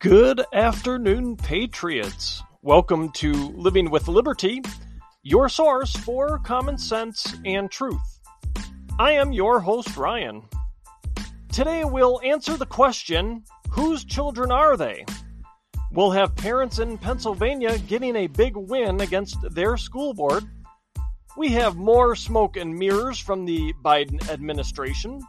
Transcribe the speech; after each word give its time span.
Good 0.00 0.44
afternoon, 0.54 1.34
Patriots. 1.34 2.40
Welcome 2.62 3.10
to 3.14 3.32
Living 3.32 3.90
with 3.90 4.06
Liberty, 4.06 4.62
your 5.24 5.48
source 5.48 5.90
for 5.96 6.38
common 6.38 6.78
sense 6.78 7.34
and 7.44 7.68
truth. 7.68 8.20
I 9.00 9.10
am 9.14 9.32
your 9.32 9.58
host, 9.58 9.96
Ryan. 9.96 10.44
Today 11.50 11.82
we'll 11.84 12.20
answer 12.22 12.56
the 12.56 12.64
question 12.64 13.42
whose 13.70 14.04
children 14.04 14.52
are 14.52 14.76
they? 14.76 15.04
We'll 15.90 16.12
have 16.12 16.36
parents 16.36 16.78
in 16.78 16.96
Pennsylvania 16.96 17.76
getting 17.78 18.14
a 18.14 18.28
big 18.28 18.56
win 18.56 19.00
against 19.00 19.38
their 19.50 19.76
school 19.76 20.14
board. 20.14 20.44
We 21.36 21.48
have 21.54 21.74
more 21.74 22.14
smoke 22.14 22.56
and 22.56 22.72
mirrors 22.72 23.18
from 23.18 23.46
the 23.46 23.74
Biden 23.84 24.30
administration, 24.30 25.22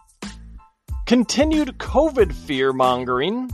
continued 1.07 1.79
COVID 1.79 2.31
fear 2.31 2.71
mongering 2.71 3.49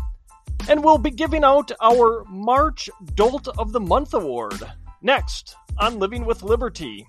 and 0.67 0.83
we'll 0.83 0.97
be 0.97 1.11
giving 1.11 1.43
out 1.43 1.71
our 1.81 2.23
March 2.25 2.89
Dolt 3.13 3.47
of 3.57 3.71
the 3.71 3.79
Month 3.79 4.13
award 4.13 4.61
next 5.01 5.55
on 5.77 5.99
Living 5.99 6.25
with 6.25 6.43
Liberty. 6.43 7.07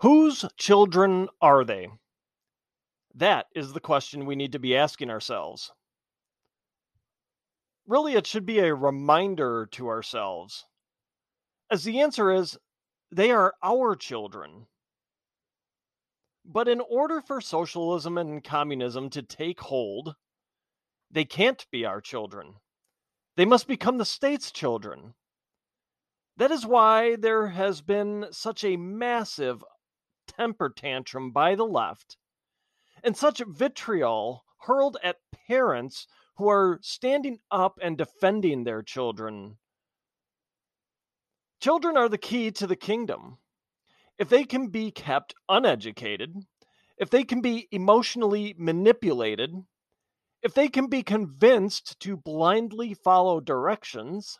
Whose 0.00 0.44
children 0.56 1.28
are 1.40 1.64
they? 1.64 1.88
That 3.14 3.46
is 3.54 3.72
the 3.72 3.80
question 3.80 4.26
we 4.26 4.36
need 4.36 4.52
to 4.52 4.58
be 4.58 4.76
asking 4.76 5.10
ourselves. 5.10 5.72
Really, 7.86 8.14
it 8.14 8.26
should 8.26 8.46
be 8.46 8.58
a 8.60 8.74
reminder 8.74 9.68
to 9.72 9.88
ourselves, 9.88 10.64
as 11.70 11.84
the 11.84 12.00
answer 12.00 12.30
is 12.32 12.58
they 13.12 13.30
are 13.30 13.54
our 13.62 13.94
children. 13.94 14.66
But 16.44 16.68
in 16.68 16.80
order 16.80 17.20
for 17.20 17.40
socialism 17.40 18.18
and 18.18 18.44
communism 18.44 19.10
to 19.10 19.22
take 19.22 19.60
hold, 19.60 20.14
they 21.10 21.24
can't 21.24 21.66
be 21.70 21.84
our 21.84 22.00
children. 22.00 22.56
They 23.36 23.44
must 23.44 23.66
become 23.66 23.98
the 23.98 24.04
state's 24.04 24.52
children. 24.52 25.14
That 26.36 26.50
is 26.50 26.66
why 26.66 27.16
there 27.16 27.48
has 27.48 27.80
been 27.80 28.26
such 28.30 28.64
a 28.64 28.76
massive 28.76 29.64
temper 30.26 30.70
tantrum 30.70 31.30
by 31.30 31.54
the 31.54 31.66
left 31.66 32.16
and 33.04 33.16
such 33.16 33.42
vitriol 33.46 34.44
hurled 34.62 34.96
at 35.02 35.18
parents 35.46 36.06
who 36.36 36.48
are 36.48 36.80
standing 36.82 37.38
up 37.50 37.78
and 37.80 37.96
defending 37.96 38.64
their 38.64 38.82
children. 38.82 39.58
Children 41.60 41.96
are 41.96 42.08
the 42.08 42.18
key 42.18 42.50
to 42.52 42.66
the 42.66 42.76
kingdom 42.76 43.38
if 44.18 44.28
they 44.28 44.44
can 44.44 44.68
be 44.68 44.90
kept 44.90 45.34
uneducated, 45.48 46.34
if 46.96 47.10
they 47.10 47.24
can 47.24 47.40
be 47.40 47.68
emotionally 47.72 48.54
manipulated, 48.56 49.64
if 50.42 50.54
they 50.54 50.68
can 50.68 50.86
be 50.86 51.02
convinced 51.02 51.98
to 52.00 52.16
blindly 52.16 52.94
follow 52.94 53.40
directions, 53.40 54.38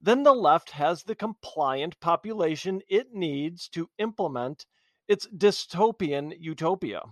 then 0.00 0.22
the 0.22 0.34
left 0.34 0.70
has 0.70 1.02
the 1.02 1.14
compliant 1.14 2.00
population 2.00 2.80
it 2.88 3.12
needs 3.12 3.68
to 3.68 3.90
implement 3.98 4.64
its 5.06 5.26
dystopian 5.28 6.34
utopia. 6.38 7.02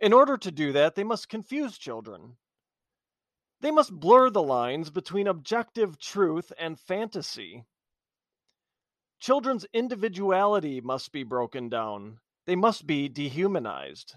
In 0.00 0.12
order 0.12 0.36
to 0.36 0.50
do 0.50 0.72
that, 0.72 0.94
they 0.94 1.04
must 1.04 1.28
confuse 1.28 1.78
children. 1.78 2.36
They 3.60 3.70
must 3.70 3.92
blur 3.92 4.28
the 4.30 4.42
lines 4.42 4.90
between 4.90 5.26
objective 5.26 5.98
truth 5.98 6.52
and 6.58 6.78
fantasy. 6.78 7.64
Children's 9.20 9.66
individuality 9.72 10.80
must 10.80 11.12
be 11.12 11.22
broken 11.22 11.68
down, 11.68 12.18
they 12.46 12.56
must 12.56 12.86
be 12.86 13.08
dehumanized. 13.08 14.14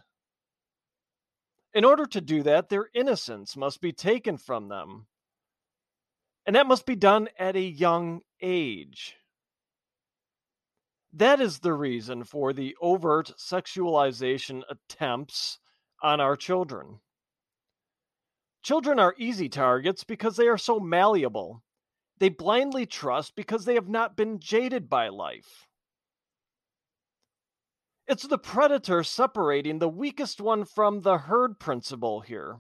In 1.74 1.86
order 1.86 2.06
to 2.08 2.22
do 2.22 2.44
that, 2.44 2.70
their 2.70 2.90
innocence 2.94 3.56
must 3.56 3.80
be 3.80 3.92
taken 3.92 4.38
from 4.38 4.70
them. 4.70 5.08
And 6.46 6.56
that 6.56 6.68
must 6.68 6.86
be 6.86 6.96
done 6.96 7.30
at 7.38 7.56
a 7.56 7.62
young 7.62 8.22
age. 8.42 9.16
That 11.14 11.40
is 11.40 11.60
the 11.60 11.74
reason 11.74 12.24
for 12.24 12.54
the 12.54 12.76
overt 12.82 13.34
sexualization 13.38 14.64
attempts 14.70 15.60
on 16.02 16.20
our 16.20 16.36
children. 16.36 17.00
Children 18.62 19.00
are 19.00 19.16
easy 19.18 19.50
targets 19.50 20.04
because 20.04 20.38
they 20.38 20.48
are 20.48 20.58
so 20.58 20.80
malleable 20.80 21.64
they 22.20 22.30
blindly 22.30 22.86
trust 22.86 23.36
because 23.36 23.66
they 23.66 23.76
have 23.76 23.90
not 23.90 24.16
been 24.16 24.40
jaded 24.40 24.90
by 24.90 25.08
life. 25.08 25.68
It's 28.08 28.28
the 28.28 28.38
predator 28.38 29.04
separating 29.04 29.80
the 29.80 29.88
weakest 29.88 30.42
one 30.42 30.66
from 30.66 31.02
the 31.02 31.18
herd 31.18 31.60
principle 31.60 32.22
here. 32.22 32.60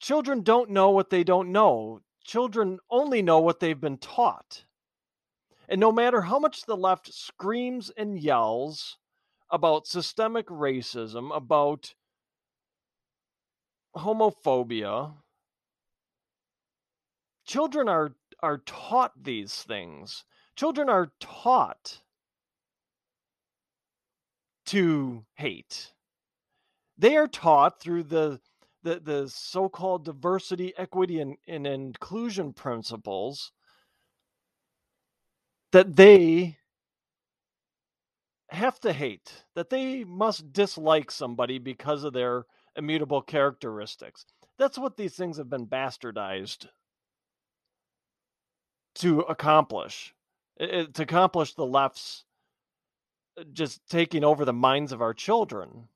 Children 0.00 0.42
don't 0.42 0.70
know 0.70 0.90
what 0.90 1.10
they 1.10 1.24
don't 1.24 1.50
know. 1.50 2.00
Children 2.22 2.78
only 2.90 3.20
know 3.20 3.40
what 3.40 3.58
they've 3.60 3.80
been 3.80 3.98
taught. 3.98 4.64
And 5.68 5.80
no 5.80 5.90
matter 5.90 6.22
how 6.22 6.38
much 6.38 6.66
the 6.66 6.76
left 6.76 7.12
screams 7.12 7.90
and 7.96 8.18
yells 8.18 8.98
about 9.50 9.86
systemic 9.86 10.46
racism, 10.46 11.34
about 11.34 11.94
homophobia, 13.96 15.14
children 17.44 17.88
are 17.88 18.14
are 18.40 18.58
taught 18.58 19.12
these 19.22 19.62
things. 19.62 20.24
Children 20.56 20.88
are 20.88 21.12
taught 21.20 22.00
to 24.66 25.24
hate. 25.34 25.92
They 26.98 27.16
are 27.16 27.28
taught 27.28 27.80
through 27.80 28.04
the 28.04 28.40
the, 28.82 29.00
the 29.00 29.28
so-called 29.30 30.04
diversity, 30.04 30.74
equity, 30.76 31.20
and, 31.20 31.36
and 31.48 31.66
inclusion 31.66 32.52
principles 32.52 33.50
that 35.72 35.96
they 35.96 36.58
have 38.50 38.78
to 38.80 38.92
hate, 38.92 39.44
that 39.54 39.70
they 39.70 40.04
must 40.04 40.52
dislike 40.52 41.10
somebody 41.10 41.58
because 41.58 42.04
of 42.04 42.12
their 42.12 42.44
immutable 42.76 43.22
characteristics. 43.22 44.26
That's 44.58 44.78
what 44.78 44.96
these 44.98 45.14
things 45.14 45.38
have 45.38 45.48
been 45.48 45.66
bastardized 45.66 46.66
to 48.96 49.20
accomplish 49.20 50.14
it, 50.56 50.94
to 50.94 51.02
accomplish 51.02 51.54
the 51.54 51.66
left's 51.66 52.24
uh, 53.38 53.44
just 53.52 53.88
taking 53.88 54.24
over 54.24 54.44
the 54.44 54.52
minds 54.52 54.92
of 54.92 55.02
our 55.02 55.14
children. 55.14 55.88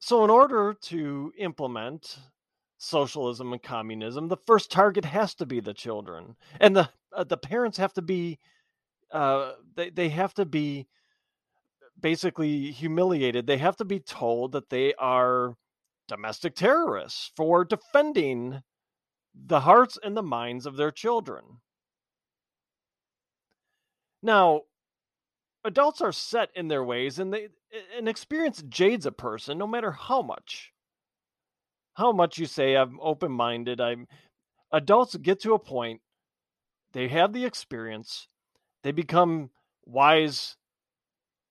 So 0.00 0.24
in 0.24 0.30
order 0.30 0.74
to 0.74 1.32
implement 1.38 2.18
socialism 2.78 3.52
and 3.52 3.62
communism 3.62 4.28
the 4.28 4.36
first 4.38 4.70
target 4.70 5.04
has 5.04 5.34
to 5.34 5.44
be 5.44 5.60
the 5.60 5.74
children 5.74 6.34
and 6.60 6.74
the 6.74 6.88
uh, 7.14 7.22
the 7.24 7.36
parents 7.36 7.76
have 7.76 7.92
to 7.92 8.00
be 8.00 8.38
uh, 9.12 9.52
they, 9.74 9.90
they 9.90 10.08
have 10.08 10.32
to 10.32 10.46
be 10.46 10.86
basically 12.00 12.70
humiliated. 12.70 13.46
They 13.46 13.58
have 13.58 13.76
to 13.76 13.84
be 13.84 14.00
told 14.00 14.52
that 14.52 14.70
they 14.70 14.94
are 14.94 15.56
domestic 16.08 16.54
terrorists 16.54 17.32
for 17.36 17.64
defending 17.64 18.62
the 19.34 19.60
hearts 19.60 19.98
and 20.02 20.16
the 20.16 20.22
minds 20.22 20.66
of 20.66 20.76
their 20.76 20.90
children. 20.90 21.44
Now, 24.22 24.62
adults 25.64 26.00
are 26.00 26.12
set 26.12 26.50
in 26.54 26.68
their 26.68 26.84
ways 26.84 27.18
and 27.18 27.32
they 27.32 27.48
an 27.96 28.08
experience 28.08 28.62
jades 28.68 29.06
a 29.06 29.12
person 29.12 29.58
no 29.58 29.66
matter 29.66 29.92
how 29.92 30.22
much 30.22 30.72
how 31.94 32.12
much 32.12 32.38
you 32.38 32.46
say 32.46 32.74
I'm 32.74 32.98
open-minded, 33.00 33.80
I'm 33.80 34.08
adults 34.72 35.16
get 35.16 35.40
to 35.42 35.54
a 35.54 35.58
point 35.58 36.00
they 36.92 37.08
have 37.08 37.32
the 37.32 37.44
experience, 37.44 38.26
they 38.82 38.90
become 38.90 39.50
wise 39.84 40.56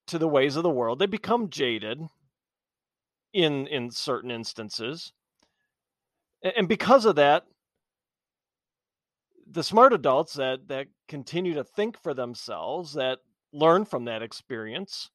to 0.08 0.18
the 0.18 0.28
ways 0.28 0.56
of 0.56 0.64
the 0.64 0.70
world. 0.70 1.00
They 1.00 1.06
become 1.06 1.50
jaded 1.50 2.02
in 3.32 3.68
in 3.68 3.92
certain 3.92 4.32
instances. 4.32 5.14
And 6.42 6.68
because 6.68 7.06
of 7.06 7.16
that, 7.18 7.46
the 9.52 9.64
smart 9.64 9.94
adults 9.94 10.34
that 10.34 10.68
that 10.68 10.88
continue 11.08 11.54
to 11.54 11.64
think 11.64 11.98
for 12.02 12.14
themselves 12.14 12.94
that 12.94 13.20
learn 13.52 13.86
from 13.86 14.06
that 14.06 14.22
experience 14.22 15.10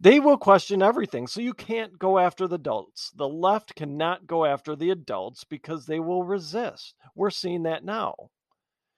they 0.00 0.18
will 0.18 0.36
question 0.36 0.82
everything. 0.82 1.28
So 1.28 1.40
you 1.40 1.54
can't 1.54 1.96
go 1.96 2.18
after 2.18 2.48
the 2.48 2.56
adults. 2.56 3.12
The 3.14 3.28
left 3.28 3.76
cannot 3.76 4.26
go 4.26 4.44
after 4.44 4.74
the 4.74 4.90
adults 4.90 5.44
because 5.44 5.86
they 5.86 6.00
will 6.00 6.24
resist. 6.24 6.96
We're 7.14 7.30
seeing 7.30 7.62
that 7.64 7.84
now. 7.84 8.14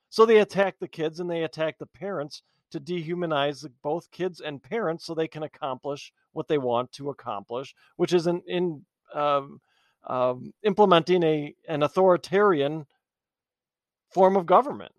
So 0.09 0.25
they 0.25 0.39
attack 0.39 0.79
the 0.79 0.89
kids 0.89 1.21
and 1.21 1.29
they 1.29 1.43
attack 1.43 1.77
the 1.79 1.87
parents 1.87 2.43
to 2.71 2.81
dehumanize 2.81 3.69
both 3.83 4.11
kids 4.11 4.41
and 4.41 4.63
parents 4.63 5.05
so 5.05 5.15
they 5.15 5.29
can 5.29 5.43
accomplish 5.43 6.13
what 6.33 6.49
they 6.49 6.59
want 6.59 6.91
to 6.93 7.11
accomplish 7.11 7.75
which 7.97 8.13
is 8.13 8.27
in, 8.27 8.43
in 8.49 8.85
um, 9.15 9.61
um, 10.09 10.53
implementing 10.65 11.23
a 11.23 11.55
an 11.69 11.85
authoritarian 11.85 12.85
form 14.15 14.37
of 14.37 14.47
government. 14.47 14.93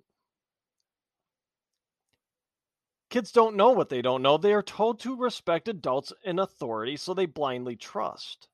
Kids 3.09 3.31
don't 3.31 3.55
know 3.55 3.71
what 3.71 3.87
they 3.87 4.01
don't 4.01 4.21
know. 4.21 4.37
They 4.37 4.53
are 4.53 4.61
told 4.61 4.99
to 4.99 5.15
respect 5.15 5.69
adults 5.69 6.11
in 6.23 6.37
authority, 6.37 6.97
so 6.97 7.13
they 7.13 7.25
blindly 7.25 7.77
trust. 7.77 8.49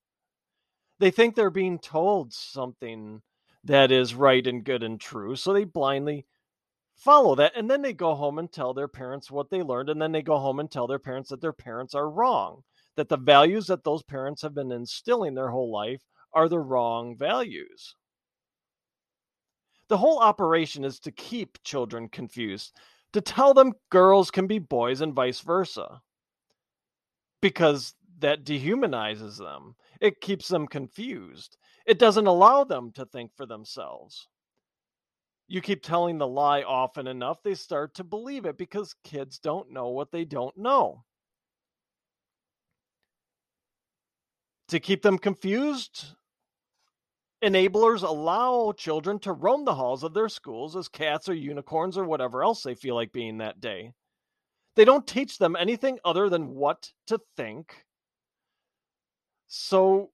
They 1.00 1.10
think 1.10 1.36
they're 1.36 1.50
being 1.50 1.80
told 1.80 2.31
something 2.31 3.24
that 3.63 3.92
is 3.92 4.13
right 4.13 4.46
and 4.46 4.63
good 4.63 4.84
and 4.84 5.02
true, 5.02 5.36
so 5.36 5.52
they 5.52 5.63
blindly 5.63 6.28
follow 6.96 7.34
that. 7.36 7.54
And 7.56 7.69
then 7.72 7.81
they 7.81 7.94
go 7.94 8.13
home 8.13 8.38
and 8.38 8.52
tell 8.52 8.75
their 8.75 8.88
parents 8.88 9.31
what 9.31 9.50
they 9.50 9.63
learned, 9.63 9.90
and 9.90 10.00
then 10.00 10.12
they 10.12 10.22
go 10.22 10.38
home 10.38 10.60
and 10.60 10.69
tell 10.69 10.86
their 10.86 11.00
parents 11.00 11.30
that 11.30 11.42
their 11.42 11.54
parents 11.54 11.96
are 11.96 12.10
wrong, 12.10 12.63
that 12.98 13.10
the 13.10 13.18
values 13.18 13.66
that 13.68 13.84
those 13.84 14.04
parents 14.04 14.44
have 14.44 14.54
been 14.54 14.72
instilling 14.72 15.34
their 15.34 15.50
whole 15.50 15.72
life 15.72 16.04
are 16.34 16.48
the 16.48 16.60
wrong 16.60 17.18
values. 17.18 17.96
The 19.91 19.97
whole 19.97 20.19
operation 20.19 20.85
is 20.85 21.01
to 21.01 21.11
keep 21.11 21.61
children 21.65 22.07
confused, 22.07 22.77
to 23.11 23.19
tell 23.19 23.53
them 23.53 23.73
girls 23.89 24.31
can 24.31 24.47
be 24.47 24.57
boys 24.57 25.01
and 25.01 25.13
vice 25.13 25.41
versa, 25.41 26.01
because 27.41 27.93
that 28.19 28.45
dehumanizes 28.45 29.38
them. 29.38 29.75
It 29.99 30.21
keeps 30.21 30.47
them 30.47 30.65
confused. 30.65 31.57
It 31.85 31.99
doesn't 31.99 32.25
allow 32.25 32.63
them 32.63 32.93
to 32.93 33.05
think 33.05 33.31
for 33.35 33.45
themselves. 33.45 34.29
You 35.49 35.59
keep 35.59 35.83
telling 35.83 36.17
the 36.17 36.25
lie 36.25 36.63
often 36.63 37.05
enough, 37.05 37.43
they 37.43 37.53
start 37.53 37.93
to 37.95 38.05
believe 38.05 38.45
it 38.45 38.57
because 38.57 38.95
kids 39.03 39.39
don't 39.39 39.73
know 39.73 39.89
what 39.89 40.09
they 40.13 40.23
don't 40.23 40.55
know. 40.55 41.03
To 44.69 44.79
keep 44.79 45.01
them 45.01 45.17
confused, 45.17 46.15
enablers 47.43 48.03
allow 48.03 48.71
children 48.73 49.19
to 49.19 49.33
roam 49.33 49.65
the 49.65 49.75
halls 49.75 50.03
of 50.03 50.13
their 50.13 50.29
schools 50.29 50.75
as 50.75 50.88
cats 50.88 51.29
or 51.29 51.33
unicorns 51.33 51.97
or 51.97 52.05
whatever 52.05 52.43
else 52.43 52.63
they 52.63 52.75
feel 52.75 52.95
like 52.95 53.11
being 53.11 53.38
that 53.39 53.59
day. 53.61 53.93
They 54.75 54.85
don't 54.85 55.07
teach 55.07 55.38
them 55.38 55.55
anything 55.55 55.99
other 56.05 56.29
than 56.29 56.49
what 56.55 56.91
to 57.07 57.19
think 57.38 57.85
so 59.49 60.11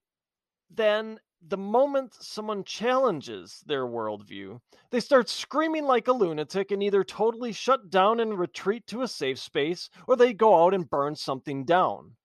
then, 0.70 1.22
the 1.42 1.58
moment 1.58 2.14
someone 2.16 2.66
challenges 2.66 3.64
their 3.68 3.86
worldview, 3.88 4.62
they 4.92 5.00
start 5.00 5.30
screaming 5.30 5.86
like 5.86 6.10
a 6.10 6.14
lunatic 6.14 6.72
and 6.72 6.84
either 6.84 7.06
totally 7.06 7.54
shut 7.54 7.90
down 7.90 8.20
and 8.20 8.38
retreat 8.38 8.86
to 8.88 9.04
a 9.04 9.08
safe 9.08 9.40
space, 9.40 9.90
or 10.10 10.18
they 10.18 10.34
go 10.34 10.66
out 10.66 10.74
and 10.74 10.90
burn 10.90 11.16
something 11.16 11.66
down. 11.66 12.17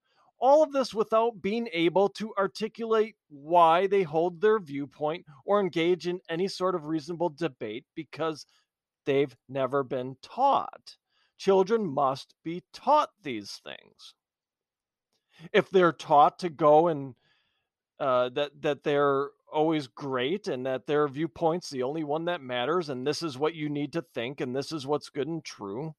All 0.43 0.65
of 0.65 0.73
this 0.73 0.93
without 0.93 1.41
being 1.41 1.69
able 1.73 2.09
to 2.11 2.35
articulate 2.37 3.15
why 3.29 3.87
they 3.87 4.03
hold 4.03 4.41
their 4.41 4.59
viewpoint 4.59 5.25
or 5.47 5.61
engage 5.61 6.09
in 6.09 6.19
any 6.29 6.49
sort 6.49 6.75
of 6.75 6.87
reasonable 6.87 7.31
debate 7.31 7.85
because 7.95 8.45
they've 9.07 9.35
never 9.49 9.85
been 9.85 10.17
taught. 10.21 10.97
Children 11.39 11.87
must 11.87 12.35
be 12.45 12.65
taught 12.73 13.11
these 13.23 13.61
things 13.65 14.15
if 15.53 15.71
they're 15.71 15.93
taught 15.93 16.41
to 16.41 16.51
go 16.51 16.89
and 16.89 17.15
uh, 18.01 18.29
that 18.31 18.51
that 18.61 18.83
they're 18.83 19.31
always 19.53 19.87
great 19.87 20.49
and 20.49 20.67
that 20.67 20.87
their 20.87 21.07
viewpoint's 21.07 21.71
the 21.71 21.83
only 21.85 22.03
one 22.03 22.25
that 22.25 22.41
matters 22.41 22.89
and 22.89 23.07
this 23.07 23.23
is 23.23 23.39
what 23.39 23.55
you 23.55 23.69
need 23.69 23.93
to 23.93 24.03
think 24.15 24.41
and 24.41 24.57
this 24.57 24.73
is 24.73 24.87
what's 24.87 25.11
good 25.11 25.29
and 25.29 25.45
true 25.45 25.95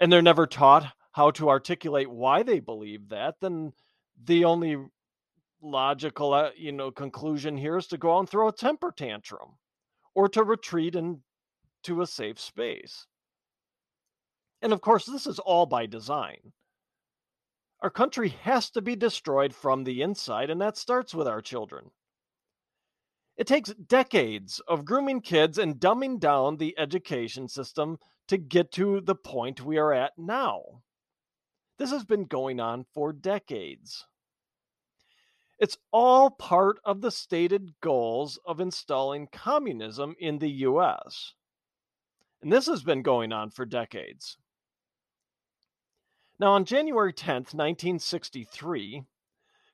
and 0.00 0.12
they're 0.12 0.22
never 0.22 0.46
taught 0.46 0.86
how 1.18 1.30
to 1.32 1.48
articulate 1.48 2.08
why 2.08 2.42
they 2.42 2.60
believe 2.60 3.08
that 3.08 3.34
then 3.40 3.72
the 4.24 4.44
only 4.44 4.76
logical 5.60 6.32
uh, 6.32 6.50
you 6.56 6.72
know 6.72 6.90
conclusion 6.90 7.56
here 7.56 7.76
is 7.76 7.88
to 7.88 7.98
go 7.98 8.14
out 8.14 8.20
and 8.20 8.28
throw 8.28 8.48
a 8.48 8.52
temper 8.52 8.92
tantrum 8.96 9.56
or 10.14 10.28
to 10.28 10.44
retreat 10.44 10.94
into 10.94 12.02
a 12.02 12.06
safe 12.06 12.38
space 12.38 13.06
and 14.62 14.72
of 14.72 14.80
course 14.80 15.06
this 15.06 15.26
is 15.26 15.40
all 15.40 15.66
by 15.66 15.86
design 15.86 16.52
our 17.80 17.90
country 17.90 18.30
has 18.42 18.70
to 18.70 18.82
be 18.82 18.96
destroyed 18.96 19.54
from 19.54 19.84
the 19.84 20.02
inside, 20.02 20.50
and 20.50 20.60
that 20.60 20.76
starts 20.76 21.14
with 21.14 21.28
our 21.28 21.40
children. 21.40 21.92
It 23.36 23.46
takes 23.46 23.72
decades 23.74 24.60
of 24.66 24.84
grooming 24.84 25.20
kids 25.20 25.58
and 25.58 25.78
dumbing 25.78 26.18
down 26.18 26.56
the 26.56 26.76
education 26.76 27.46
system 27.46 27.98
to 28.26 28.36
get 28.36 28.72
to 28.72 29.00
the 29.00 29.14
point 29.14 29.64
we 29.64 29.78
are 29.78 29.92
at 29.92 30.18
now. 30.18 30.82
This 31.78 31.90
has 31.92 32.04
been 32.04 32.24
going 32.24 32.58
on 32.58 32.84
for 32.92 33.12
decades. 33.12 34.04
It's 35.58 35.78
all 35.92 36.30
part 36.30 36.78
of 36.84 37.00
the 37.00 37.10
stated 37.10 37.74
goals 37.80 38.38
of 38.44 38.60
installing 38.60 39.28
communism 39.32 40.14
in 40.18 40.38
the 40.38 40.50
US. 40.50 41.34
And 42.42 42.52
this 42.52 42.66
has 42.66 42.82
been 42.82 43.02
going 43.02 43.32
on 43.32 43.50
for 43.50 43.64
decades. 43.64 44.38
Now, 46.40 46.52
on 46.52 46.64
January 46.64 47.12
10th, 47.12 47.54
1963, 47.54 49.02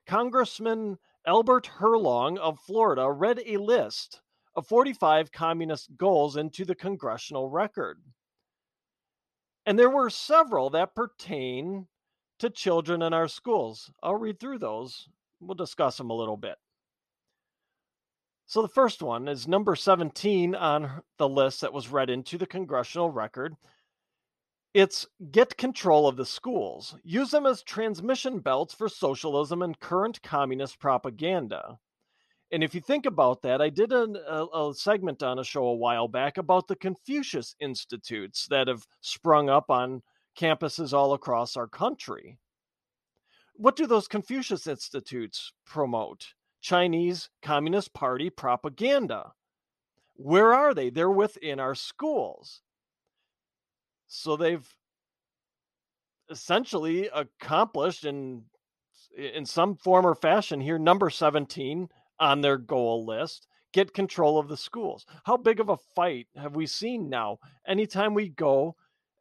Congressman 0.06 0.98
Albert 1.26 1.70
Herlong 1.78 2.38
of 2.38 2.58
Florida 2.60 3.10
read 3.10 3.40
a 3.44 3.58
list 3.58 4.22
of 4.54 4.66
45 4.66 5.32
communist 5.32 5.96
goals 5.96 6.36
into 6.36 6.64
the 6.64 6.74
congressional 6.74 7.50
record. 7.50 8.02
And 9.66 9.78
there 9.78 9.90
were 9.90 10.10
several 10.10 10.70
that 10.70 10.94
pertain 10.94 11.88
to 12.44 12.50
children 12.50 13.00
in 13.00 13.14
our 13.14 13.26
schools. 13.26 13.90
I'll 14.02 14.16
read 14.16 14.38
through 14.38 14.58
those. 14.58 15.08
We'll 15.40 15.54
discuss 15.54 15.96
them 15.96 16.10
a 16.10 16.14
little 16.14 16.36
bit. 16.36 16.56
So 18.46 18.60
the 18.60 18.68
first 18.68 19.02
one 19.02 19.28
is 19.28 19.48
number 19.48 19.74
17 19.74 20.54
on 20.54 21.02
the 21.16 21.28
list 21.28 21.62
that 21.62 21.72
was 21.72 21.88
read 21.88 22.10
into 22.10 22.36
the 22.36 22.46
congressional 22.46 23.10
record. 23.10 23.56
It's 24.74 25.06
get 25.30 25.56
control 25.56 26.06
of 26.06 26.16
the 26.16 26.26
schools, 26.26 26.96
use 27.02 27.30
them 27.30 27.46
as 27.46 27.62
transmission 27.62 28.40
belts 28.40 28.74
for 28.74 28.90
socialism 28.90 29.62
and 29.62 29.80
current 29.80 30.20
communist 30.22 30.78
propaganda. 30.78 31.78
And 32.52 32.62
if 32.62 32.74
you 32.74 32.82
think 32.82 33.06
about 33.06 33.40
that, 33.42 33.62
I 33.62 33.70
did 33.70 33.92
a, 33.92 34.06
a, 34.28 34.68
a, 34.68 34.74
segment 34.74 35.22
on 35.22 35.38
a 35.38 35.44
show 35.44 35.64
a 35.64 35.74
while 35.74 36.08
back 36.08 36.36
about 36.36 36.68
the 36.68 36.76
Confucius 36.76 37.56
Institutes 37.58 38.46
that 38.50 38.68
have 38.68 38.86
sprung 39.00 39.48
up 39.48 39.70
on 39.70 40.02
campuses 40.38 40.92
all 40.92 41.12
across 41.12 41.56
our 41.56 41.68
country. 41.68 42.38
What 43.56 43.76
do 43.76 43.86
those 43.86 44.08
Confucius 44.08 44.66
Institutes 44.66 45.52
promote? 45.64 46.34
Chinese 46.60 47.28
Communist 47.42 47.92
Party 47.92 48.30
propaganda. 48.30 49.32
Where 50.14 50.54
are 50.54 50.72
they? 50.72 50.90
They're 50.90 51.10
within 51.10 51.60
our 51.60 51.74
schools. 51.74 52.62
So 54.06 54.36
they've 54.36 54.66
essentially 56.30 57.08
accomplished 57.14 58.04
in 58.04 58.44
in 59.16 59.44
some 59.44 59.76
form 59.76 60.06
or 60.06 60.14
fashion 60.14 60.60
here 60.60 60.78
number 60.78 61.10
17 61.10 61.88
on 62.18 62.40
their 62.40 62.56
goal 62.56 63.04
list 63.04 63.46
get 63.72 63.92
control 63.92 64.38
of 64.38 64.48
the 64.48 64.56
schools 64.56 65.04
how 65.24 65.36
big 65.36 65.60
of 65.60 65.68
a 65.68 65.76
fight 65.94 66.26
have 66.34 66.56
we 66.56 66.66
seen 66.66 67.10
now 67.10 67.38
anytime 67.66 68.14
we 68.14 68.28
go 68.28 68.74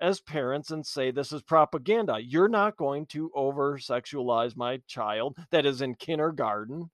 as 0.04 0.22
parents 0.22 0.70
and 0.70 0.86
say 0.86 1.10
this 1.10 1.32
is 1.32 1.42
propaganda 1.42 2.20
you're 2.22 2.48
not 2.48 2.78
going 2.78 3.08
to 3.08 3.32
over 3.34 3.80
sexualize 3.80 4.56
my 4.56 4.80
child 4.86 5.36
that 5.50 5.66
is 5.66 5.82
in 5.82 5.96
kindergarten 5.96 6.92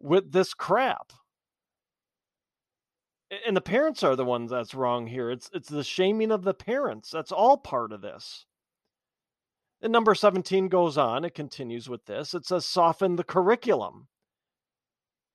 with 0.00 0.32
this 0.32 0.52
crap 0.54 1.12
and 3.46 3.56
the 3.56 3.60
parents 3.60 4.02
are 4.02 4.16
the 4.16 4.24
ones 4.24 4.50
that's 4.50 4.74
wrong 4.74 5.06
here. 5.06 5.30
It's 5.30 5.50
it's 5.52 5.68
the 5.68 5.84
shaming 5.84 6.30
of 6.30 6.44
the 6.44 6.54
parents. 6.54 7.10
That's 7.10 7.32
all 7.32 7.56
part 7.56 7.92
of 7.92 8.00
this. 8.00 8.46
And 9.82 9.92
number 9.92 10.14
17 10.14 10.68
goes 10.68 10.96
on, 10.96 11.24
it 11.24 11.34
continues 11.34 11.88
with 11.88 12.06
this. 12.06 12.32
It 12.34 12.46
says 12.46 12.64
soften 12.64 13.16
the 13.16 13.24
curriculum. 13.24 14.08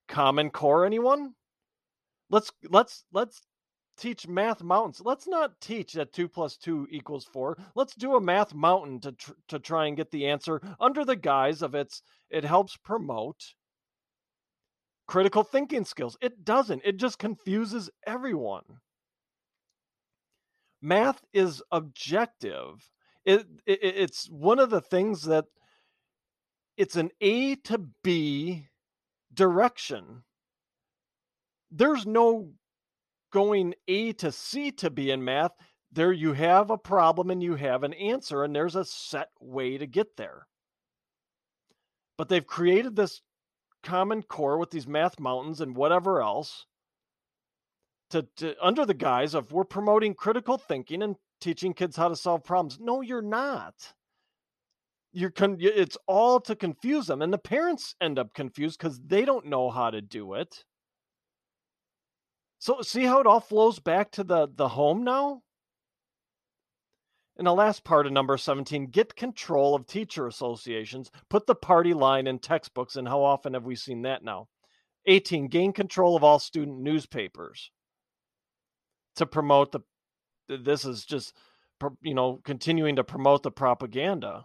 Common 0.08 0.50
core 0.50 0.84
anyone? 0.84 1.34
Let's 2.30 2.52
let's 2.68 3.04
let's 3.12 3.42
teach 4.00 4.26
math 4.26 4.62
mountains. 4.62 5.02
Let's 5.04 5.28
not 5.28 5.60
teach 5.60 5.92
that 5.92 6.12
2 6.12 6.28
plus 6.28 6.56
2 6.56 6.88
equals 6.90 7.26
4. 7.32 7.58
Let's 7.74 7.94
do 7.94 8.16
a 8.16 8.20
math 8.20 8.54
mountain 8.54 9.00
to 9.00 9.12
tr- 9.12 9.32
to 9.48 9.58
try 9.58 9.86
and 9.86 9.96
get 9.96 10.10
the 10.10 10.26
answer 10.26 10.60
under 10.80 11.04
the 11.04 11.16
guise 11.16 11.62
of 11.62 11.74
it's 11.74 12.02
it 12.30 12.44
helps 12.44 12.76
promote 12.76 13.54
critical 15.10 15.42
thinking 15.42 15.84
skills. 15.84 16.16
It 16.20 16.44
doesn't, 16.44 16.82
it 16.84 16.96
just 16.96 17.18
confuses 17.18 17.90
everyone. 18.06 18.62
Math 20.80 21.20
is 21.32 21.62
objective. 21.72 22.88
It, 23.24 23.44
it, 23.66 23.80
it's 23.82 24.30
one 24.30 24.60
of 24.60 24.70
the 24.70 24.80
things 24.80 25.22
that 25.24 25.46
it's 26.76 26.94
an 26.94 27.10
A 27.20 27.56
to 27.56 27.78
B 28.04 28.68
direction. 29.34 30.22
There's 31.72 32.06
no 32.06 32.52
going 33.30 33.74
A 33.88 34.12
to 34.14 34.32
C 34.32 34.70
to 34.72 34.90
B 34.90 35.10
in 35.10 35.24
math. 35.24 35.52
There 35.92 36.12
you 36.12 36.32
have 36.34 36.70
a 36.70 36.78
problem 36.78 37.30
and 37.30 37.42
you 37.42 37.56
have 37.56 37.82
an 37.82 37.94
answer, 37.94 38.44
and 38.44 38.54
there's 38.54 38.76
a 38.76 38.84
set 38.84 39.28
way 39.40 39.78
to 39.78 39.86
get 39.86 40.16
there. 40.16 40.46
But 42.16 42.28
they've 42.28 42.46
created 42.46 42.94
this 42.94 43.22
common 43.82 44.22
core 44.22 44.58
with 44.58 44.70
these 44.70 44.86
math 44.86 45.18
mountains 45.18 45.60
and 45.60 45.74
whatever 45.74 46.20
else 46.20 46.66
to, 48.10 48.26
to 48.36 48.54
under 48.60 48.84
the 48.84 48.94
guise 48.94 49.34
of 49.34 49.52
we're 49.52 49.64
promoting 49.64 50.14
critical 50.14 50.58
thinking 50.58 51.02
and 51.02 51.16
teaching 51.40 51.72
kids 51.72 51.96
how 51.96 52.08
to 52.08 52.16
solve 52.16 52.44
problems. 52.44 52.78
No, 52.80 53.00
you're 53.00 53.22
not. 53.22 53.74
You're 55.12 55.30
con- 55.30 55.56
it's 55.58 55.96
all 56.06 56.40
to 56.40 56.54
confuse 56.54 57.06
them, 57.06 57.22
and 57.22 57.32
the 57.32 57.38
parents 57.38 57.96
end 58.00 58.18
up 58.18 58.32
confused 58.34 58.78
because 58.78 59.00
they 59.00 59.24
don't 59.24 59.46
know 59.46 59.70
how 59.70 59.90
to 59.90 60.00
do 60.00 60.34
it. 60.34 60.64
So 62.60 62.82
see 62.82 63.04
how 63.04 63.20
it 63.20 63.26
all 63.26 63.40
flows 63.40 63.78
back 63.78 64.12
to 64.12 64.22
the 64.22 64.46
the 64.54 64.68
home 64.68 65.02
now. 65.02 65.42
In 67.36 67.46
the 67.46 67.54
last 67.54 67.84
part 67.84 68.06
of 68.06 68.12
number 68.12 68.36
17 68.36 68.88
get 68.88 69.16
control 69.16 69.74
of 69.74 69.86
teacher 69.86 70.26
associations, 70.26 71.10
put 71.30 71.46
the 71.46 71.54
party 71.54 71.94
line 71.94 72.26
in 72.26 72.38
textbooks. 72.38 72.96
And 72.96 73.08
how 73.08 73.22
often 73.22 73.54
have 73.54 73.64
we 73.64 73.76
seen 73.76 74.02
that 74.02 74.22
now? 74.22 74.48
18 75.06 75.48
gain 75.48 75.72
control 75.72 76.14
of 76.14 76.22
all 76.22 76.38
student 76.38 76.78
newspapers 76.80 77.70
to 79.16 79.24
promote 79.24 79.72
the 79.72 79.80
this 80.48 80.84
is 80.84 81.06
just 81.06 81.34
you 82.02 82.12
know 82.12 82.40
continuing 82.44 82.96
to 82.96 83.04
promote 83.04 83.42
the 83.42 83.50
propaganda 83.50 84.44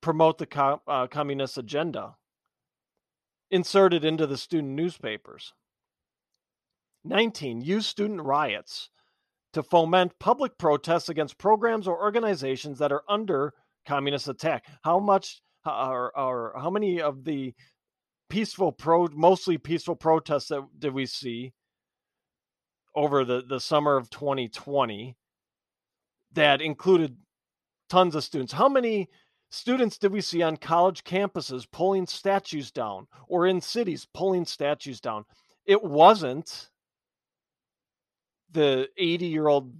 promote 0.00 0.38
the 0.38 0.46
co- 0.46 0.80
uh, 0.86 1.06
communist 1.06 1.58
agenda 1.58 2.16
inserted 3.50 4.02
into 4.04 4.26
the 4.26 4.38
student 4.38 4.72
newspapers 4.72 5.52
19 7.08 7.60
use 7.60 7.86
student 7.86 8.22
riots 8.22 8.90
to 9.52 9.62
foment 9.62 10.12
public 10.18 10.56
protests 10.58 11.08
against 11.08 11.38
programs 11.38 11.88
or 11.88 12.00
organizations 12.00 12.78
that 12.78 12.92
are 12.92 13.02
under 13.08 13.52
communist 13.86 14.28
attack 14.28 14.66
how 14.82 14.98
much 14.98 15.40
or, 15.64 16.16
or 16.18 16.52
how 16.60 16.70
many 16.70 17.00
of 17.00 17.24
the 17.24 17.54
peaceful 18.28 18.72
pro 18.72 19.08
mostly 19.12 19.56
peaceful 19.58 19.96
protests 19.96 20.48
that 20.48 20.62
did 20.78 20.92
we 20.92 21.06
see 21.06 21.52
over 22.94 23.24
the, 23.24 23.42
the 23.48 23.60
summer 23.60 23.96
of 23.96 24.10
2020 24.10 25.16
that 26.32 26.60
included 26.60 27.16
tons 27.88 28.14
of 28.14 28.24
students. 28.24 28.52
How 28.52 28.68
many 28.68 29.08
students 29.50 29.98
did 29.98 30.12
we 30.12 30.20
see 30.20 30.42
on 30.42 30.56
college 30.56 31.04
campuses 31.04 31.70
pulling 31.70 32.06
statues 32.06 32.70
down 32.70 33.06
or 33.28 33.46
in 33.46 33.60
cities 33.60 34.06
pulling 34.14 34.44
statues 34.44 35.00
down? 35.00 35.24
It 35.66 35.82
wasn't 35.82 36.70
the 38.50 38.88
80 38.96 39.26
year 39.26 39.48
old 39.48 39.72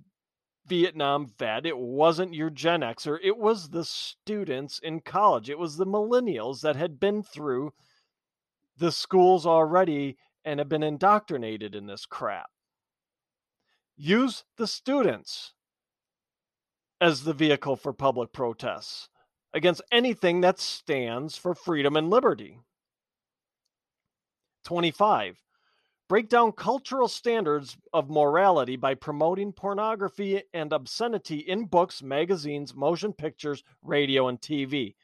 Vietnam 0.66 1.26
vet. 1.38 1.66
It 1.66 1.78
wasn't 1.78 2.34
your 2.34 2.50
Gen 2.50 2.80
Xer. 2.80 3.18
It 3.22 3.38
was 3.38 3.68
the 3.68 3.84
students 3.84 4.78
in 4.80 5.00
college. 5.00 5.48
It 5.48 5.58
was 5.58 5.76
the 5.76 5.86
millennials 5.86 6.60
that 6.62 6.76
had 6.76 6.98
been 6.98 7.22
through 7.22 7.72
the 8.76 8.92
schools 8.92 9.46
already 9.46 10.16
and 10.44 10.58
have 10.60 10.68
been 10.68 10.82
indoctrinated 10.82 11.74
in 11.74 11.86
this 11.86 12.06
crap 12.06 12.50
use 13.96 14.44
the 14.56 14.66
students 14.66 15.54
as 17.00 17.24
the 17.24 17.32
vehicle 17.32 17.76
for 17.76 17.92
public 17.92 18.32
protests 18.32 19.08
against 19.52 19.82
anything 19.90 20.42
that 20.42 20.58
stands 20.58 21.36
for 21.36 21.54
freedom 21.54 21.96
and 21.96 22.10
liberty. 22.10 22.60
25. 24.64 25.38
Break 26.08 26.28
down 26.28 26.52
cultural 26.52 27.08
standards 27.08 27.76
of 27.92 28.08
morality 28.08 28.76
by 28.76 28.94
promoting 28.94 29.52
pornography 29.52 30.42
and 30.54 30.72
obscenity 30.72 31.38
in 31.38 31.64
books, 31.64 32.02
magazines, 32.02 32.74
motion 32.74 33.12
pictures, 33.12 33.64
radio, 33.82 34.28
and 34.28 34.40
TV. 34.40 34.94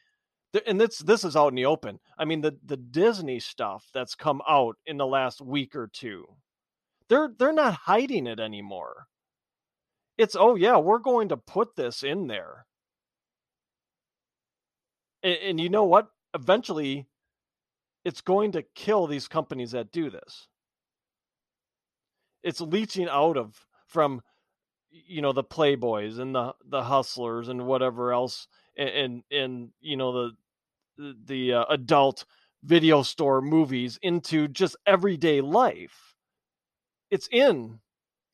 And 0.67 0.81
this 0.81 0.99
this 0.99 1.25
is 1.25 1.35
out 1.35 1.49
in 1.49 1.55
the 1.55 1.67
open. 1.67 1.99
I 2.19 2.25
mean 2.25 2.41
the 2.41 2.57
the 2.65 2.77
Disney 2.77 3.41
stuff 3.41 3.89
that's 3.93 4.15
come 4.15 4.43
out 4.49 4.77
in 4.87 4.97
the 4.99 5.07
last 5.07 5.41
week 5.41 5.75
or 5.75 5.89
two 5.89 6.27
they're 7.13 7.31
they're 7.39 7.53
not 7.53 7.75
hiding 7.75 8.27
it 8.27 8.41
anymore. 8.41 9.07
It's 10.17 10.35
oh 10.35 10.55
yeah, 10.55 10.79
we're 10.79 10.99
going 10.99 11.29
to 11.29 11.37
put 11.37 11.77
this 11.77 12.03
in 12.03 12.27
there. 12.27 12.65
And, 15.23 15.37
and 15.43 15.61
you 15.61 15.69
know 15.69 15.85
what? 15.85 16.09
Eventually 16.35 17.07
it's 18.05 18.23
going 18.23 18.53
to 18.53 18.63
kill 18.75 19.07
these 19.07 19.29
companies 19.29 19.73
that 19.73 19.93
do 19.93 20.09
this. 20.09 20.49
It's 22.43 22.61
leaching 22.61 23.09
out 23.09 23.37
of 23.37 23.67
from 23.87 24.23
you 24.91 25.23
know 25.23 25.33
the 25.33 25.45
playboys 25.45 26.19
and 26.19 26.35
the 26.35 26.55
the 26.67 26.83
hustlers 26.85 27.49
and 27.49 27.67
whatever 27.67 28.13
else 28.13 28.49
and 28.77 28.89
and, 28.91 29.25
and 29.31 29.71
you 29.81 29.97
know 29.97 30.13
the 30.13 30.37
the, 31.27 31.55
uh, 31.55 31.65
adult 31.71 32.25
video 32.65 33.03
store 33.03 33.41
movies 33.41 33.99
into 34.03 34.49
just 34.49 34.77
everyday 34.87 35.41
life 35.41 36.15
it's 37.11 37.29
in 37.31 37.81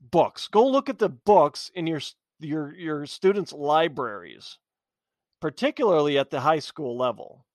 books. 0.01 0.49
Go 0.49 0.67
look 0.67 0.89
at 0.89 0.99
the 1.01 1.09
books 1.09 1.71
in 1.75 1.87
your 1.87 2.01
your 2.41 2.75
your 2.75 3.07
students' 3.07 3.53
libraries, 3.53 4.59
particularly 5.41 6.19
at 6.19 6.31
the 6.31 6.41
high 6.43 6.61
school 6.61 6.97
level, 6.99 7.47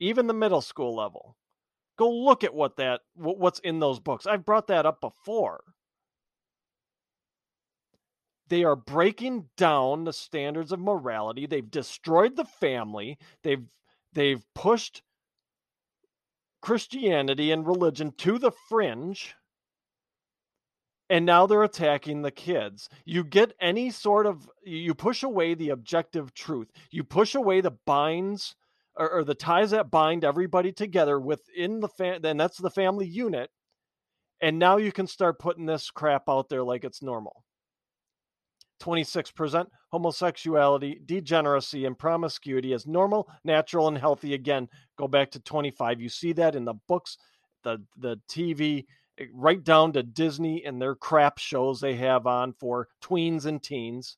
even 0.00 0.26
the 0.28 0.34
middle 0.34 0.62
school 0.62 0.96
level. 0.96 1.37
Go 1.98 2.10
look 2.10 2.44
at 2.44 2.54
what 2.54 2.76
that 2.76 3.00
what's 3.14 3.58
in 3.60 3.80
those 3.80 4.00
books. 4.00 4.26
I've 4.26 4.46
brought 4.46 4.68
that 4.68 4.86
up 4.86 5.00
before. 5.00 5.62
They 8.48 8.64
are 8.64 8.76
breaking 8.76 9.48
down 9.56 10.04
the 10.04 10.12
standards 10.12 10.72
of 10.72 10.80
morality. 10.80 11.46
They've 11.46 11.70
destroyed 11.70 12.36
the 12.36 12.44
family. 12.44 13.18
They've 13.42 13.66
they've 14.12 14.42
pushed 14.54 15.02
Christianity 16.62 17.50
and 17.50 17.66
religion 17.66 18.12
to 18.18 18.38
the 18.38 18.52
fringe 18.68 19.34
and 21.10 21.24
now 21.24 21.46
they're 21.46 21.62
attacking 21.62 22.22
the 22.22 22.30
kids. 22.30 22.88
You 23.04 23.24
get 23.24 23.54
any 23.60 23.90
sort 23.90 24.26
of 24.26 24.48
you 24.62 24.94
push 24.94 25.22
away 25.22 25.54
the 25.54 25.70
objective 25.70 26.34
truth. 26.34 26.68
You 26.90 27.04
push 27.04 27.34
away 27.34 27.60
the 27.60 27.70
binds 27.70 28.54
or, 28.98 29.10
or 29.10 29.24
the 29.24 29.34
ties 29.34 29.70
that 29.70 29.90
bind 29.90 30.24
everybody 30.24 30.72
together 30.72 31.18
within 31.18 31.80
the 31.80 31.88
fam. 31.88 32.20
Then 32.20 32.36
that's 32.36 32.58
the 32.58 32.70
family 32.70 33.06
unit, 33.06 33.50
and 34.40 34.58
now 34.58 34.76
you 34.76 34.92
can 34.92 35.06
start 35.06 35.38
putting 35.38 35.66
this 35.66 35.90
crap 35.90 36.28
out 36.28 36.48
there 36.48 36.64
like 36.64 36.84
it's 36.84 37.02
normal. 37.02 37.44
26% 38.82 39.66
homosexuality, 39.90 41.00
degeneracy, 41.04 41.84
and 41.84 41.98
promiscuity 41.98 42.72
as 42.72 42.86
normal, 42.86 43.28
natural, 43.42 43.88
and 43.88 43.98
healthy. 43.98 44.34
Again, 44.34 44.68
go 44.96 45.08
back 45.08 45.30
to 45.32 45.40
25. 45.40 46.00
You 46.00 46.08
see 46.08 46.32
that 46.34 46.54
in 46.54 46.64
the 46.64 46.74
books, 46.86 47.16
the 47.64 47.82
the 47.96 48.20
TV 48.30 48.84
Eh, 49.18 49.26
right 49.32 49.62
down 49.62 49.92
to 49.92 50.02
Disney 50.02 50.64
and 50.64 50.80
their 50.80 50.94
crap 50.94 51.38
shows 51.38 51.80
they 51.80 51.94
have 51.96 52.26
on 52.26 52.52
for 52.52 52.88
tweens 53.02 53.46
and 53.46 53.62
teens. 53.62 54.16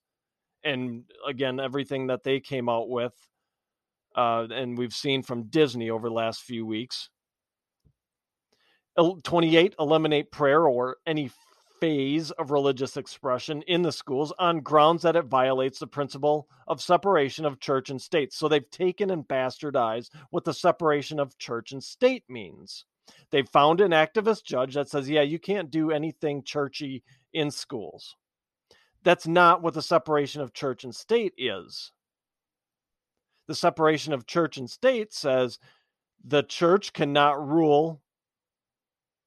And 0.62 1.04
again, 1.26 1.58
everything 1.58 2.08
that 2.08 2.22
they 2.22 2.40
came 2.40 2.68
out 2.68 2.88
with, 2.88 3.14
uh, 4.16 4.46
and 4.50 4.76
we've 4.76 4.94
seen 4.94 5.22
from 5.22 5.44
Disney 5.44 5.90
over 5.90 6.08
the 6.08 6.14
last 6.14 6.42
few 6.42 6.66
weeks. 6.66 7.08
28, 9.24 9.74
eliminate 9.78 10.30
prayer 10.30 10.66
or 10.66 10.96
any 11.06 11.30
phase 11.80 12.30
of 12.32 12.50
religious 12.50 12.96
expression 12.96 13.62
in 13.62 13.82
the 13.82 13.92
schools 13.92 14.32
on 14.38 14.60
grounds 14.60 15.02
that 15.02 15.16
it 15.16 15.24
violates 15.24 15.78
the 15.78 15.86
principle 15.86 16.46
of 16.68 16.82
separation 16.82 17.46
of 17.46 17.58
church 17.58 17.88
and 17.88 18.00
state. 18.00 18.32
So 18.32 18.48
they've 18.48 18.70
taken 18.70 19.10
and 19.10 19.26
bastardized 19.26 20.10
what 20.30 20.44
the 20.44 20.52
separation 20.52 21.18
of 21.18 21.38
church 21.38 21.72
and 21.72 21.82
state 21.82 22.24
means. 22.28 22.84
They've 23.30 23.48
found 23.48 23.80
an 23.80 23.92
activist 23.92 24.44
judge 24.44 24.74
that 24.74 24.88
says, 24.88 25.08
yeah, 25.08 25.22
you 25.22 25.38
can't 25.38 25.70
do 25.70 25.90
anything 25.90 26.42
churchy 26.44 27.02
in 27.32 27.50
schools. 27.50 28.16
That's 29.02 29.26
not 29.26 29.62
what 29.62 29.74
the 29.74 29.82
separation 29.82 30.42
of 30.42 30.52
church 30.52 30.84
and 30.84 30.94
state 30.94 31.32
is. 31.38 31.92
The 33.50 33.56
separation 33.56 34.12
of 34.12 34.28
church 34.28 34.58
and 34.58 34.70
state 34.70 35.12
says 35.12 35.58
the 36.24 36.44
church 36.44 36.92
cannot 36.92 37.44
rule 37.44 38.00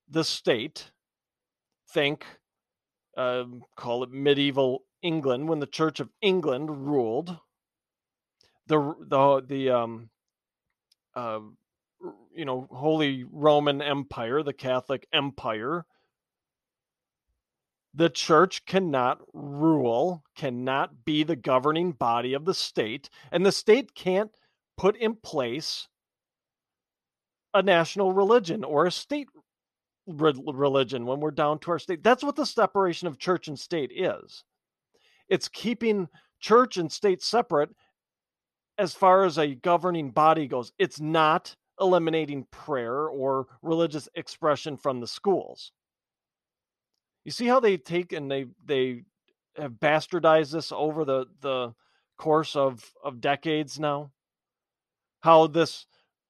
the 0.10 0.24
state. 0.24 0.92
Think, 1.90 2.26
uh, 3.18 3.44
call 3.76 4.02
it 4.02 4.12
medieval 4.12 4.86
England 5.02 5.50
when 5.50 5.60
the 5.60 5.68
Church 5.68 6.00
of 6.00 6.10
England 6.22 6.88
ruled. 6.88 7.38
The 8.68 8.96
the 9.02 9.44
the 9.46 9.70
um, 9.72 10.10
uh, 11.16 11.42
you 12.34 12.46
know, 12.46 12.70
Holy 12.72 13.26
Roman 13.30 13.82
Empire, 13.82 14.42
the 14.42 14.54
Catholic 14.54 15.06
Empire, 15.12 15.86
the 17.94 18.10
church 18.10 18.66
cannot 18.66 19.20
rule, 19.34 20.24
cannot 20.36 21.06
be 21.06 21.24
the 21.24 21.36
governing 21.36 21.92
body 21.92 22.34
of 22.34 22.46
the 22.46 22.54
state, 22.54 23.10
and 23.32 23.46
the 23.46 23.52
state 23.52 23.94
can't 23.94 24.32
put 24.78 24.96
in 24.98 25.16
place 25.16 25.88
a 27.54 27.62
national 27.62 28.12
religion 28.12 28.64
or 28.64 28.86
a 28.86 28.92
state 28.92 29.28
re- 30.08 30.34
religion 30.54 31.06
when 31.06 31.20
we're 31.20 31.32
down 31.32 31.60
to 31.60 31.72
our 31.72 31.80
state. 31.80 32.04
That's 32.04 32.24
what 32.24 32.36
the 32.36 32.46
separation 32.46 33.08
of 33.08 33.20
church 33.20 33.48
and 33.48 33.60
state 33.60 33.92
is. 33.94 34.44
It's 35.30 35.48
keeping 35.48 36.08
church 36.40 36.78
and 36.78 36.92
state 36.92 37.22
separate 37.22 37.70
as 38.78 38.94
far 38.94 39.24
as 39.24 39.38
a 39.38 39.56
governing 39.56 40.10
body 40.12 40.48
goes. 40.48 40.72
It's 40.80 41.00
not 41.00 41.56
eliminating 41.80 42.46
prayer 42.52 43.08
or 43.08 43.48
religious 43.62 44.10
expression 44.16 44.78
from 44.78 45.00
the 45.00 45.08
schools. 45.08 45.72
You 47.24 47.32
see 47.32 47.48
how 47.48 47.60
they 47.60 47.78
take 47.78 48.12
and 48.12 48.30
they 48.30 48.48
they 48.66 49.04
have 49.58 49.74
bastardized 49.74 50.52
this 50.52 50.72
over 50.72 51.06
the 51.06 51.26
the 51.42 51.74
course 52.18 52.56
of 52.56 52.92
of 53.04 53.22
decades 53.22 53.80
now. 53.80 54.12
How 55.22 55.48
this 55.48 55.86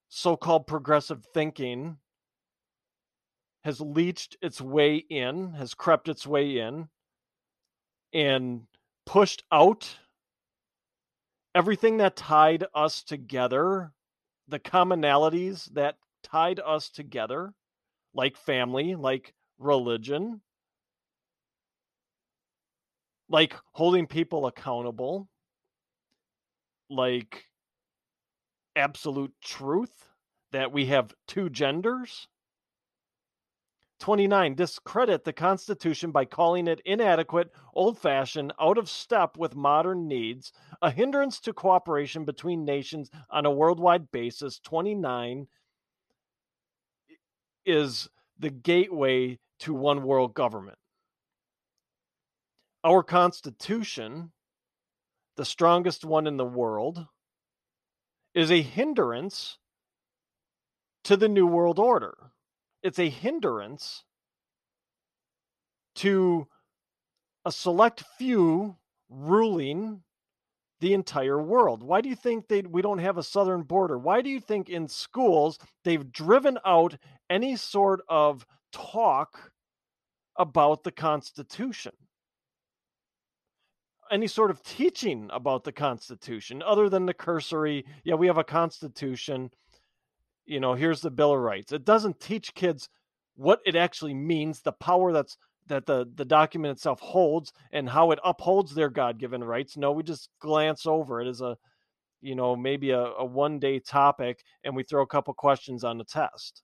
so-called 0.10 0.68
progressive 0.68 1.26
thinking 1.34 1.98
has 3.64 3.82
leached 3.82 4.38
its 4.42 4.62
way 4.62 4.98
in, 4.98 5.54
has 5.54 5.74
crept 5.74 6.08
its 6.10 6.28
way 6.28 6.60
in, 6.60 6.90
and 8.14 8.68
pushed 9.06 9.44
out 9.52 9.98
everything 11.56 11.98
that 11.98 12.16
tied 12.16 12.66
us 12.76 13.04
together, 13.04 13.92
the 14.48 14.60
commonalities 14.60 15.66
that 15.74 15.96
tied 16.22 16.60
us 16.60 16.90
together, 16.90 17.54
like 18.14 18.38
family, 18.38 18.96
like 18.96 19.34
religion, 19.58 20.42
like 23.34 23.56
holding 23.72 24.06
people 24.06 24.46
accountable, 24.46 25.28
like 26.88 27.46
absolute 28.76 29.34
truth 29.44 30.08
that 30.52 30.72
we 30.72 30.86
have 30.86 31.16
two 31.28 31.50
genders. 31.50 32.28
29. 34.00 34.54
Discredit 34.54 35.24
the 35.24 35.34
Constitution 35.34 36.12
by 36.12 36.26
calling 36.26 36.68
it 36.68 36.82
inadequate, 36.86 37.52
old 37.74 37.98
fashioned, 37.98 38.54
out 38.62 38.78
of 38.78 38.88
step 38.88 39.36
with 39.36 39.56
modern 39.56 40.08
needs, 40.08 40.52
a 40.84 40.92
hindrance 40.92 41.40
to 41.40 41.54
cooperation 41.54 42.26
between 42.26 42.64
nations 42.64 43.10
on 43.32 43.48
a 43.48 43.52
worldwide 43.52 44.12
basis. 44.12 44.60
29 44.60 45.48
is 47.66 48.08
the 48.38 48.52
gateway 48.52 49.40
to 49.60 49.74
one 49.74 50.04
world 50.04 50.36
government. 50.36 50.78
Our 52.84 53.04
Constitution, 53.04 54.32
the 55.38 55.46
strongest 55.46 56.04
one 56.04 56.28
in 56.28 56.38
the 56.38 56.46
world, 56.46 57.08
is 58.34 58.52
a 58.52 58.62
hindrance 58.62 59.58
to 61.06 61.16
the 61.16 61.30
New 61.30 61.48
World 61.48 61.80
Order. 61.80 62.18
It's 62.82 63.00
a 63.00 63.10
hindrance 63.10 64.04
to 65.96 66.48
a 67.46 67.52
select 67.52 68.04
few 68.18 68.78
ruling 69.10 70.04
the 70.82 70.94
entire 70.94 71.42
world. 71.42 71.82
Why 71.84 72.02
do 72.02 72.10
you 72.10 72.16
think 72.16 72.48
they 72.48 72.62
we 72.62 72.82
don't 72.82 72.98
have 72.98 73.18
a 73.18 73.24
southern 73.24 73.62
border? 73.62 73.98
Why 73.98 74.22
do 74.22 74.30
you 74.30 74.42
think 74.42 74.70
in 74.70 74.90
schools 74.90 75.58
they've 75.86 76.12
driven 76.12 76.58
out 76.66 76.98
any 77.30 77.56
sort 77.56 78.02
of 78.10 78.46
talk 78.74 79.54
about 80.38 80.84
the 80.84 80.92
Constitution? 80.92 81.94
Any 84.14 84.28
sort 84.28 84.52
of 84.52 84.62
teaching 84.62 85.30
about 85.34 85.64
the 85.64 85.72
Constitution 85.72 86.62
other 86.62 86.88
than 86.88 87.08
the 87.08 87.14
cursory, 87.14 87.84
yeah, 88.04 88.14
we 88.14 88.28
have 88.28 88.38
a 88.38 88.44
Constitution 88.44 89.50
you 90.46 90.60
know, 90.60 90.74
here's 90.74 91.02
the 91.02 91.12
Bill 91.12 91.34
of 91.34 91.40
Rights. 91.40 91.72
It 91.72 91.86
doesn't 91.86 92.20
teach 92.20 92.54
kids 92.54 92.90
what 93.36 93.60
it 93.66 93.76
actually 93.76 94.14
means, 94.14 94.62
the 94.62 94.74
power 94.74 95.12
that's 95.12 95.38
that 95.68 95.86
the 95.86 96.06
the 96.16 96.26
document 96.26 96.78
itself 96.78 97.00
holds 97.00 97.54
and 97.72 97.90
how 97.90 98.12
it 98.12 98.20
upholds 98.24 98.76
their 98.76 98.90
god-given 98.90 99.44
rights. 99.44 99.78
No, 99.78 99.92
we 99.94 100.04
just 100.04 100.30
glance 100.40 100.86
over 100.86 101.22
it 101.22 101.28
as 101.28 101.42
a 101.42 101.58
you 102.22 102.36
know, 102.36 102.56
maybe 102.56 102.92
a, 102.92 103.02
a 103.02 103.26
one 103.26 103.60
day 103.60 103.80
topic 103.80 104.44
and 104.64 104.76
we 104.76 104.84
throw 104.84 105.02
a 105.02 105.08
couple 105.08 105.34
questions 105.34 105.84
on 105.84 105.98
the 105.98 106.06
test. 106.06 106.64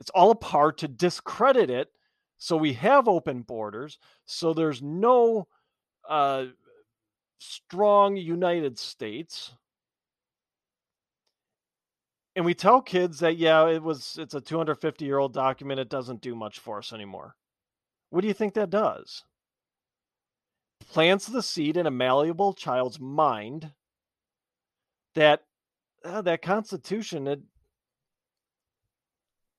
It's 0.00 0.10
all 0.10 0.30
a 0.30 0.34
part 0.34 0.78
to 0.78 0.88
discredit 0.88 1.70
it 1.70 1.88
so 2.42 2.56
we 2.56 2.72
have 2.72 3.06
open 3.06 3.42
borders, 3.42 4.00
so 4.24 4.52
there's 4.52 4.82
no 4.82 5.46
uh, 6.08 6.46
strong 7.38 8.16
United 8.16 8.80
States. 8.80 9.52
And 12.34 12.44
we 12.44 12.52
tell 12.52 12.82
kids 12.82 13.20
that 13.20 13.36
yeah 13.36 13.68
it 13.68 13.80
was 13.80 14.18
it's 14.18 14.34
a 14.34 14.40
250 14.40 15.04
year 15.04 15.18
old 15.18 15.32
document 15.32 15.78
it 15.78 15.88
doesn't 15.88 16.20
do 16.20 16.34
much 16.34 16.58
for 16.58 16.78
us 16.78 16.92
anymore. 16.92 17.36
What 18.10 18.22
do 18.22 18.26
you 18.26 18.34
think 18.34 18.54
that 18.54 18.70
does? 18.70 19.22
Plants 20.90 21.26
the 21.26 21.44
seed 21.44 21.76
in 21.76 21.86
a 21.86 21.92
malleable 21.92 22.54
child's 22.54 22.98
mind 22.98 23.70
that 25.14 25.44
uh, 26.04 26.22
that 26.22 26.42
constitution 26.42 27.28
it, 27.28 27.40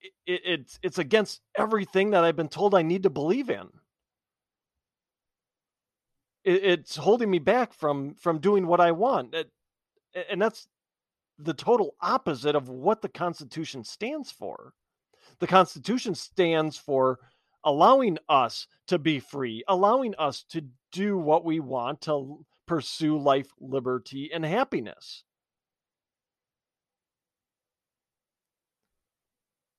it, 0.03 0.41
it's 0.45 0.79
it's 0.83 0.97
against 0.97 1.41
everything 1.57 2.11
that 2.11 2.23
i've 2.23 2.35
been 2.35 2.47
told 2.49 2.75
i 2.75 2.81
need 2.81 3.03
to 3.03 3.09
believe 3.09 3.49
in 3.49 3.67
it, 6.43 6.63
it's 6.63 6.95
holding 6.95 7.29
me 7.31 7.39
back 7.39 7.73
from 7.73 8.15
from 8.15 8.39
doing 8.39 8.67
what 8.67 8.79
i 8.79 8.91
want 8.91 9.33
it, 9.33 9.51
and 10.29 10.41
that's 10.41 10.67
the 11.37 11.53
total 11.53 11.95
opposite 12.01 12.55
of 12.55 12.69
what 12.69 13.01
the 13.01 13.09
Constitution 13.09 13.83
stands 13.83 14.31
for. 14.31 14.73
The 15.39 15.47
Constitution 15.47 16.15
stands 16.15 16.77
for 16.77 17.19
allowing 17.63 18.17
us 18.29 18.67
to 18.87 18.99
be 18.99 19.19
free, 19.19 19.63
allowing 19.67 20.13
us 20.17 20.43
to 20.49 20.65
do 20.91 21.17
what 21.17 21.45
we 21.45 21.59
want 21.59 22.01
to 22.01 22.45
pursue 22.67 23.17
life, 23.17 23.51
liberty, 23.59 24.29
and 24.33 24.45
happiness. 24.45 25.23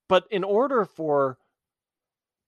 But 0.09 0.25
in 0.31 0.45
order 0.45 0.85
for 0.85 1.39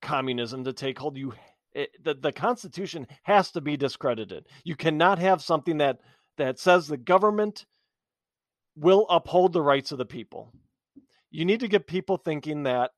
communism 0.01 0.63
to 0.65 0.73
take 0.73 0.99
hold, 0.99 1.17
you 1.17 1.33
it, 1.73 2.03
the, 2.03 2.13
the 2.15 2.31
Constitution 2.31 3.07
has 3.23 3.51
to 3.51 3.61
be 3.61 3.77
discredited. 3.77 4.47
You 4.63 4.75
cannot 4.75 5.19
have 5.19 5.41
something 5.41 5.77
that 5.77 5.99
that 6.37 6.59
says 6.59 6.87
the 6.87 6.97
government 6.97 7.65
will 8.75 9.05
uphold 9.09 9.53
the 9.53 9.61
rights 9.61 9.91
of 9.91 9.97
the 9.97 10.05
people. 10.05 10.53
You 11.31 11.45
need 11.45 11.59
to 11.61 11.67
get 11.67 11.87
people 11.87 12.17
thinking 12.17 12.63
that 12.63 12.91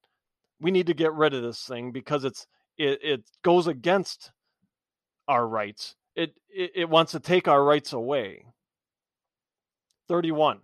we 0.61 0.71
need 0.71 0.87
to 0.87 0.93
get 0.93 1.13
rid 1.13 1.33
of 1.33 1.41
this 1.41 1.63
thing 1.63 1.91
because 1.91 2.25
it's 2.25 2.47
it, 2.77 2.99
it 3.03 3.23
goes 3.43 3.67
against 3.67 4.31
our 5.27 5.47
rights. 5.47 5.95
It, 6.15 6.33
it 6.49 6.71
it 6.75 6.89
wants 6.89 7.13
to 7.13 7.19
take 7.19 7.47
our 7.47 7.63
rights 7.63 7.93
away. 7.93 8.45
31 10.07 10.59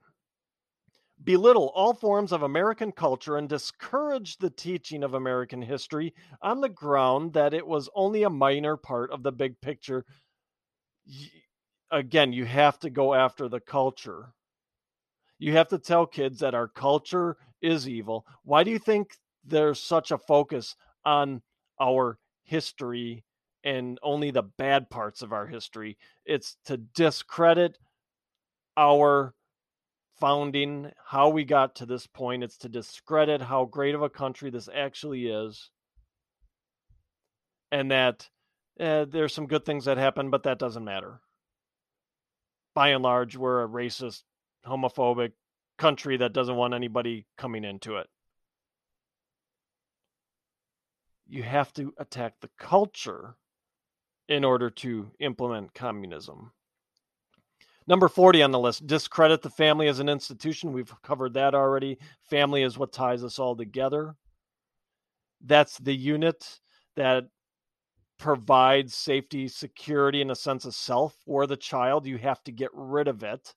belittle 1.23 1.71
all 1.73 1.93
forms 1.93 2.32
of 2.32 2.43
American 2.43 2.91
culture 2.91 3.38
and 3.38 3.47
discourage 3.47 4.38
the 4.38 4.49
teaching 4.49 5.04
of 5.04 5.13
American 5.13 5.62
history 5.62 6.13
on 6.41 6.62
the 6.62 6.69
ground 6.69 7.34
that 7.34 7.54
it 7.54 7.65
was 7.65 7.89
only 7.95 8.23
a 8.23 8.30
minor 8.30 8.78
part 8.78 9.12
of 9.12 9.23
the 9.23 9.32
big 9.32 9.60
picture. 9.62 10.06
Again, 11.91 12.34
you 12.34 12.45
have 12.45 12.80
to 12.80 12.89
go 12.89 13.13
after 13.13 13.47
the 13.47 13.60
culture. 13.60 14.34
You 15.39 15.54
have 15.54 15.69
to 15.69 15.80
tell 15.80 16.06
kids 16.06 16.39
that 16.39 16.56
our 16.56 16.67
culture 16.67 17.38
is 17.62 17.88
evil. 17.88 18.25
Why 18.43 18.63
do 18.63 18.71
you 18.71 18.80
think 18.80 19.15
there's 19.43 19.80
such 19.80 20.12
a 20.12 20.17
focus 20.17 20.75
on 21.06 21.41
our 21.80 22.17
history 22.43 23.23
and 23.63 23.99
only 24.04 24.32
the 24.32 24.43
bad 24.43 24.89
parts 24.89 25.21
of 25.21 25.34
our 25.34 25.47
history? 25.47 25.97
It's 26.25 26.58
to 26.65 26.78
discredit 26.78 27.78
our 28.78 29.34
founding, 30.19 30.91
how 31.06 31.30
we 31.30 31.43
got 31.43 31.75
to 31.75 31.86
this 31.86 32.08
point. 32.08 32.43
It's 32.43 32.58
to 32.60 32.69
discredit 32.69 33.41
how 33.41 33.65
great 33.65 33.95
of 33.95 34.01
a 34.01 34.10
country 34.10 34.49
this 34.49 34.69
actually 34.73 35.28
is. 35.28 35.69
And 37.71 37.91
that 37.91 38.30
uh, 38.80 39.06
there's 39.06 39.34
some 39.34 39.47
good 39.47 39.65
things 39.65 39.86
that 39.86 39.97
happen, 39.97 40.30
but 40.30 40.43
that 40.43 40.60
doesn't 40.60 40.84
matter. 40.84 41.21
By 42.73 42.89
and 42.89 43.04
large, 43.04 43.38
we're 43.38 43.63
a 43.63 43.67
racist 43.67 44.23
homophobic 44.65 45.32
country 45.78 46.17
that 46.17 46.34
doesn't 46.34 46.56
want 46.56 46.73
anybody 46.73 47.25
coming 47.38 47.63
into 47.63 47.97
it. 47.97 48.08
You 51.28 51.43
have 51.43 51.73
to 51.73 51.93
attack 51.97 52.36
the 52.39 52.49
culture 52.58 53.36
in 54.28 54.43
order 54.43 54.69
to 54.69 55.12
implement 55.19 55.73
communism. 55.73 56.51
Number 57.88 58.08
40 58.08 58.41
on 58.41 58.52
the 58.52 58.60
list 58.60 58.88
discredit 58.88 59.41
the 59.41 59.50
family 59.50 59.88
as 59.88 60.00
an 60.00 60.10
institution. 60.10 60.74
We've 60.74 60.93
covered 61.04 61.34
that 61.36 61.54
already. 61.54 62.00
Family 62.30 62.63
is 62.63 62.78
what 62.78 62.91
ties 62.91 63.24
us 63.24 63.38
all 63.38 63.56
together. 63.56 64.15
That's 65.41 65.78
the 65.78 65.95
unit 65.95 66.60
that 66.95 67.26
provides 68.17 68.95
safety, 68.95 69.48
security, 69.48 70.21
and 70.21 70.32
a 70.32 70.36
sense 70.36 70.65
of 70.65 70.74
self 70.74 71.15
for 71.26 71.45
the 71.45 71.58
child. 71.58 72.08
You 72.08 72.17
have 72.17 72.43
to 72.45 72.52
get 72.52 72.71
rid 72.74 73.08
of 73.08 73.24
it 73.24 73.54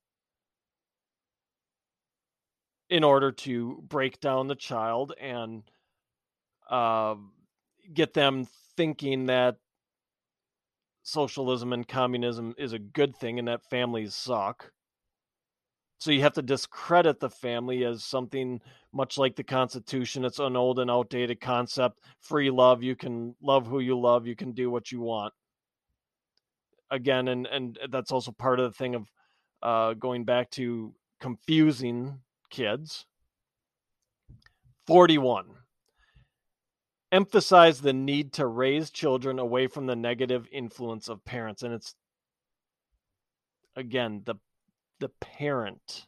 in 2.91 3.05
order 3.05 3.31
to 3.31 3.83
break 3.89 4.21
down 4.21 4.49
the 4.49 4.55
child 4.55 5.15
and 5.21 5.63
uh, 6.71 7.15
get 7.95 8.15
them 8.15 8.47
thinking 8.77 9.27
that 9.27 9.57
socialism 11.09 11.73
and 11.73 11.89
communism 11.89 12.55
is 12.59 12.73
a 12.73 12.79
good 12.79 13.17
thing 13.17 13.39
and 13.39 13.49
that 13.49 13.69
families 13.71 14.15
suck. 14.15 14.71
So 15.99 16.13
you 16.13 16.21
have 16.23 16.35
to 16.35 16.43
discredit 16.43 17.19
the 17.19 17.31
family 17.31 17.85
as 17.85 18.05
something 18.05 18.61
much 18.93 19.19
like 19.19 19.35
the 19.35 19.43
Constitution. 19.43 20.25
It's 20.25 20.39
an 20.39 20.57
old 20.57 20.79
and 20.79 20.91
outdated 20.91 21.41
concept. 21.41 22.01
Free 22.21 22.51
love. 22.51 22.83
You 22.83 22.95
can 22.95 23.35
love 23.43 23.67
who 23.67 23.81
you 23.81 23.99
love. 23.99 24.27
You 24.27 24.37
can 24.37 24.53
do 24.53 24.71
what 24.71 24.93
you 24.93 25.01
want. 25.01 25.35
again, 26.91 27.29
and 27.29 27.47
and 27.47 27.79
that's 27.91 28.13
also 28.13 28.33
part 28.33 28.61
of 28.61 28.71
the 28.71 28.77
thing 28.77 28.95
of 28.95 29.11
uh, 29.63 29.95
going 29.95 30.25
back 30.25 30.51
to 30.53 30.95
confusing 31.21 32.21
kids. 32.51 33.07
Forty-one. 34.87 35.47
Emphasize 37.11 37.81
the 37.81 37.93
need 37.93 38.33
to 38.35 38.47
raise 38.47 38.91
children 38.91 39.39
away 39.39 39.67
from 39.67 39.87
the 39.87 39.97
negative 39.97 40.47
influence 40.53 41.09
of 41.09 41.25
parents, 41.25 41.63
and 41.63 41.73
it's 41.73 41.95
again 43.77 44.23
the 44.25 44.35
the 45.01 45.09
parent. 45.21 46.07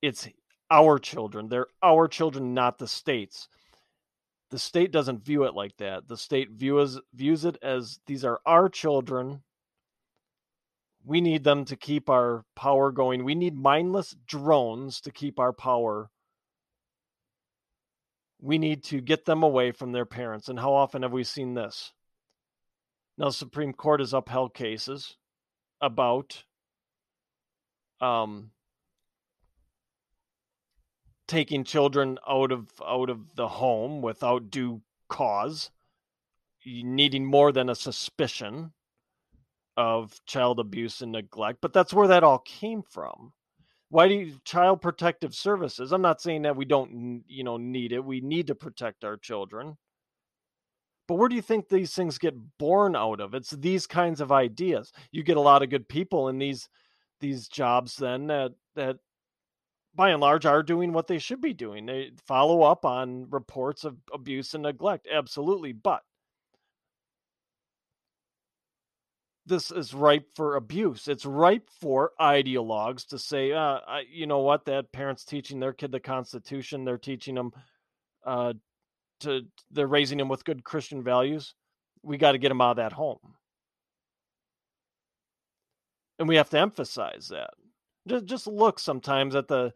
It's 0.00 0.28
our 0.70 0.98
children. 0.98 1.48
They're 1.48 1.66
our 1.82 2.08
children, 2.08 2.54
not 2.54 2.78
the 2.78 2.88
state's 2.88 3.48
the 4.52 4.58
state 4.58 4.92
doesn't 4.92 5.24
view 5.24 5.44
it 5.44 5.54
like 5.54 5.78
that. 5.78 6.08
The 6.08 6.16
state 6.16 6.50
views 6.50 7.00
views 7.14 7.46
it 7.46 7.56
as 7.62 8.00
these 8.06 8.22
are 8.22 8.38
our 8.44 8.68
children. 8.68 9.42
We 11.04 11.22
need 11.22 11.42
them 11.42 11.64
to 11.64 11.74
keep 11.74 12.10
our 12.10 12.44
power 12.54 12.92
going. 12.92 13.24
We 13.24 13.34
need 13.34 13.56
mindless 13.56 14.14
drones 14.26 15.00
to 15.00 15.10
keep 15.10 15.40
our 15.40 15.54
power. 15.54 16.10
We 18.42 18.58
need 18.58 18.82
to 18.84 19.00
get 19.00 19.24
them 19.24 19.42
away 19.42 19.70
from 19.70 19.92
their 19.92 20.04
parents. 20.04 20.48
And 20.48 20.58
how 20.58 20.74
often 20.74 21.02
have 21.02 21.12
we 21.12 21.22
seen 21.22 21.54
this? 21.54 21.92
Now, 23.16 23.26
the 23.26 23.32
Supreme 23.32 23.72
Court 23.72 24.00
has 24.00 24.12
upheld 24.12 24.52
cases 24.52 25.16
about 25.80 26.42
um, 28.00 28.50
taking 31.28 31.62
children 31.62 32.18
out 32.28 32.50
of 32.50 32.68
out 32.84 33.10
of 33.10 33.36
the 33.36 33.48
home 33.48 34.02
without 34.02 34.50
due 34.50 34.82
cause, 35.08 35.70
needing 36.66 37.24
more 37.24 37.52
than 37.52 37.68
a 37.68 37.76
suspicion 37.76 38.72
of 39.76 40.20
child 40.26 40.58
abuse 40.58 41.00
and 41.00 41.12
neglect. 41.12 41.58
But 41.60 41.72
that's 41.72 41.94
where 41.94 42.08
that 42.08 42.24
all 42.24 42.40
came 42.40 42.82
from. 42.82 43.32
Why 43.92 44.08
do 44.08 44.14
you, 44.14 44.38
child 44.46 44.80
protective 44.80 45.34
services? 45.34 45.92
I'm 45.92 46.00
not 46.00 46.22
saying 46.22 46.42
that 46.42 46.56
we 46.56 46.64
don't, 46.64 47.22
you 47.28 47.44
know, 47.44 47.58
need 47.58 47.92
it. 47.92 48.02
We 48.02 48.22
need 48.22 48.46
to 48.46 48.54
protect 48.54 49.04
our 49.04 49.18
children. 49.18 49.76
But 51.06 51.16
where 51.16 51.28
do 51.28 51.36
you 51.36 51.42
think 51.42 51.68
these 51.68 51.94
things 51.94 52.16
get 52.16 52.34
born 52.58 52.96
out 52.96 53.20
of? 53.20 53.34
It's 53.34 53.50
these 53.50 53.86
kinds 53.86 54.22
of 54.22 54.32
ideas. 54.32 54.94
You 55.10 55.22
get 55.22 55.36
a 55.36 55.42
lot 55.42 55.62
of 55.62 55.68
good 55.68 55.90
people 55.90 56.30
in 56.30 56.38
these 56.38 56.70
these 57.20 57.48
jobs 57.48 57.96
then 57.96 58.28
that 58.28 58.52
that 58.76 58.96
by 59.94 60.08
and 60.08 60.22
large 60.22 60.46
are 60.46 60.62
doing 60.62 60.94
what 60.94 61.06
they 61.06 61.18
should 61.18 61.42
be 61.42 61.52
doing. 61.52 61.84
They 61.84 62.12
follow 62.26 62.62
up 62.62 62.86
on 62.86 63.28
reports 63.28 63.84
of 63.84 63.98
abuse 64.14 64.54
and 64.54 64.62
neglect, 64.62 65.06
absolutely. 65.12 65.72
But 65.74 66.00
this 69.46 69.70
is 69.70 69.94
ripe 69.94 70.28
for 70.34 70.56
abuse. 70.56 71.08
It's 71.08 71.26
ripe 71.26 71.68
for 71.80 72.12
ideologues 72.20 73.06
to 73.08 73.18
say, 73.18 73.52
uh, 73.52 73.80
I, 73.86 74.04
you 74.10 74.26
know 74.26 74.40
what, 74.40 74.66
that 74.66 74.92
parent's 74.92 75.24
teaching 75.24 75.58
their 75.60 75.72
kid 75.72 75.92
the 75.92 76.00
Constitution. 76.00 76.84
They're 76.84 76.98
teaching 76.98 77.34
them 77.34 77.52
uh, 78.24 78.54
to, 79.20 79.42
they're 79.70 79.86
raising 79.86 80.18
them 80.18 80.28
with 80.28 80.44
good 80.44 80.62
Christian 80.64 81.02
values. 81.02 81.54
We 82.02 82.18
got 82.18 82.32
to 82.32 82.38
get 82.38 82.48
them 82.48 82.60
out 82.60 82.72
of 82.72 82.76
that 82.76 82.92
home. 82.92 83.18
And 86.18 86.28
we 86.28 86.36
have 86.36 86.50
to 86.50 86.58
emphasize 86.58 87.28
that 87.28 87.50
just 88.06 88.26
just 88.26 88.46
look 88.46 88.78
sometimes 88.78 89.34
at 89.34 89.48
the 89.48 89.72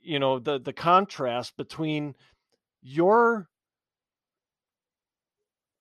you 0.00 0.18
know 0.18 0.38
the 0.38 0.58
the 0.58 0.72
contrast 0.72 1.56
between 1.56 2.14
your 2.82 3.48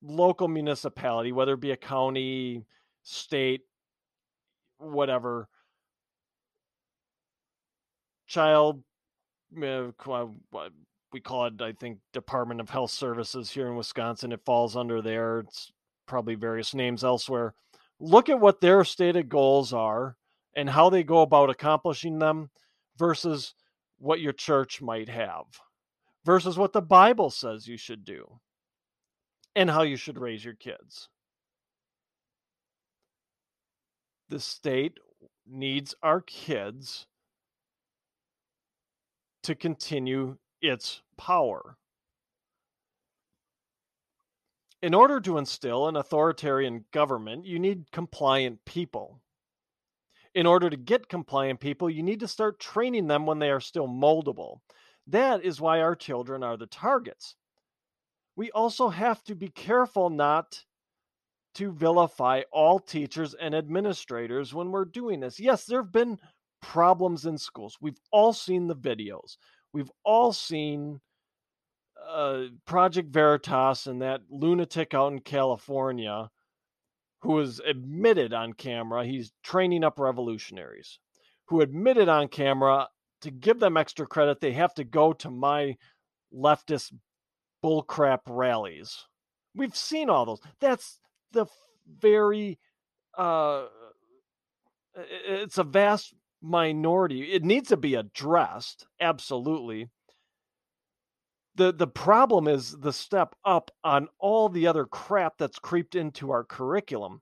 local 0.03 0.47
municipality 0.47 1.31
whether 1.31 1.53
it 1.53 1.59
be 1.59 1.71
a 1.71 1.77
county 1.77 2.65
state 3.03 3.61
whatever 4.77 5.47
child 8.27 8.83
uh, 9.61 9.85
we 11.11 11.19
call 11.19 11.45
it 11.45 11.61
i 11.61 11.71
think 11.73 11.97
department 12.13 12.59
of 12.61 12.69
health 12.69 12.91
services 12.91 13.49
here 13.49 13.67
in 13.67 13.75
wisconsin 13.75 14.31
it 14.31 14.45
falls 14.45 14.75
under 14.75 15.01
there 15.01 15.39
it's 15.39 15.71
probably 16.07 16.35
various 16.35 16.73
names 16.73 17.03
elsewhere 17.03 17.53
look 17.99 18.29
at 18.29 18.39
what 18.39 18.61
their 18.61 18.83
stated 18.83 19.29
goals 19.29 19.73
are 19.73 20.15
and 20.55 20.69
how 20.69 20.89
they 20.89 21.03
go 21.03 21.21
about 21.21 21.49
accomplishing 21.49 22.19
them 22.19 22.49
versus 22.97 23.53
what 23.99 24.19
your 24.19 24.33
church 24.33 24.81
might 24.81 25.07
have 25.07 25.45
versus 26.25 26.57
what 26.57 26.73
the 26.73 26.81
Bible 26.81 27.29
says 27.29 27.67
you 27.67 27.77
should 27.77 28.03
do 28.03 28.39
and 29.55 29.69
how 29.69 29.83
you 29.83 29.95
should 29.95 30.19
raise 30.19 30.43
your 30.43 30.55
kids. 30.55 31.09
The 34.31 34.39
state 34.39 34.97
needs 35.45 35.93
our 36.01 36.21
kids 36.21 37.05
to 39.43 39.55
continue 39.55 40.37
its 40.61 41.01
power. 41.17 41.75
In 44.81 44.93
order 44.93 45.19
to 45.19 45.37
instill 45.37 45.89
an 45.89 45.97
authoritarian 45.97 46.85
government, 46.91 47.45
you 47.45 47.59
need 47.59 47.91
compliant 47.91 48.63
people 48.65 49.21
in 50.33 50.45
order 50.45 50.69
to 50.69 50.77
get 50.77 51.09
compliant 51.09 51.59
people, 51.59 51.89
you 51.89 52.01
need 52.01 52.21
to 52.21 52.27
start 52.27 52.57
training 52.57 53.07
them 53.07 53.25
when 53.25 53.39
they 53.39 53.51
are 53.51 53.59
still 53.59 53.89
moldable. 53.89 54.59
That 55.07 55.43
is 55.43 55.59
why 55.59 55.81
our 55.81 55.93
children 55.93 56.41
are 56.41 56.55
the 56.55 56.67
targets. 56.67 57.35
We 58.37 58.49
also 58.51 58.87
have 58.87 59.21
to 59.25 59.35
be 59.35 59.49
careful 59.49 60.09
not 60.09 60.63
to 61.55 61.71
vilify 61.71 62.41
all 62.51 62.79
teachers 62.79 63.33
and 63.33 63.53
administrators 63.53 64.53
when 64.53 64.71
we're 64.71 64.85
doing 64.85 65.19
this. 65.19 65.39
Yes, 65.39 65.65
there 65.65 65.81
have 65.81 65.91
been 65.91 66.17
problems 66.61 67.25
in 67.25 67.37
schools. 67.37 67.77
We've 67.81 67.99
all 68.11 68.33
seen 68.33 68.67
the 68.67 68.75
videos. 68.75 69.37
We've 69.73 69.91
all 70.03 70.33
seen 70.33 71.01
uh, 72.09 72.43
Project 72.65 73.13
Veritas 73.13 73.87
and 73.87 74.01
that 74.01 74.21
lunatic 74.29 74.93
out 74.93 75.11
in 75.13 75.19
California 75.19 76.29
who 77.21 77.33
was 77.33 77.59
admitted 77.59 78.33
on 78.33 78.53
camera, 78.53 79.05
he's 79.05 79.31
training 79.43 79.83
up 79.83 79.99
revolutionaries, 79.99 80.99
who 81.47 81.61
admitted 81.61 82.09
on 82.09 82.27
camera 82.27 82.87
to 83.21 83.31
give 83.31 83.59
them 83.59 83.77
extra 83.77 84.07
credit, 84.07 84.39
they 84.39 84.53
have 84.53 84.73
to 84.73 84.83
go 84.83 85.13
to 85.13 85.29
my 85.29 85.75
leftist 86.33 86.91
bullcrap 87.63 88.19
rallies. 88.27 89.05
We've 89.55 89.75
seen 89.75 90.09
all 90.09 90.25
those. 90.25 90.41
That's 90.59 90.99
the 91.31 91.45
very, 91.99 92.59
uh, 93.17 93.65
it's 94.95 95.57
a 95.57 95.63
vast 95.63 96.13
minority. 96.41 97.31
It 97.31 97.43
needs 97.43 97.69
to 97.69 97.77
be 97.77 97.95
addressed, 97.95 98.87
absolutely 98.99 99.89
the 101.55 101.71
the 101.71 101.87
problem 101.87 102.47
is 102.47 102.77
the 102.79 102.93
step 102.93 103.35
up 103.45 103.71
on 103.83 104.07
all 104.19 104.49
the 104.49 104.67
other 104.67 104.85
crap 104.85 105.37
that's 105.37 105.59
creeped 105.59 105.95
into 105.95 106.31
our 106.31 106.43
curriculum 106.43 107.21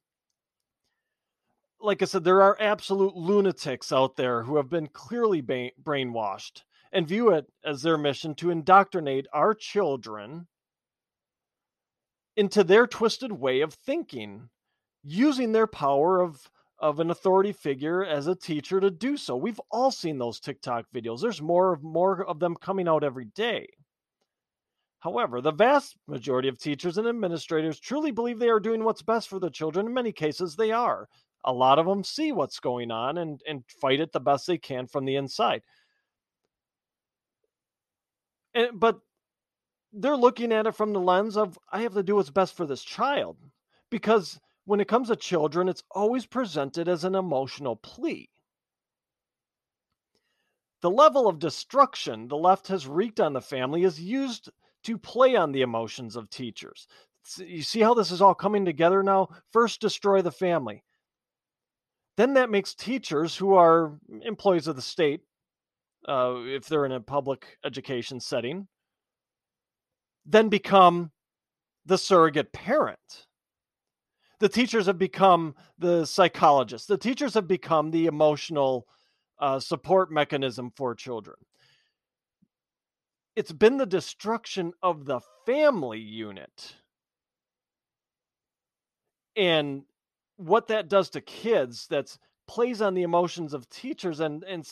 like 1.80 2.02
i 2.02 2.06
said 2.06 2.24
there 2.24 2.42
are 2.42 2.58
absolute 2.60 3.16
lunatics 3.16 3.92
out 3.92 4.16
there 4.16 4.44
who 4.44 4.56
have 4.58 4.70
been 4.70 4.88
clearly 4.88 5.42
ba- 5.42 5.72
brainwashed 5.82 6.64
and 6.92 7.08
view 7.08 7.32
it 7.32 7.46
as 7.64 7.82
their 7.82 7.98
mission 7.98 8.36
to 8.36 8.52
indoctrinate 8.52 9.28
our 9.34 9.54
children 9.54 10.48
into 12.40 12.64
their 12.64 12.88
twisted 12.88 13.32
way 13.32 13.62
of 13.62 13.74
thinking 13.74 14.50
using 15.04 15.52
their 15.52 15.68
power 15.68 16.22
of 16.22 16.50
of 16.80 17.02
an 17.02 17.12
authority 17.12 17.52
figure 17.52 18.06
as 18.06 18.28
a 18.28 18.36
teacher 18.36 18.80
to 18.80 18.90
do 18.90 19.18
so 19.18 19.36
we've 19.36 19.62
all 19.70 19.92
seen 19.92 20.18
those 20.18 20.40
tiktok 20.40 20.86
videos 20.96 21.22
there's 21.22 21.42
more 21.42 21.78
more 21.82 22.26
of 22.26 22.40
them 22.40 22.56
coming 22.56 22.88
out 22.88 23.04
every 23.04 23.26
day 23.26 23.68
However, 25.00 25.40
the 25.40 25.52
vast 25.52 25.96
majority 26.08 26.50
of 26.50 26.60
teachers 26.60 26.98
and 26.98 27.08
administrators 27.08 27.80
truly 27.80 28.12
believe 28.12 28.38
they 28.38 28.50
are 28.50 28.60
doing 28.60 28.84
what's 28.84 29.02
best 29.02 29.30
for 29.30 29.40
the 29.40 29.50
children. 29.50 29.86
In 29.86 29.94
many 29.94 30.12
cases, 30.12 30.56
they 30.56 30.72
are. 30.72 31.08
A 31.46 31.54
lot 31.54 31.80
of 31.80 31.86
them 31.86 32.04
see 32.04 32.34
what's 32.34 32.60
going 32.60 32.92
on 32.92 33.18
and, 33.18 33.42
and 33.48 33.64
fight 33.80 34.02
it 34.02 34.12
the 34.12 34.20
best 34.20 34.46
they 34.46 34.58
can 34.58 34.88
from 34.88 35.06
the 35.06 35.16
inside. 35.16 35.62
And, 38.54 38.78
but 38.78 39.00
they're 39.94 40.18
looking 40.18 40.52
at 40.52 40.68
it 40.68 40.76
from 40.76 40.94
the 40.94 41.00
lens 41.00 41.38
of, 41.38 41.58
I 41.72 41.82
have 41.82 41.94
to 41.94 42.04
do 42.04 42.16
what's 42.16 42.30
best 42.30 42.56
for 42.56 42.66
this 42.66 42.84
child. 42.84 43.38
Because 43.90 44.40
when 44.66 44.80
it 44.80 44.88
comes 44.88 45.08
to 45.08 45.16
children, 45.16 45.68
it's 45.68 45.84
always 45.92 46.26
presented 46.26 46.88
as 46.88 47.04
an 47.04 47.16
emotional 47.16 47.76
plea. 47.76 48.30
The 50.82 50.92
level 50.92 51.28
of 51.28 51.40
destruction 51.40 52.28
the 52.28 52.38
left 52.38 52.68
has 52.68 52.88
wreaked 52.88 53.20
on 53.20 53.34
the 53.34 53.42
family 53.42 53.84
is 53.84 54.00
used 54.00 54.50
to 54.84 54.98
play 54.98 55.36
on 55.36 55.52
the 55.52 55.62
emotions 55.62 56.16
of 56.16 56.30
teachers. 56.30 56.88
You 57.38 57.64
see 57.64 57.82
how 57.82 57.94
this 57.94 58.12
is 58.12 58.22
all 58.22 58.34
coming 58.34 58.64
together 58.64 59.04
now? 59.04 59.30
First, 59.52 59.82
destroy 59.82 60.22
the 60.22 60.32
family. 60.32 60.84
Then 62.16 62.34
that 62.36 62.50
makes 62.50 62.74
teachers 62.74 63.36
who 63.36 63.56
are 63.56 64.00
employees 64.22 64.68
of 64.68 64.76
the 64.76 64.82
state, 64.82 65.22
uh, 66.08 66.36
if 66.46 66.68
they're 66.68 66.86
in 66.86 66.92
a 66.92 67.02
public 67.02 67.58
education 67.66 68.20
setting, 68.20 68.68
then 70.30 70.48
become 70.48 71.12
the 71.86 71.98
surrogate 71.98 72.54
parent. 72.54 73.26
The 74.40 74.48
teachers 74.48 74.86
have 74.86 75.00
become 75.00 75.56
the 75.80 76.06
psychologists. 76.06 76.88
The 76.88 76.98
teachers 76.98 77.34
have 77.34 77.48
become 77.48 77.92
the 77.92 78.06
emotional 78.06 78.88
uh, 79.40 79.60
support 79.60 80.12
mechanism 80.12 80.72
for 80.76 80.94
children. 80.96 81.36
It's 83.36 83.52
been 83.52 83.78
the 83.78 83.86
destruction 83.86 84.72
of 84.84 85.06
the 85.06 85.20
family 85.46 86.00
unit. 86.00 86.76
And 89.36 89.84
what 90.38 90.68
that 90.68 90.90
does 90.90 91.10
to 91.12 91.22
kids 91.22 91.88
that's 91.90 92.20
plays 92.48 92.82
on 92.82 92.94
the 92.94 93.04
emotions 93.04 93.54
of 93.54 93.70
teachers 93.70 94.22
and 94.22 94.44
and 94.46 94.68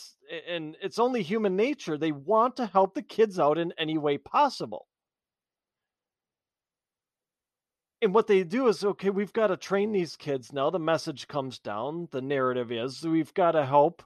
and 0.48 0.76
it's 0.82 0.98
only 0.98 1.22
human 1.22 1.54
nature 1.54 1.96
they 1.96 2.10
want 2.10 2.56
to 2.56 2.66
help 2.66 2.92
the 2.92 3.02
kids 3.02 3.38
out 3.38 3.56
in 3.56 3.72
any 3.78 3.96
way 3.96 4.18
possible 4.18 4.88
and 8.00 8.14
what 8.14 8.26
they 8.26 8.44
do 8.44 8.68
is 8.68 8.84
okay 8.84 9.10
we've 9.10 9.32
got 9.32 9.48
to 9.48 9.56
train 9.56 9.92
these 9.92 10.16
kids 10.16 10.52
now 10.52 10.70
the 10.70 10.78
message 10.78 11.28
comes 11.28 11.58
down 11.58 12.08
the 12.10 12.20
narrative 12.20 12.70
is 12.72 13.06
we've 13.06 13.34
got 13.34 13.52
to 13.52 13.64
help 13.64 14.02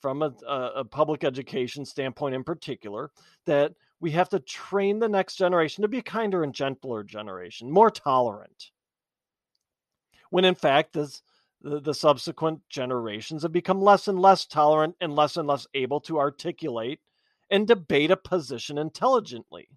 from 0.00 0.22
a, 0.22 0.32
uh, 0.46 0.72
a, 0.76 0.84
public 0.84 1.24
education 1.24 1.84
standpoint 1.84 2.34
in 2.34 2.44
particular 2.44 3.10
that 3.46 3.72
we 4.00 4.10
have 4.10 4.28
to 4.28 4.40
train 4.40 4.98
the 4.98 5.08
next 5.08 5.36
generation 5.36 5.82
to 5.82 5.88
be 5.88 5.98
a 5.98 6.02
kinder 6.02 6.42
and 6.42 6.54
gentler 6.54 7.02
generation 7.02 7.70
more 7.70 7.90
tolerant 7.90 8.70
when 10.30 10.44
in 10.44 10.54
fact 10.54 10.92
this 10.92 11.22
the, 11.62 11.80
the 11.80 11.94
subsequent 11.94 12.60
generations 12.68 13.42
have 13.42 13.52
become 13.52 13.80
less 13.80 14.08
and 14.08 14.20
less 14.20 14.46
tolerant 14.46 14.94
and 15.00 15.14
less 15.14 15.36
and 15.36 15.48
less 15.48 15.66
able 15.74 16.00
to 16.00 16.18
articulate 16.18 17.00
and 17.50 17.66
debate 17.66 18.10
a 18.10 18.16
position 18.16 18.78
intelligently. 18.78 19.68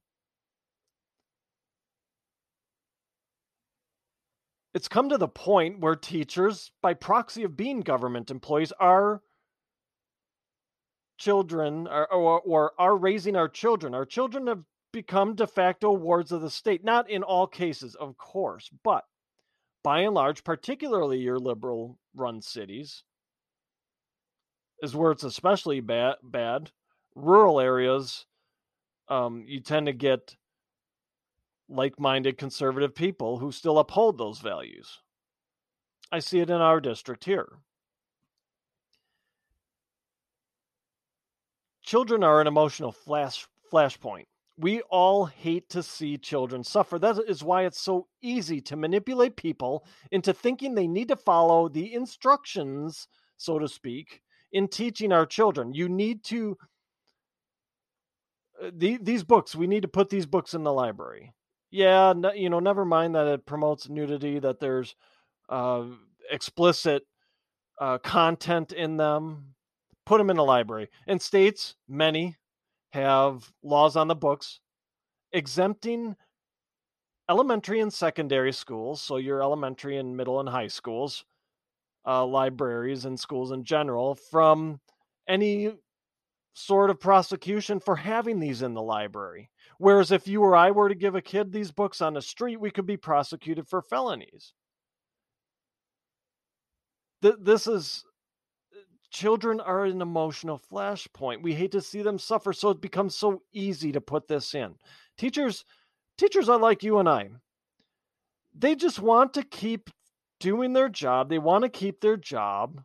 It's 4.80 4.88
come 4.88 5.10
to 5.10 5.18
the 5.18 5.28
point 5.28 5.82
where 5.82 5.98
teachers, 5.98 6.72
by 6.82 6.94
proxy 6.94 7.44
of 7.44 7.58
being 7.58 7.82
government 7.82 8.32
employees, 8.32 8.72
are 8.80 9.22
children 11.18 11.86
or, 11.86 12.10
or, 12.14 12.40
or, 12.40 12.72
are 12.80 12.96
raising 12.96 13.36
our 13.36 13.50
children. 13.50 13.94
Our 13.94 14.06
children 14.06 14.48
have 14.48 14.64
become 14.94 15.36
de 15.36 15.48
facto 15.48 15.92
wards 15.92 16.32
of 16.32 16.40
the 16.40 16.50
state. 16.50 16.82
Not 16.82 17.10
in 17.10 17.24
all 17.24 17.46
cases, 17.46 17.96
of 17.96 18.16
course, 18.16 18.70
but 18.86 19.04
by 19.84 20.00
and 20.00 20.16
large, 20.16 20.46
particularly 20.46 21.20
your 21.20 21.40
liberal 21.40 22.00
run 22.16 22.42
cities, 22.42 23.04
is 24.82 24.96
where 24.96 25.12
it's 25.12 25.26
especially 25.26 25.82
bad. 25.82 26.16
bad. 26.24 26.72
Rural 27.16 27.60
areas, 27.60 28.26
um, 29.10 29.44
you 29.46 29.60
tend 29.60 29.88
to 29.88 29.94
get 29.94 30.38
like 31.70 32.00
minded 32.00 32.38
conservative 32.38 32.96
people 32.96 33.38
who 33.38 33.52
still 33.52 33.80
uphold 33.80 34.18
those 34.18 34.40
values. 34.40 35.00
I 36.12 36.20
see 36.20 36.40
it 36.40 36.50
in 36.50 36.58
our 36.58 36.82
district 36.82 37.24
here. 37.24 37.48
Children 41.84 42.24
are 42.24 42.42
an 42.42 42.48
emotional 42.48 42.92
flash 42.92 43.48
flashpoint 43.72 44.26
we 44.60 44.82
all 44.90 45.26
hate 45.26 45.70
to 45.70 45.82
see 45.82 46.18
children 46.18 46.64
suffer. 46.64 47.00
That 47.00 47.18
is 47.28 47.44
why 47.44 47.64
it's 47.64 47.80
so 47.80 48.08
easy 48.22 48.60
to 48.62 48.76
manipulate 48.76 49.38
people 49.38 49.86
into 50.12 50.34
thinking 50.34 50.76
they 50.76 50.88
need 50.88 51.08
to 51.08 51.16
follow 51.16 51.70
the 51.70 51.94
instructions, 51.94 53.08
so 53.38 53.58
to 53.58 53.70
speak, 53.70 54.22
in 54.52 54.68
teaching 54.68 55.14
our 55.14 55.26
children. 55.26 55.74
You 55.74 55.88
need 55.88 56.26
to, 56.26 56.58
uh, 58.62 58.72
the, 58.74 58.98
these 58.98 59.24
books, 59.24 59.56
we 59.56 59.66
need 59.66 59.84
to 59.84 59.88
put 59.88 60.10
these 60.10 60.26
books 60.26 60.54
in 60.54 60.64
the 60.64 60.74
library. 60.74 61.34
Yeah, 61.72 62.14
no, 62.16 62.34
you 62.34 62.50
know, 62.50 62.60
never 62.60 62.84
mind 62.86 63.16
that 63.16 63.28
it 63.28 63.46
promotes 63.46 63.90
nudity, 63.90 64.40
that 64.40 64.60
there's 64.60 64.96
uh, 65.50 65.86
explicit 66.32 67.04
uh, 67.80 68.00
content 68.00 68.72
in 68.74 68.98
them. 68.98 69.56
Put 70.06 70.18
them 70.20 70.30
in 70.32 70.38
the 70.38 70.44
library. 70.44 70.90
And 71.08 71.22
states, 71.22 71.76
many, 71.88 72.38
have 72.94 73.52
laws 73.64 73.96
on 73.96 74.08
the 74.08 74.16
books 74.16 74.60
exempting 75.34 76.16
elementary 77.30 77.80
and 77.80 77.94
secondary 77.94 78.52
schools, 78.52 79.02
so 79.02 79.18
your 79.18 79.42
elementary 79.42 79.98
and 79.98 80.18
middle 80.18 80.40
and 80.40 80.50
high 80.50 80.68
schools, 80.68 81.26
uh, 82.08 82.26
libraries 82.26 83.06
and 83.06 83.20
schools 83.20 83.52
in 83.52 83.64
general, 83.64 84.16
from 84.16 84.80
any 85.28 85.72
sort 86.54 86.90
of 86.90 87.00
prosecution 87.00 87.80
for 87.80 87.96
having 87.96 88.40
these 88.40 88.62
in 88.62 88.74
the 88.74 88.82
library. 88.82 89.50
Whereas 89.78 90.12
if 90.12 90.28
you 90.28 90.42
or 90.42 90.56
I 90.56 90.72
were 90.72 90.90
to 90.90 90.96
give 90.96 91.16
a 91.16 91.22
kid 91.22 91.52
these 91.52 91.72
books 91.72 92.02
on 92.02 92.14
the 92.14 92.22
street, 92.22 92.60
we 92.60 92.72
could 92.72 92.86
be 92.86 92.98
prosecuted 92.98 93.68
for 93.68 93.82
felonies. 93.82 94.54
Th- 97.22 97.36
this 97.40 97.68
is 97.68 98.04
uh, 98.74 98.80
children 99.10 99.60
are 99.62 99.86
an 99.86 100.02
emotional 100.02 100.62
flashpoint. 100.72 101.42
We 101.42 101.54
hate 101.54 101.72
to 101.72 101.82
see 101.82 102.02
them 102.02 102.20
suffer, 102.20 102.52
so 102.52 102.70
it 102.70 102.82
becomes 102.82 103.16
so 103.16 103.42
easy 103.54 103.92
to 103.94 104.02
put 104.02 104.28
this 104.28 104.54
in. 104.54 104.76
Teachers, 105.18 105.64
teachers 106.18 106.50
are 106.50 106.60
like 106.60 106.84
you 106.84 107.00
and 107.00 107.08
I. 107.08 107.30
They 108.54 108.76
just 108.76 109.00
want 109.00 109.34
to 109.36 109.44
keep 109.44 109.90
doing 110.40 110.74
their 110.74 110.90
job. 110.90 111.30
They 111.30 111.40
want 111.40 111.64
to 111.64 111.70
keep 111.70 112.02
their 112.02 112.18
job. 112.18 112.82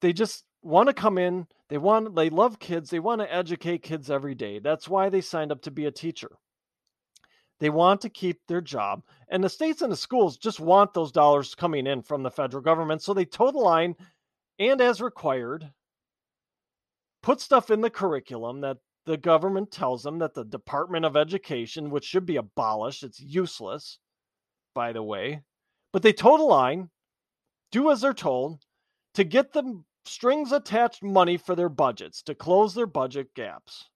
They 0.00 0.12
just 0.12 0.44
want 0.68 0.88
to 0.88 0.92
come 0.92 1.18
in. 1.18 1.46
They 1.68 1.78
want 1.78 2.14
they 2.14 2.30
love 2.30 2.58
kids. 2.58 2.90
They 2.90 3.00
want 3.00 3.20
to 3.20 3.34
educate 3.34 3.82
kids 3.82 4.10
every 4.10 4.34
day. 4.34 4.58
That's 4.58 4.88
why 4.88 5.08
they 5.08 5.20
signed 5.20 5.50
up 5.50 5.62
to 5.62 5.70
be 5.70 5.86
a 5.86 5.90
teacher. 5.90 6.30
They 7.60 7.70
want 7.70 8.02
to 8.02 8.08
keep 8.08 8.40
their 8.46 8.60
job. 8.60 9.02
And 9.28 9.42
the 9.42 9.48
states 9.48 9.82
and 9.82 9.90
the 9.90 9.96
schools 9.96 10.36
just 10.36 10.60
want 10.60 10.94
those 10.94 11.10
dollars 11.10 11.54
coming 11.54 11.86
in 11.86 12.02
from 12.02 12.22
the 12.22 12.30
federal 12.30 12.62
government. 12.62 13.02
So 13.02 13.12
they 13.12 13.24
toe 13.24 13.50
the 13.50 13.58
line 13.58 13.96
and, 14.60 14.80
as 14.80 15.00
required, 15.00 15.68
put 17.22 17.40
stuff 17.40 17.70
in 17.70 17.80
the 17.80 17.90
curriculum 17.90 18.60
that 18.60 18.78
the 19.06 19.16
government 19.16 19.72
tells 19.72 20.02
them 20.02 20.18
that 20.18 20.34
the 20.34 20.44
Department 20.44 21.04
of 21.04 21.16
Education, 21.16 21.90
which 21.90 22.04
should 22.04 22.26
be 22.26 22.36
abolished, 22.36 23.02
it's 23.02 23.20
useless, 23.20 23.98
by 24.74 24.92
the 24.92 25.02
way, 25.02 25.42
but 25.92 26.02
they 26.02 26.12
toe 26.12 26.36
the 26.36 26.44
line, 26.44 26.90
do 27.72 27.90
as 27.90 28.02
they're 28.02 28.14
told 28.14 28.62
to 29.14 29.24
get 29.24 29.52
the 29.52 29.82
strings 30.08 30.52
attached 30.52 31.02
money 31.02 31.36
for 31.36 31.54
their 31.54 31.68
budgets, 31.68 32.22
to 32.22 32.34
close 32.34 32.74
their 32.74 32.86
budget 32.86 33.34
gaps 33.34 33.88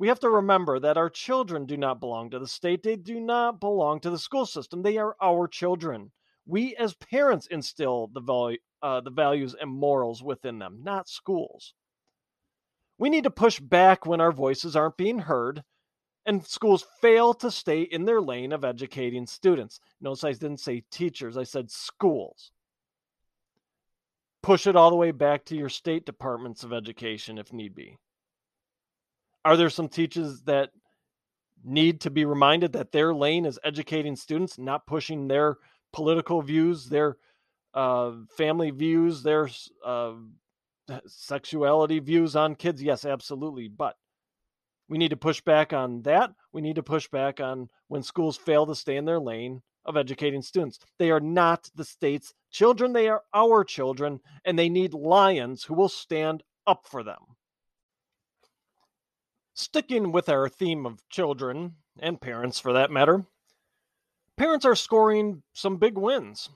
we 0.00 0.08
have 0.08 0.20
to 0.20 0.30
remember 0.30 0.80
that 0.80 0.96
our 0.96 1.10
children 1.10 1.66
do 1.66 1.76
not 1.76 2.00
belong 2.00 2.30
to 2.30 2.38
the 2.38 2.46
state. 2.46 2.82
They 2.82 2.96
do 2.96 3.20
not 3.20 3.60
belong 3.60 4.00
to 4.00 4.08
the 4.08 4.18
school 4.18 4.46
system. 4.46 4.80
They 4.80 4.96
are 4.96 5.14
our 5.20 5.46
children. 5.46 6.10
We, 6.46 6.74
as 6.76 6.94
parents, 6.94 7.46
instill 7.48 8.08
the, 8.14 8.22
value, 8.22 8.56
uh, 8.80 9.02
the 9.02 9.10
values 9.10 9.54
and 9.60 9.70
morals 9.70 10.22
within 10.22 10.58
them, 10.58 10.78
not 10.82 11.10
schools. 11.10 11.74
We 12.96 13.10
need 13.10 13.24
to 13.24 13.30
push 13.30 13.60
back 13.60 14.06
when 14.06 14.22
our 14.22 14.32
voices 14.32 14.74
aren't 14.74 14.96
being 14.96 15.18
heard 15.18 15.62
and 16.24 16.46
schools 16.46 16.86
fail 17.02 17.34
to 17.34 17.50
stay 17.50 17.82
in 17.82 18.06
their 18.06 18.22
lane 18.22 18.52
of 18.52 18.64
educating 18.64 19.26
students. 19.26 19.80
Notice 20.00 20.24
I 20.24 20.32
didn't 20.32 20.60
say 20.60 20.82
teachers, 20.90 21.36
I 21.36 21.42
said 21.42 21.70
schools. 21.70 22.52
Push 24.42 24.66
it 24.66 24.76
all 24.76 24.90
the 24.90 24.96
way 24.96 25.10
back 25.10 25.44
to 25.46 25.56
your 25.56 25.68
state 25.68 26.06
departments 26.06 26.64
of 26.64 26.72
education 26.72 27.38
if 27.38 27.52
need 27.52 27.74
be 27.74 27.96
are 29.44 29.56
there 29.56 29.70
some 29.70 29.88
teachers 29.88 30.42
that 30.42 30.70
need 31.64 32.00
to 32.02 32.10
be 32.10 32.24
reminded 32.24 32.72
that 32.72 32.92
their 32.92 33.14
lane 33.14 33.46
is 33.46 33.58
educating 33.64 34.16
students, 34.16 34.58
not 34.58 34.86
pushing 34.86 35.28
their 35.28 35.56
political 35.92 36.42
views, 36.42 36.86
their 36.86 37.16
uh, 37.74 38.12
family 38.36 38.70
views, 38.70 39.22
their 39.22 39.48
uh, 39.84 40.14
sexuality 41.06 41.98
views 41.98 42.36
on 42.36 42.54
kids? 42.54 42.82
Yes, 42.82 43.04
absolutely. 43.04 43.68
But 43.68 43.96
we 44.88 44.98
need 44.98 45.10
to 45.10 45.16
push 45.16 45.40
back 45.40 45.72
on 45.72 46.02
that. 46.02 46.32
We 46.52 46.60
need 46.60 46.76
to 46.76 46.82
push 46.82 47.08
back 47.08 47.40
on 47.40 47.68
when 47.88 48.02
schools 48.02 48.36
fail 48.36 48.66
to 48.66 48.74
stay 48.74 48.96
in 48.96 49.04
their 49.04 49.20
lane 49.20 49.62
of 49.84 49.96
educating 49.96 50.42
students. 50.42 50.78
They 50.98 51.10
are 51.10 51.20
not 51.20 51.70
the 51.74 51.84
state's 51.84 52.34
children, 52.50 52.92
they 52.92 53.08
are 53.08 53.22
our 53.32 53.64
children, 53.64 54.20
and 54.44 54.58
they 54.58 54.68
need 54.68 54.94
lions 54.94 55.64
who 55.64 55.74
will 55.74 55.88
stand 55.88 56.42
up 56.66 56.86
for 56.86 57.02
them. 57.02 57.36
Sticking 59.54 60.12
with 60.12 60.28
our 60.28 60.48
theme 60.48 60.86
of 60.86 61.08
children, 61.08 61.76
and 61.98 62.20
parents 62.20 62.58
for 62.58 62.72
that 62.72 62.90
matter, 62.90 63.26
parents 64.36 64.64
are 64.64 64.74
scoring 64.76 65.42
some 65.52 65.76
big 65.76 65.98
wins. 65.98 66.50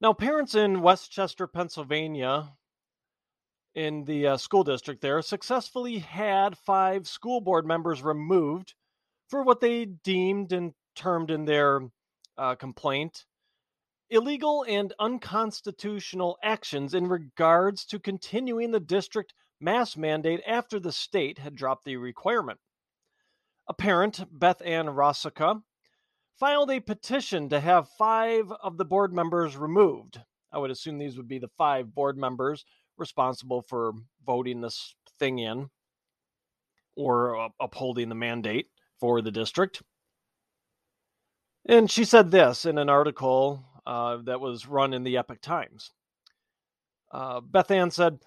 Now, 0.00 0.12
parents 0.12 0.54
in 0.54 0.80
West 0.80 1.10
Chester, 1.10 1.46
Pennsylvania, 1.46 2.52
in 3.74 4.04
the 4.04 4.28
uh, 4.28 4.36
school 4.36 4.64
district 4.64 5.00
there, 5.00 5.22
successfully 5.22 5.98
had 5.98 6.58
five 6.58 7.06
school 7.06 7.40
board 7.40 7.66
members 7.66 8.02
removed 8.02 8.74
for 9.28 9.42
what 9.42 9.60
they 9.60 9.84
deemed 9.84 10.52
and 10.52 10.72
termed 10.94 11.30
in 11.30 11.44
their 11.44 11.82
uh, 12.36 12.54
complaint 12.54 13.24
illegal 14.10 14.64
and 14.68 14.92
unconstitutional 14.98 16.36
actions 16.42 16.94
in 16.94 17.06
regards 17.06 17.84
to 17.84 17.98
continuing 17.98 18.72
the 18.72 18.80
district 18.80 19.32
mask 19.60 19.96
mandate 19.96 20.40
after 20.46 20.80
the 20.80 20.92
state 20.92 21.38
had 21.38 21.54
dropped 21.54 21.84
the 21.84 21.96
requirement. 21.96 22.58
A 23.68 23.74
parent, 23.74 24.24
Beth 24.32 24.60
Ann 24.64 24.90
Rossica, 24.90 25.62
filed 26.38 26.70
a 26.70 26.80
petition 26.80 27.48
to 27.50 27.60
have 27.60 27.88
five 27.98 28.50
of 28.62 28.78
the 28.78 28.84
board 28.84 29.12
members 29.12 29.56
removed. 29.56 30.20
I 30.52 30.58
would 30.58 30.70
assume 30.70 30.98
these 30.98 31.16
would 31.16 31.28
be 31.28 31.38
the 31.38 31.50
five 31.56 31.94
board 31.94 32.18
members 32.18 32.64
responsible 32.96 33.62
for 33.62 33.92
voting 34.26 34.60
this 34.60 34.94
thing 35.18 35.38
in 35.38 35.70
or 36.96 37.50
upholding 37.60 38.08
the 38.08 38.14
mandate 38.14 38.66
for 38.98 39.22
the 39.22 39.30
district. 39.30 39.82
And 41.66 41.90
she 41.90 42.04
said 42.04 42.30
this 42.30 42.64
in 42.64 42.78
an 42.78 42.88
article 42.88 43.64
uh, 43.86 44.18
that 44.24 44.40
was 44.40 44.66
run 44.66 44.94
in 44.94 45.02
the 45.02 45.18
Epoch 45.18 45.40
Times. 45.40 45.92
Uh, 47.12 47.40
Beth 47.40 47.70
Ann 47.70 47.90
said, 47.90 48.18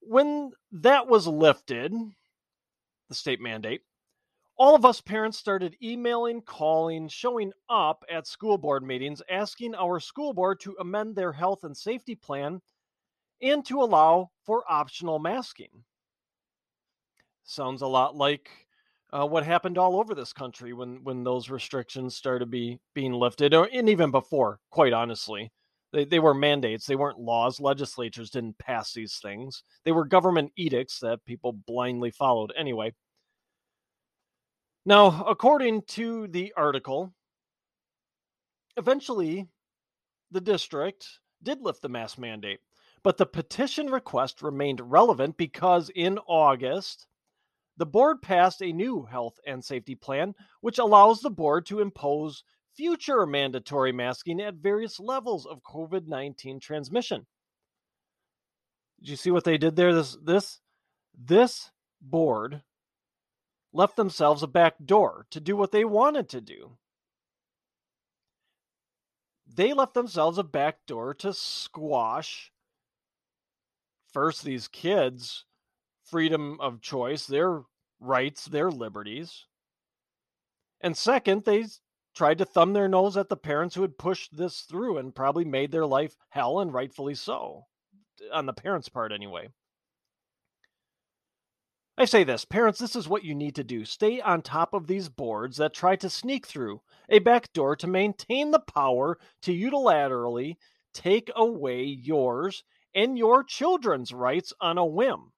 When 0.00 0.52
that 0.72 1.06
was 1.06 1.26
lifted, 1.26 1.92
the 3.08 3.14
state 3.14 3.40
mandate, 3.40 3.82
all 4.56 4.74
of 4.74 4.84
us 4.84 5.00
parents 5.00 5.38
started 5.38 5.76
emailing, 5.82 6.40
calling, 6.42 7.08
showing 7.08 7.52
up 7.68 8.04
at 8.10 8.26
school 8.26 8.56
board 8.56 8.84
meetings, 8.84 9.20
asking 9.28 9.74
our 9.74 9.98
school 9.98 10.32
board 10.32 10.60
to 10.60 10.76
amend 10.78 11.16
their 11.16 11.32
health 11.32 11.64
and 11.64 11.76
safety 11.76 12.14
plan 12.14 12.60
and 13.42 13.64
to 13.66 13.82
allow 13.82 14.30
for 14.44 14.62
optional 14.70 15.18
masking. 15.18 15.84
Sounds 17.44 17.82
a 17.82 17.86
lot 17.86 18.16
like 18.16 18.48
uh, 19.14 19.24
what 19.26 19.44
happened 19.44 19.78
all 19.78 19.98
over 19.98 20.14
this 20.14 20.32
country 20.32 20.72
when 20.72 21.02
when 21.04 21.22
those 21.22 21.48
restrictions 21.48 22.16
started 22.16 22.50
be 22.50 22.78
being 22.94 23.12
lifted, 23.12 23.54
or 23.54 23.68
and 23.72 23.88
even 23.88 24.10
before. 24.10 24.58
Quite 24.70 24.92
honestly, 24.92 25.52
they 25.92 26.04
they 26.04 26.18
were 26.18 26.34
mandates; 26.34 26.86
they 26.86 26.96
weren't 26.96 27.20
laws. 27.20 27.60
Legislatures 27.60 28.30
didn't 28.30 28.58
pass 28.58 28.92
these 28.92 29.18
things; 29.22 29.62
they 29.84 29.92
were 29.92 30.04
government 30.04 30.52
edicts 30.56 30.98
that 31.00 31.24
people 31.24 31.52
blindly 31.52 32.10
followed. 32.10 32.52
Anyway, 32.56 32.92
now, 34.84 35.24
according 35.24 35.82
to 35.82 36.26
the 36.28 36.52
article, 36.56 37.14
eventually 38.76 39.46
the 40.32 40.40
district 40.40 41.06
did 41.42 41.60
lift 41.62 41.82
the 41.82 41.88
mask 41.88 42.18
mandate, 42.18 42.58
but 43.04 43.16
the 43.16 43.26
petition 43.26 43.86
request 43.86 44.42
remained 44.42 44.80
relevant 44.80 45.36
because 45.36 45.90
in 45.94 46.18
August, 46.26 47.06
the 47.76 47.86
board 47.86 48.22
passed 48.22 48.62
a 48.62 48.72
new 48.72 49.02
health 49.02 49.38
and 49.46 49.64
safety 49.64 49.94
plan, 49.94 50.34
which 50.60 50.78
allows 50.78 51.20
the 51.20 51.30
board 51.30 51.66
to 51.66 51.80
impose 51.80 52.44
future 52.76 53.26
mandatory 53.26 53.92
masking 53.92 54.40
at 54.40 54.54
various 54.54 55.00
levels 55.00 55.46
of 55.46 55.62
COVID 55.62 56.06
19 56.06 56.60
transmission. 56.60 57.26
Did 59.00 59.08
you 59.08 59.16
see 59.16 59.30
what 59.30 59.44
they 59.44 59.58
did 59.58 59.76
there? 59.76 59.94
This, 59.94 60.16
this, 60.22 60.60
this 61.16 61.70
board 62.00 62.62
left 63.72 63.96
themselves 63.96 64.42
a 64.42 64.46
back 64.46 64.74
door 64.84 65.26
to 65.30 65.40
do 65.40 65.56
what 65.56 65.72
they 65.72 65.84
wanted 65.84 66.28
to 66.30 66.40
do. 66.40 66.78
They 69.46 69.72
left 69.72 69.94
themselves 69.94 70.38
a 70.38 70.42
back 70.44 70.86
door 70.86 71.14
to 71.14 71.32
squash 71.32 72.50
first 74.12 74.44
these 74.44 74.68
kids' 74.68 75.44
freedom 76.14 76.56
of 76.60 76.80
choice, 76.80 77.26
their 77.26 77.62
rights, 77.98 78.44
their 78.44 78.70
liberties. 78.70 79.46
And 80.80 80.96
second, 80.96 81.42
they 81.44 81.64
tried 82.14 82.38
to 82.38 82.44
thumb 82.44 82.72
their 82.72 82.86
nose 82.86 83.16
at 83.16 83.28
the 83.28 83.36
parents 83.36 83.74
who 83.74 83.82
had 83.82 83.98
pushed 83.98 84.36
this 84.36 84.60
through 84.60 84.96
and 84.96 85.12
probably 85.12 85.44
made 85.44 85.72
their 85.72 85.86
life 85.86 86.14
hell, 86.28 86.60
and 86.60 86.72
rightfully 86.72 87.16
so, 87.16 87.64
on 88.32 88.46
the 88.46 88.52
parents' 88.52 88.88
part 88.88 89.10
anyway. 89.10 89.48
I 91.98 92.04
say 92.04 92.22
this, 92.22 92.44
parents, 92.44 92.78
this 92.78 92.94
is 92.94 93.08
what 93.08 93.24
you 93.24 93.34
need 93.34 93.56
to 93.56 93.64
do. 93.64 93.84
Stay 93.84 94.20
on 94.20 94.40
top 94.42 94.72
of 94.72 94.86
these 94.86 95.08
boards 95.08 95.56
that 95.56 95.74
try 95.74 95.96
to 95.96 96.08
sneak 96.08 96.46
through 96.46 96.80
a 97.08 97.18
back 97.18 97.52
door 97.52 97.74
to 97.74 97.88
maintain 97.88 98.52
the 98.52 98.60
power 98.60 99.18
to 99.42 99.52
unilaterally 99.52 100.58
take 100.92 101.28
away 101.34 101.82
yours 101.82 102.62
and 102.94 103.18
your 103.18 103.42
children's 103.42 104.12
rights 104.12 104.52
on 104.60 104.78
a 104.78 104.86
whim. 104.86 105.32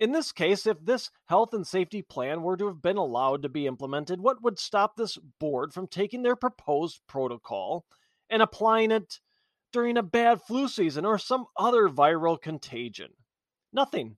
In 0.00 0.12
this 0.12 0.30
case, 0.30 0.66
if 0.66 0.84
this 0.84 1.10
health 1.26 1.52
and 1.54 1.66
safety 1.66 2.02
plan 2.02 2.42
were 2.42 2.56
to 2.56 2.66
have 2.66 2.80
been 2.80 2.96
allowed 2.96 3.42
to 3.42 3.48
be 3.48 3.66
implemented, 3.66 4.20
what 4.20 4.42
would 4.42 4.58
stop 4.58 4.94
this 4.96 5.18
board 5.40 5.74
from 5.74 5.88
taking 5.88 6.22
their 6.22 6.36
proposed 6.36 7.00
protocol 7.08 7.84
and 8.30 8.40
applying 8.40 8.92
it 8.92 9.18
during 9.72 9.96
a 9.96 10.02
bad 10.02 10.40
flu 10.42 10.68
season 10.68 11.04
or 11.04 11.18
some 11.18 11.46
other 11.56 11.88
viral 11.88 12.40
contagion? 12.40 13.10
Nothing. 13.72 14.16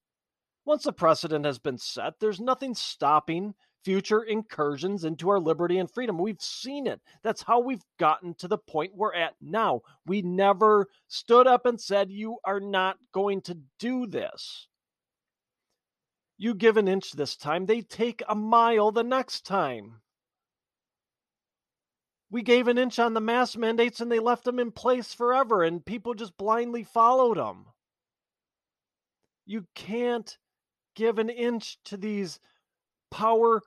Once 0.67 0.85
a 0.85 0.93
precedent 0.93 1.47
has 1.47 1.59
been 1.59 1.79
set, 1.79 2.21
there's 2.21 2.41
nothing 2.41 2.75
stopping 2.75 3.55
future 3.83 4.23
incursions 4.23 5.05
into 5.05 5.31
our 5.31 5.41
liberty 5.41 5.79
and 5.79 5.91
freedom. 5.91 6.19
We've 6.19 6.41
seen 6.41 6.87
it. 6.87 7.01
That's 7.23 7.43
how 7.43 7.61
we've 7.61 7.85
gotten 7.99 8.35
to 8.35 8.49
the 8.49 8.59
point 8.59 8.95
we're 8.95 9.15
at 9.15 9.35
now. 9.41 9.81
We 10.07 10.21
never 10.21 10.87
stood 11.09 11.47
up 11.47 11.65
and 11.65 11.81
said, 11.81 12.11
You 12.11 12.37
are 12.45 12.61
not 12.61 12.99
going 13.13 13.41
to 13.43 13.59
do 13.79 14.07
this. 14.07 14.69
You 16.43 16.55
give 16.55 16.79
an 16.79 16.89
inch 16.89 17.13
this 17.13 17.37
time, 17.37 17.67
they 17.67 17.83
take 17.83 18.23
a 18.27 18.35
mile 18.35 18.93
the 18.93 19.05
next 19.05 19.45
time. 19.45 20.01
We 22.31 22.41
gave 22.41 22.67
an 22.67 22.79
inch 22.79 22.99
on 22.99 23.13
the 23.13 23.21
mask 23.21 23.59
mandates 23.59 24.01
and 24.01 24.11
they 24.11 24.21
left 24.21 24.45
them 24.45 24.59
in 24.59 24.73
place 24.73 25.13
forever, 25.13 25.63
and 25.63 25.85
people 25.85 26.15
just 26.15 26.39
blindly 26.39 26.83
followed 26.83 27.37
them. 27.37 27.67
You 29.45 29.67
can't 29.75 30.39
give 30.95 31.19
an 31.19 31.29
inch 31.29 31.77
to 31.85 31.99
these 31.99 32.41
power 33.11 33.61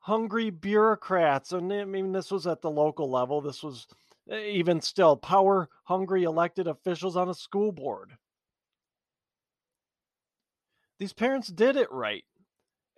hungry 0.00 0.50
bureaucrats. 0.50 1.52
And 1.52 1.72
I 1.72 1.86
mean, 1.86 2.12
this 2.12 2.30
was 2.30 2.46
at 2.46 2.60
the 2.60 2.70
local 2.70 3.10
level. 3.10 3.40
This 3.40 3.62
was 3.62 3.86
eh, 4.30 4.42
even 4.42 4.82
still 4.82 5.16
power 5.16 5.70
hungry 5.84 6.24
elected 6.24 6.66
officials 6.66 7.16
on 7.16 7.30
a 7.30 7.34
school 7.34 7.72
board. 7.72 8.12
These 11.00 11.14
parents 11.14 11.48
did 11.48 11.76
it 11.76 11.90
right, 11.90 12.24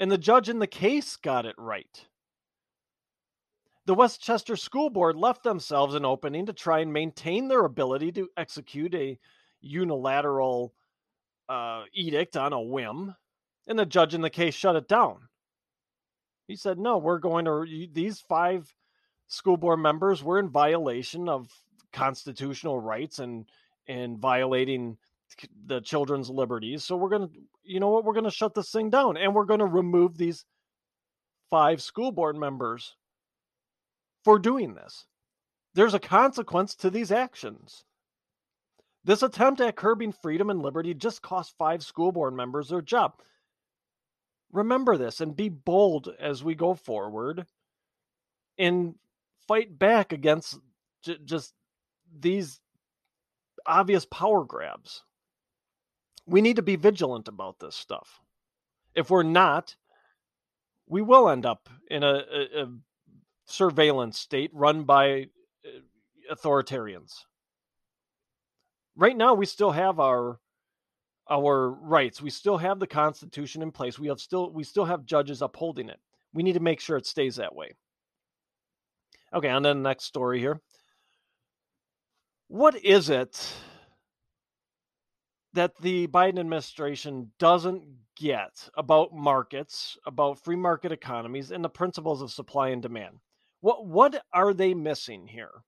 and 0.00 0.10
the 0.10 0.18
judge 0.18 0.48
in 0.48 0.58
the 0.58 0.66
case 0.66 1.16
got 1.16 1.46
it 1.46 1.54
right. 1.56 2.06
The 3.86 3.94
West 3.94 4.20
Chester 4.20 4.56
School 4.56 4.90
Board 4.90 5.16
left 5.16 5.44
themselves 5.44 5.94
an 5.94 6.04
opening 6.04 6.46
to 6.46 6.52
try 6.52 6.80
and 6.80 6.92
maintain 6.92 7.46
their 7.46 7.64
ability 7.64 8.10
to 8.12 8.28
execute 8.36 8.92
a 8.94 9.20
unilateral 9.60 10.74
uh, 11.48 11.84
edict 11.94 12.36
on 12.36 12.52
a 12.52 12.60
whim 12.60 13.14
and 13.68 13.78
the 13.78 13.86
judge 13.86 14.14
in 14.14 14.20
the 14.20 14.30
case 14.30 14.54
shut 14.54 14.74
it 14.74 14.88
down. 14.88 15.28
He 16.48 16.56
said, 16.56 16.78
no, 16.78 16.98
we're 16.98 17.18
going 17.18 17.44
to, 17.44 17.64
these 17.92 18.20
five 18.20 18.74
school 19.28 19.56
board 19.56 19.78
members 19.78 20.24
were 20.24 20.40
in 20.40 20.48
violation 20.48 21.28
of 21.28 21.48
constitutional 21.92 22.80
rights 22.80 23.20
and, 23.20 23.46
and 23.86 24.18
violating 24.18 24.98
the 25.66 25.80
children's 25.80 26.30
liberties. 26.30 26.84
So 26.84 26.96
we're 26.96 27.08
going 27.08 27.28
to, 27.28 27.34
you 27.64 27.80
know 27.80 27.88
what, 27.88 28.04
we're 28.04 28.14
going 28.14 28.24
to 28.24 28.30
shut 28.30 28.54
this 28.54 28.70
thing 28.70 28.90
down 28.90 29.16
and 29.16 29.34
we're 29.34 29.44
going 29.44 29.60
to 29.60 29.66
remove 29.66 30.16
these 30.16 30.44
five 31.50 31.82
school 31.82 32.12
board 32.12 32.36
members 32.36 32.94
for 34.24 34.38
doing 34.38 34.74
this. 34.74 35.06
There's 35.74 35.94
a 35.94 35.98
consequence 35.98 36.74
to 36.76 36.90
these 36.90 37.12
actions. 37.12 37.84
This 39.04 39.22
attempt 39.22 39.60
at 39.60 39.76
curbing 39.76 40.12
freedom 40.12 40.50
and 40.50 40.62
liberty 40.62 40.94
just 40.94 41.22
cost 41.22 41.54
five 41.58 41.82
school 41.82 42.12
board 42.12 42.34
members 42.34 42.68
their 42.68 42.82
job 42.82 43.14
remember 44.52 44.96
this 44.96 45.20
and 45.20 45.34
be 45.34 45.48
bold 45.48 46.10
as 46.20 46.44
we 46.44 46.54
go 46.54 46.74
forward 46.74 47.46
and 48.58 48.94
fight 49.48 49.78
back 49.78 50.12
against 50.12 50.58
j- 51.02 51.18
just 51.24 51.54
these 52.18 52.60
obvious 53.66 54.04
power 54.04 54.44
grabs. 54.44 55.02
We 56.26 56.40
need 56.40 56.56
to 56.56 56.62
be 56.62 56.76
vigilant 56.76 57.28
about 57.28 57.58
this 57.58 57.74
stuff. 57.74 58.20
If 58.94 59.10
we're 59.10 59.22
not, 59.22 59.76
we 60.86 61.02
will 61.02 61.28
end 61.28 61.46
up 61.46 61.68
in 61.90 62.02
a, 62.02 62.22
a, 62.32 62.62
a 62.62 62.68
surveillance 63.46 64.18
state 64.18 64.50
run 64.52 64.84
by 64.84 65.28
uh, 65.64 66.34
authoritarians. 66.34 67.12
Right 68.94 69.16
now, 69.16 69.34
we 69.34 69.46
still 69.46 69.72
have 69.72 69.98
our 69.98 70.38
our 71.30 71.70
rights. 71.70 72.20
We 72.20 72.30
still 72.30 72.58
have 72.58 72.78
the 72.78 72.86
Constitution 72.86 73.62
in 73.62 73.70
place. 73.70 73.98
We 73.98 74.08
have 74.08 74.20
still 74.20 74.50
we 74.50 74.64
still 74.64 74.84
have 74.84 75.06
judges 75.06 75.40
upholding 75.40 75.88
it. 75.88 76.00
We 76.34 76.42
need 76.42 76.54
to 76.54 76.60
make 76.60 76.80
sure 76.80 76.96
it 76.96 77.06
stays 77.06 77.36
that 77.36 77.54
way. 77.54 77.72
Okay, 79.34 79.48
on 79.48 79.62
to 79.62 79.70
the 79.70 79.74
next 79.74 80.04
story 80.04 80.40
here. 80.40 80.60
What 82.48 82.76
is 82.84 83.08
it 83.08 83.54
that 85.54 85.76
the 85.80 86.06
Biden 86.08 86.38
administration 86.38 87.30
doesn't 87.38 87.84
get 88.16 88.68
about 88.76 89.12
markets, 89.12 89.96
about 90.06 90.42
free 90.42 90.56
market 90.56 90.92
economies, 90.92 91.50
and 91.50 91.64
the 91.64 91.68
principles 91.68 92.22
of 92.22 92.32
supply 92.32 92.68
and 92.68 92.82
demand? 92.82 93.18
What 93.60 93.86
what 93.86 94.24
are 94.32 94.54
they 94.54 94.74
missing 94.74 95.26
here? 95.26 95.62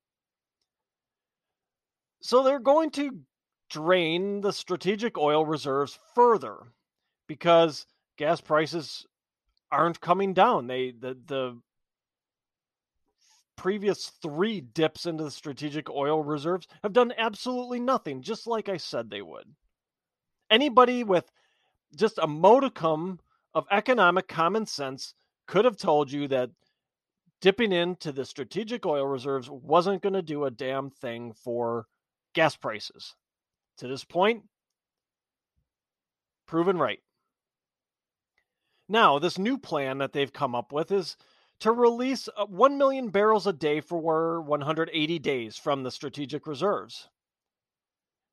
So 2.20 2.42
they're 2.42 2.58
going 2.58 2.90
to 2.92 3.20
drain 3.70 4.40
the 4.40 4.52
strategic 4.52 5.18
oil 5.18 5.44
reserves 5.44 5.98
further 6.14 6.56
because 7.26 7.86
gas 8.16 8.40
prices 8.40 9.06
aren't 9.70 10.00
coming 10.00 10.32
down. 10.32 10.66
They 10.66 10.92
the 10.92 11.18
the 11.26 11.60
previous 13.56 14.10
three 14.22 14.60
dips 14.60 15.06
into 15.06 15.24
the 15.24 15.30
strategic 15.30 15.88
oil 15.90 16.22
reserves 16.22 16.66
have 16.82 16.92
done 16.92 17.12
absolutely 17.16 17.80
nothing, 17.80 18.22
just 18.22 18.46
like 18.46 18.68
I 18.68 18.76
said 18.76 19.10
they 19.10 19.22
would. 19.22 19.54
Anybody 20.50 21.04
with 21.04 21.30
just 21.96 22.18
a 22.18 22.26
modicum 22.26 23.20
of 23.54 23.66
economic 23.70 24.28
common 24.28 24.66
sense 24.66 25.14
could 25.46 25.64
have 25.64 25.76
told 25.76 26.10
you 26.10 26.28
that 26.28 26.50
dipping 27.40 27.72
into 27.72 28.12
the 28.12 28.24
strategic 28.24 28.86
oil 28.86 29.06
reserves 29.06 29.50
wasn't 29.50 30.02
going 30.02 30.14
to 30.14 30.22
do 30.22 30.44
a 30.44 30.50
damn 30.50 30.90
thing 30.90 31.32
for 31.32 31.86
gas 32.34 32.56
prices. 32.56 33.14
To 33.78 33.88
this 33.88 34.04
point, 34.04 34.44
proven 36.46 36.78
right. 36.78 37.00
Now, 38.88 39.18
this 39.18 39.38
new 39.38 39.58
plan 39.58 39.98
that 39.98 40.12
they've 40.12 40.32
come 40.32 40.54
up 40.54 40.72
with 40.72 40.92
is 40.92 41.16
to 41.60 41.72
release 41.72 42.28
uh, 42.36 42.46
1 42.46 42.76
million 42.76 43.08
barrels 43.08 43.46
a 43.46 43.52
day 43.52 43.80
for 43.80 44.40
180 44.40 45.18
days 45.18 45.56
from 45.56 45.82
the 45.82 45.90
strategic 45.90 46.46
reserves. 46.46 47.08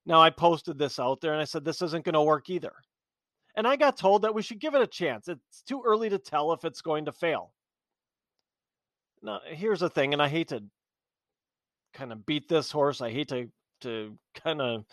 Now, 0.05 0.21
I 0.21 0.29
posted 0.29 0.77
this 0.77 0.99
out 0.99 1.21
there 1.21 1.33
and 1.33 1.41
I 1.41 1.45
said, 1.45 1.63
this 1.63 1.81
isn't 1.81 2.05
going 2.05 2.13
to 2.13 2.21
work 2.21 2.49
either. 2.49 2.73
And 3.55 3.67
I 3.67 3.75
got 3.75 3.97
told 3.97 4.21
that 4.23 4.33
we 4.33 4.41
should 4.41 4.59
give 4.59 4.75
it 4.75 4.81
a 4.81 4.87
chance. 4.87 5.27
It's 5.27 5.61
too 5.61 5.83
early 5.85 6.09
to 6.09 6.17
tell 6.17 6.53
if 6.53 6.63
it's 6.65 6.81
going 6.81 7.05
to 7.05 7.11
fail. 7.11 7.53
Now, 9.21 9.41
here's 9.45 9.81
the 9.81 9.89
thing, 9.89 10.13
and 10.13 10.21
I 10.21 10.27
hate 10.27 10.47
to 10.49 10.63
kind 11.93 12.11
of 12.11 12.25
beat 12.25 12.47
this 12.47 12.71
horse. 12.71 13.01
I 13.01 13.11
hate 13.11 13.27
to 13.29 13.49
to 13.81 14.17
kind 14.35 14.61
of 14.61 14.85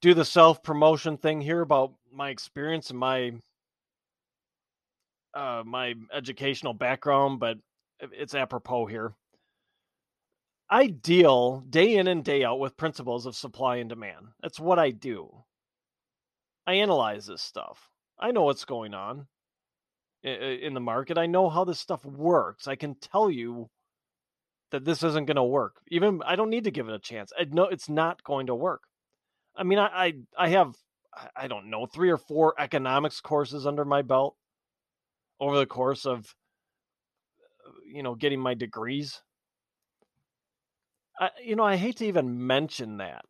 do 0.00 0.14
the 0.14 0.24
self 0.24 0.62
promotion 0.62 1.16
thing 1.16 1.40
here 1.40 1.60
about 1.60 1.92
my 2.12 2.30
experience 2.30 2.90
and 2.90 2.98
my 2.98 3.32
uh, 5.34 5.62
my 5.64 5.94
educational 6.12 6.72
background, 6.72 7.38
but 7.38 7.58
it's 8.00 8.34
apropos 8.34 8.86
here. 8.86 9.12
I 10.68 10.88
deal 10.88 11.60
day 11.60 11.94
in 11.96 12.08
and 12.08 12.24
day 12.24 12.44
out 12.44 12.58
with 12.58 12.76
principles 12.76 13.26
of 13.26 13.36
supply 13.36 13.76
and 13.76 13.88
demand. 13.88 14.28
That's 14.42 14.58
what 14.58 14.78
I 14.78 14.90
do. 14.90 15.44
I 16.66 16.74
analyze 16.74 17.26
this 17.26 17.42
stuff. 17.42 17.88
I 18.18 18.32
know 18.32 18.42
what's 18.42 18.64
going 18.64 18.92
on 18.94 19.28
in 20.24 20.74
the 20.74 20.80
market. 20.80 21.18
I 21.18 21.26
know 21.26 21.48
how 21.48 21.64
this 21.64 21.78
stuff 21.78 22.04
works. 22.04 22.66
I 22.66 22.74
can 22.74 22.96
tell 22.96 23.30
you 23.30 23.70
that 24.72 24.84
this 24.84 25.04
isn't 25.04 25.26
going 25.26 25.36
to 25.36 25.44
work. 25.44 25.76
Even 25.88 26.20
I 26.26 26.34
don't 26.34 26.50
need 26.50 26.64
to 26.64 26.72
give 26.72 26.88
it 26.88 26.94
a 26.94 26.98
chance. 26.98 27.32
I 27.38 27.44
know 27.44 27.64
it's 27.64 27.88
not 27.88 28.24
going 28.24 28.48
to 28.48 28.54
work. 28.54 28.82
I 29.54 29.62
mean, 29.62 29.78
I, 29.78 29.86
I 29.86 30.14
I 30.36 30.48
have 30.48 30.74
I 31.36 31.46
don't 31.48 31.70
know 31.70 31.86
three 31.86 32.10
or 32.10 32.18
four 32.18 32.54
economics 32.58 33.20
courses 33.20 33.66
under 33.66 33.84
my 33.84 34.02
belt 34.02 34.36
over 35.40 35.56
the 35.56 35.66
course 35.66 36.04
of 36.06 36.34
uh, 37.66 37.70
you 37.86 38.02
know 38.02 38.14
getting 38.14 38.40
my 38.40 38.54
degrees. 38.54 39.22
I, 41.18 41.30
you 41.42 41.56
know, 41.56 41.64
I 41.64 41.76
hate 41.76 41.96
to 41.98 42.06
even 42.06 42.46
mention 42.46 42.98
that 42.98 43.24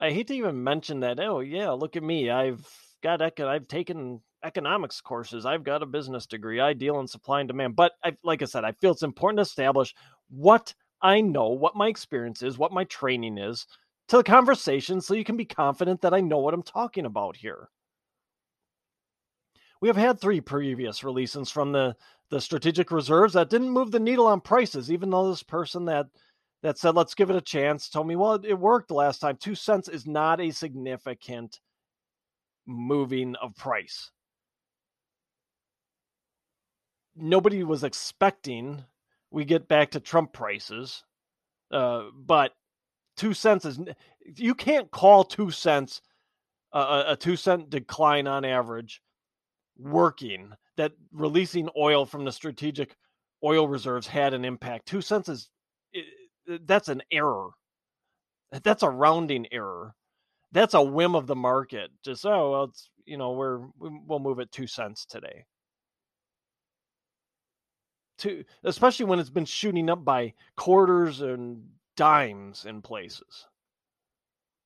I 0.00 0.10
hate 0.12 0.28
to 0.28 0.34
even 0.34 0.64
mention 0.64 1.00
that. 1.00 1.20
Oh 1.20 1.40
yeah, 1.40 1.70
look 1.70 1.96
at 1.96 2.02
me. 2.02 2.30
I've 2.30 2.66
got 3.02 3.20
econ- 3.20 3.48
I've 3.48 3.68
taken 3.68 4.20
economics 4.42 5.00
courses. 5.00 5.44
I've 5.44 5.64
got 5.64 5.82
a 5.82 5.86
business 5.86 6.26
degree. 6.26 6.58
I 6.60 6.72
deal 6.72 7.00
in 7.00 7.06
supply 7.06 7.40
and 7.40 7.48
demand. 7.48 7.76
But 7.76 7.92
I, 8.02 8.16
like 8.24 8.40
I 8.40 8.46
said, 8.46 8.64
I 8.64 8.72
feel 8.72 8.92
it's 8.92 9.02
important 9.02 9.38
to 9.38 9.42
establish 9.42 9.94
what 10.30 10.74
I 11.02 11.20
know, 11.20 11.48
what 11.48 11.76
my 11.76 11.88
experience 11.88 12.42
is, 12.42 12.56
what 12.56 12.72
my 12.72 12.84
training 12.84 13.36
is 13.36 13.66
to 14.08 14.16
the 14.16 14.24
conversation, 14.24 15.00
so 15.00 15.14
you 15.14 15.24
can 15.24 15.36
be 15.36 15.44
confident 15.44 16.00
that 16.00 16.14
I 16.14 16.20
know 16.20 16.38
what 16.38 16.54
I'm 16.54 16.62
talking 16.62 17.04
about 17.04 17.36
here. 17.36 17.68
We 19.82 19.88
have 19.88 19.96
had 19.96 20.18
three 20.18 20.40
previous 20.40 21.04
releases 21.04 21.50
from 21.50 21.72
the 21.72 21.94
the 22.30 22.40
strategic 22.40 22.90
reserves 22.92 23.34
that 23.34 23.50
didn't 23.50 23.70
move 23.70 23.90
the 23.90 24.00
needle 24.00 24.28
on 24.28 24.40
prices, 24.40 24.90
even 24.90 25.10
though 25.10 25.28
this 25.28 25.42
person 25.42 25.84
that 25.86 26.06
that 26.62 26.78
said, 26.78 26.94
let's 26.94 27.14
give 27.14 27.30
it 27.30 27.36
a 27.36 27.40
chance, 27.40 27.88
told 27.88 28.06
me, 28.06 28.16
well, 28.16 28.34
it 28.34 28.58
worked 28.58 28.90
last 28.90 29.20
time. 29.20 29.36
Two 29.36 29.54
cents 29.54 29.88
is 29.88 30.06
not 30.06 30.40
a 30.40 30.50
significant 30.50 31.58
moving 32.66 33.34
of 33.36 33.56
price. 33.56 34.10
Nobody 37.16 37.64
was 37.64 37.84
expecting 37.84 38.84
we 39.30 39.44
get 39.44 39.68
back 39.68 39.90
to 39.92 40.00
Trump 40.00 40.32
prices, 40.32 41.04
uh, 41.70 42.04
but 42.14 42.52
two 43.16 43.32
cents 43.32 43.64
is 43.64 43.78
you 44.36 44.54
can't 44.54 44.90
call 44.90 45.24
two 45.24 45.50
cents 45.50 46.02
uh, 46.72 47.04
a 47.08 47.16
two 47.16 47.36
cent 47.36 47.70
decline 47.70 48.26
on 48.26 48.44
average 48.44 49.02
working. 49.78 50.52
That 50.76 50.92
releasing 51.12 51.68
oil 51.76 52.06
from 52.06 52.24
the 52.24 52.32
strategic 52.32 52.96
oil 53.44 53.68
reserves 53.68 54.06
had 54.06 54.34
an 54.34 54.44
impact. 54.44 54.86
Two 54.86 55.00
cents 55.02 55.28
is 55.28 55.48
that's 56.64 56.88
an 56.88 57.02
error. 57.10 57.50
That's 58.62 58.82
a 58.82 58.90
rounding 58.90 59.46
error. 59.52 59.94
That's 60.52 60.74
a 60.74 60.82
whim 60.82 61.14
of 61.14 61.26
the 61.26 61.36
market. 61.36 61.90
Just 62.04 62.26
oh 62.26 62.50
well, 62.50 62.64
it's 62.64 62.90
you 63.04 63.16
know 63.16 63.32
we're 63.32 63.60
we'll 63.78 64.18
move 64.18 64.40
it 64.40 64.50
two 64.50 64.66
cents 64.66 65.06
today. 65.06 65.44
To 68.18 68.44
especially 68.64 69.06
when 69.06 69.18
it's 69.18 69.30
been 69.30 69.44
shooting 69.44 69.88
up 69.88 70.04
by 70.04 70.34
quarters 70.56 71.20
and 71.20 71.62
dimes 71.96 72.64
in 72.66 72.82
places. 72.82 73.46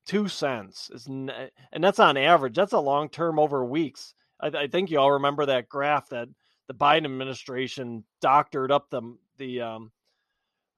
Two 0.05 0.27
cents 0.27 0.91
is, 0.93 1.07
and 1.07 1.31
that's 1.79 1.99
on 1.99 2.17
average. 2.17 2.55
That's 2.55 2.73
a 2.73 2.79
long 2.79 3.09
term 3.09 3.39
over 3.39 3.65
weeks. 3.65 4.13
I, 4.39 4.47
I 4.47 4.67
think 4.67 4.91
you 4.91 4.99
all 4.99 5.13
remember 5.13 5.45
that 5.47 5.69
graph 5.69 6.09
that 6.09 6.27
the 6.67 6.73
Biden 6.73 7.05
administration 7.05 8.03
doctored 8.21 8.71
up 8.71 8.89
the 8.89 9.01
the 9.37 9.61
um, 9.61 9.91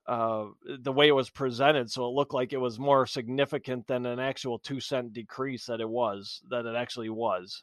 uh, 0.08 0.46
the 0.80 0.92
way 0.92 1.06
it 1.06 1.14
was 1.14 1.28
presented, 1.28 1.90
so 1.90 2.06
it 2.06 2.14
looked 2.14 2.32
like 2.32 2.54
it 2.54 2.60
was 2.60 2.78
more 2.78 3.06
significant 3.06 3.86
than 3.86 4.06
an 4.06 4.18
actual 4.18 4.58
two 4.58 4.80
cent 4.80 5.12
decrease 5.12 5.66
that 5.66 5.82
it 5.82 5.88
was, 5.88 6.40
that 6.48 6.64
it 6.64 6.74
actually 6.74 7.10
was. 7.10 7.62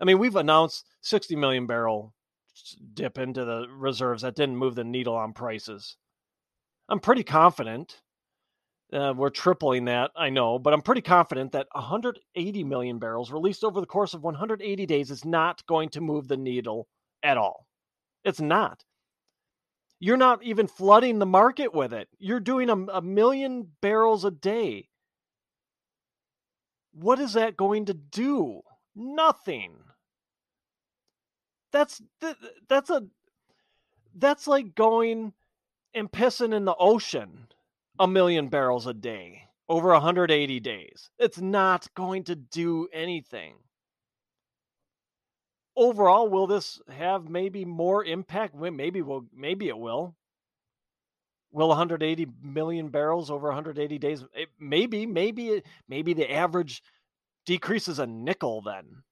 I 0.00 0.04
mean, 0.04 0.20
we've 0.20 0.36
announced 0.36 0.86
60 1.00 1.34
million 1.34 1.66
barrel 1.66 2.14
dip 2.94 3.18
into 3.18 3.44
the 3.44 3.66
reserves 3.68 4.22
that 4.22 4.36
didn't 4.36 4.56
move 4.56 4.76
the 4.76 4.84
needle 4.84 5.16
on 5.16 5.32
prices. 5.32 5.96
I'm 6.88 7.00
pretty 7.00 7.24
confident. 7.24 8.00
Uh, 8.92 9.12
we're 9.16 9.30
tripling 9.30 9.86
that, 9.86 10.12
I 10.16 10.30
know, 10.30 10.56
but 10.60 10.72
I'm 10.72 10.82
pretty 10.82 11.00
confident 11.00 11.50
that 11.50 11.66
180 11.72 12.62
million 12.62 13.00
barrels 13.00 13.32
released 13.32 13.64
over 13.64 13.80
the 13.80 13.86
course 13.86 14.14
of 14.14 14.22
180 14.22 14.86
days 14.86 15.10
is 15.10 15.24
not 15.24 15.66
going 15.66 15.88
to 15.90 16.00
move 16.00 16.28
the 16.28 16.36
needle 16.36 16.86
at 17.24 17.36
all. 17.36 17.66
It's 18.24 18.40
not. 18.40 18.84
You're 19.98 20.16
not 20.16 20.42
even 20.42 20.66
flooding 20.66 21.18
the 21.18 21.26
market 21.26 21.72
with 21.72 21.92
it. 21.92 22.08
You're 22.18 22.40
doing 22.40 22.68
a, 22.68 22.74
a 22.74 23.02
million 23.02 23.68
barrels 23.80 24.24
a 24.24 24.30
day. 24.30 24.88
What 26.92 27.18
is 27.18 27.32
that 27.34 27.56
going 27.56 27.86
to 27.86 27.94
do? 27.94 28.60
Nothing. 28.94 29.72
That's 31.72 32.00
that's 32.68 32.90
a 32.90 33.06
that's 34.14 34.46
like 34.46 34.74
going 34.74 35.34
and 35.94 36.10
pissing 36.10 36.54
in 36.54 36.64
the 36.64 36.74
ocean 36.78 37.48
a 37.98 38.06
million 38.06 38.48
barrels 38.48 38.86
a 38.86 38.94
day 38.94 39.42
over 39.68 39.88
180 39.88 40.60
days. 40.60 41.10
It's 41.18 41.40
not 41.40 41.88
going 41.94 42.24
to 42.24 42.34
do 42.34 42.88
anything 42.92 43.54
overall, 45.76 46.28
will 46.28 46.46
this 46.46 46.80
have 46.88 47.28
maybe 47.28 47.64
more 47.64 48.04
impact? 48.04 48.54
Maybe 48.54 49.02
will. 49.02 49.26
Maybe 49.34 49.68
it 49.68 49.78
will. 49.78 50.16
Will 51.52 51.68
180 51.68 52.26
million 52.42 52.88
barrels 52.88 53.30
over 53.30 53.48
180 53.48 53.98
days? 53.98 54.24
It, 54.34 54.48
maybe, 54.58 55.06
maybe, 55.06 55.62
maybe 55.88 56.12
the 56.12 56.30
average 56.30 56.82
decreases 57.46 57.98
a 57.98 58.06
nickel 58.06 58.62
then. 58.62 59.02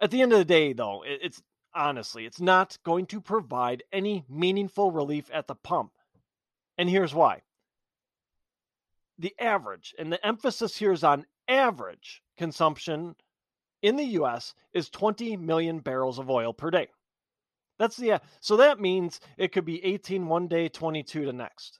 At 0.00 0.10
the 0.10 0.22
end 0.22 0.32
of 0.32 0.38
the 0.38 0.44
day, 0.44 0.72
though, 0.72 1.02
it, 1.04 1.20
it's 1.22 1.42
honestly, 1.74 2.26
it's 2.26 2.40
not 2.40 2.76
going 2.84 3.06
to 3.06 3.20
provide 3.20 3.82
any 3.92 4.24
meaningful 4.28 4.90
relief 4.90 5.30
at 5.32 5.46
the 5.46 5.54
pump. 5.54 5.92
And 6.76 6.88
here's 6.88 7.14
why 7.14 7.42
the 9.18 9.34
average, 9.38 9.94
and 9.98 10.12
the 10.12 10.24
emphasis 10.24 10.76
here 10.76 10.92
is 10.92 11.02
on 11.02 11.26
average 11.48 12.22
consumption 12.38 13.14
in 13.82 13.96
the 13.96 14.04
US 14.04 14.54
is 14.72 14.88
20 14.88 15.36
million 15.36 15.80
barrels 15.80 16.18
of 16.18 16.30
oil 16.30 16.52
per 16.52 16.70
day. 16.70 16.88
That's 17.78 17.96
the 17.96 18.12
uh, 18.12 18.18
so 18.40 18.56
that 18.56 18.80
means 18.80 19.20
it 19.36 19.52
could 19.52 19.64
be 19.64 19.84
18 19.84 20.26
one 20.26 20.48
day, 20.48 20.68
22 20.68 21.26
the 21.26 21.32
next. 21.32 21.78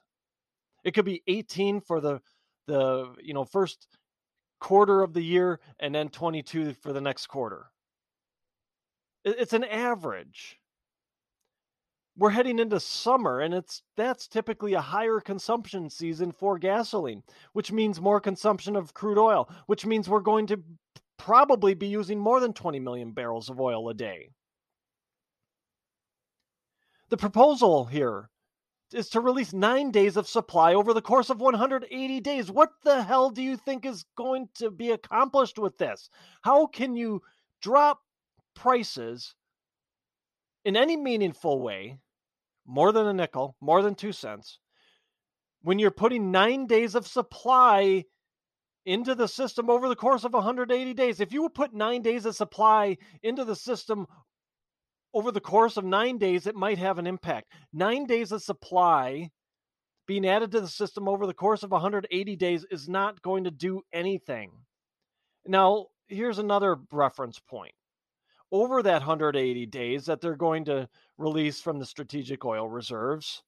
It 0.83 0.93
could 0.93 1.05
be 1.05 1.23
18 1.27 1.81
for 1.81 1.99
the 1.99 2.21
the 2.67 3.15
you 3.21 3.33
know 3.33 3.43
first 3.43 3.87
quarter 4.59 5.01
of 5.01 5.13
the 5.13 5.21
year 5.21 5.59
and 5.79 5.93
then 5.93 6.09
22 6.09 6.73
for 6.73 6.93
the 6.93 7.01
next 7.01 7.27
quarter. 7.27 7.67
It's 9.25 9.53
an 9.53 9.65
average. 9.65 10.57
We're 12.19 12.31
heading 12.31 12.59
into 12.59 12.81
summer 12.81 13.39
and 13.39 13.53
it's 13.53 13.81
that's 13.95 14.27
typically 14.27 14.73
a 14.73 14.81
higher 14.81 15.21
consumption 15.21 15.89
season 15.89 16.33
for 16.33 16.59
gasoline, 16.59 17.23
which 17.53 17.71
means 17.71 18.01
more 18.01 18.19
consumption 18.19 18.75
of 18.75 18.93
crude 18.93 19.17
oil, 19.17 19.49
which 19.67 19.85
means 19.85 20.09
we're 20.09 20.19
going 20.19 20.45
to 20.47 20.61
probably 21.17 21.75
be 21.75 21.87
using 21.87 22.19
more 22.19 22.41
than 22.41 22.51
20 22.51 22.77
million 22.81 23.13
barrels 23.13 23.49
of 23.49 23.61
oil 23.61 23.87
a 23.87 23.93
day. 23.93 24.31
The 27.07 27.15
proposal 27.15 27.85
here 27.85 28.29
is 28.91 29.07
to 29.11 29.21
release 29.21 29.53
nine 29.53 29.89
days 29.89 30.17
of 30.17 30.27
supply 30.27 30.73
over 30.73 30.93
the 30.93 31.01
course 31.01 31.29
of 31.29 31.39
180 31.39 32.19
days. 32.19 32.51
What 32.51 32.71
the 32.83 33.01
hell 33.01 33.29
do 33.29 33.41
you 33.41 33.55
think 33.55 33.85
is 33.85 34.03
going 34.17 34.49
to 34.55 34.69
be 34.69 34.91
accomplished 34.91 35.57
with 35.57 35.77
this? 35.77 36.09
How 36.41 36.67
can 36.67 36.95
you 36.95 37.21
drop 37.61 38.01
prices 38.55 39.35
in 40.65 40.75
any 40.75 40.97
meaningful 40.97 41.61
way, 41.61 41.97
more 42.69 42.91
than 42.91 43.07
a 43.07 43.13
nickel, 43.13 43.55
more 43.59 43.81
than 43.81 43.95
two 43.95 44.11
cents, 44.11 44.59
when 45.63 45.79
you're 45.79 45.91
putting 45.91 46.31
nine 46.31 46.67
days 46.67 46.93
of 46.95 47.07
supply 47.07 48.05
into 48.85 49.15
the 49.15 49.27
system 49.27 49.69
over 49.69 49.89
the 49.89 49.95
course 49.95 50.23
of 50.23 50.33
180 50.33 50.93
days? 50.93 51.19
If 51.19 51.33
you 51.33 51.41
would 51.41 51.53
put 51.53 51.73
nine 51.73 52.01
days 52.01 52.25
of 52.25 52.35
supply 52.35 52.97
into 53.23 53.43
the 53.43 53.55
system 53.55 54.07
over 55.13 55.31
the 55.31 55.41
course 55.41 55.77
of 55.77 55.83
nine 55.83 56.19
days, 56.19 56.45
it 56.45 56.55
might 56.55 56.77
have 56.77 56.99
an 56.99 57.07
impact. 57.07 57.51
Nine 57.73 58.05
days 58.05 58.31
of 58.31 58.43
supply 58.43 59.31
being 60.07 60.27
added 60.27 60.51
to 60.51 60.61
the 60.61 60.67
system 60.67 61.07
over 61.07 61.25
the 61.27 61.33
course 61.33 61.63
of 61.63 61.71
180 61.71 62.35
days 62.35 62.65
is 62.71 62.87
not 62.87 63.21
going 63.21 63.43
to 63.43 63.51
do 63.51 63.81
anything. 63.91 64.51
Now, 65.45 65.87
here's 66.07 66.39
another 66.39 66.77
reference 66.91 67.39
point. 67.39 67.73
Over 68.51 68.81
that 68.81 69.01
180 69.01 69.65
days 69.67 70.05
that 70.05 70.21
they're 70.21 70.35
going 70.35 70.65
to 70.65 70.89
release 71.17 71.61
from 71.61 71.77
the 71.77 71.85
strategic 71.85 72.43
oil 72.45 72.67
reserves, 72.67 73.43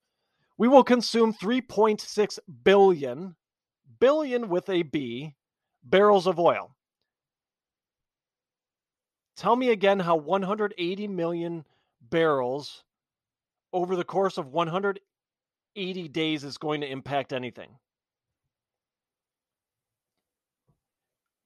we 0.58 0.68
will 0.68 0.84
consume 0.84 1.34
3.6 1.34 2.40
billion, 2.64 3.36
billion 4.00 4.48
with 4.48 4.70
a 4.70 4.84
B, 4.84 5.36
barrels 5.84 6.28
of 6.28 6.40
oil. 6.40 6.76
Tell 9.36 9.56
me 9.56 9.70
again 9.70 10.00
how 10.00 10.18
180 10.18 11.08
million 11.08 11.66
barrels 12.00 12.84
over 13.74 13.96
the 13.96 14.04
course 14.04 14.38
of 14.38 14.48
180 14.48 16.08
days 16.10 16.44
is 16.44 16.58
going 16.60 16.82
to 16.82 16.92
impact 16.92 17.34
anything. 17.34 17.72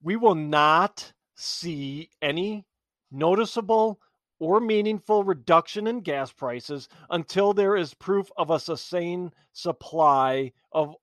We 0.02 0.16
will 0.16 0.34
not 0.34 1.12
see 1.36 2.10
any 2.20 2.66
noticeable 3.10 4.00
or 4.38 4.60
meaningful 4.60 5.24
reduction 5.24 5.86
in 5.86 6.00
gas 6.00 6.32
prices 6.32 6.88
until 7.10 7.52
there 7.52 7.76
is 7.76 7.94
proof 7.94 8.30
of 8.36 8.50
a 8.50 8.60
sustained 8.60 9.32
supply 9.52 10.52
of 10.72 10.94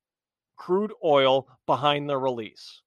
crude 0.56 0.94
oil 1.04 1.48
behind 1.66 2.10
the 2.10 2.18
release 2.18 2.84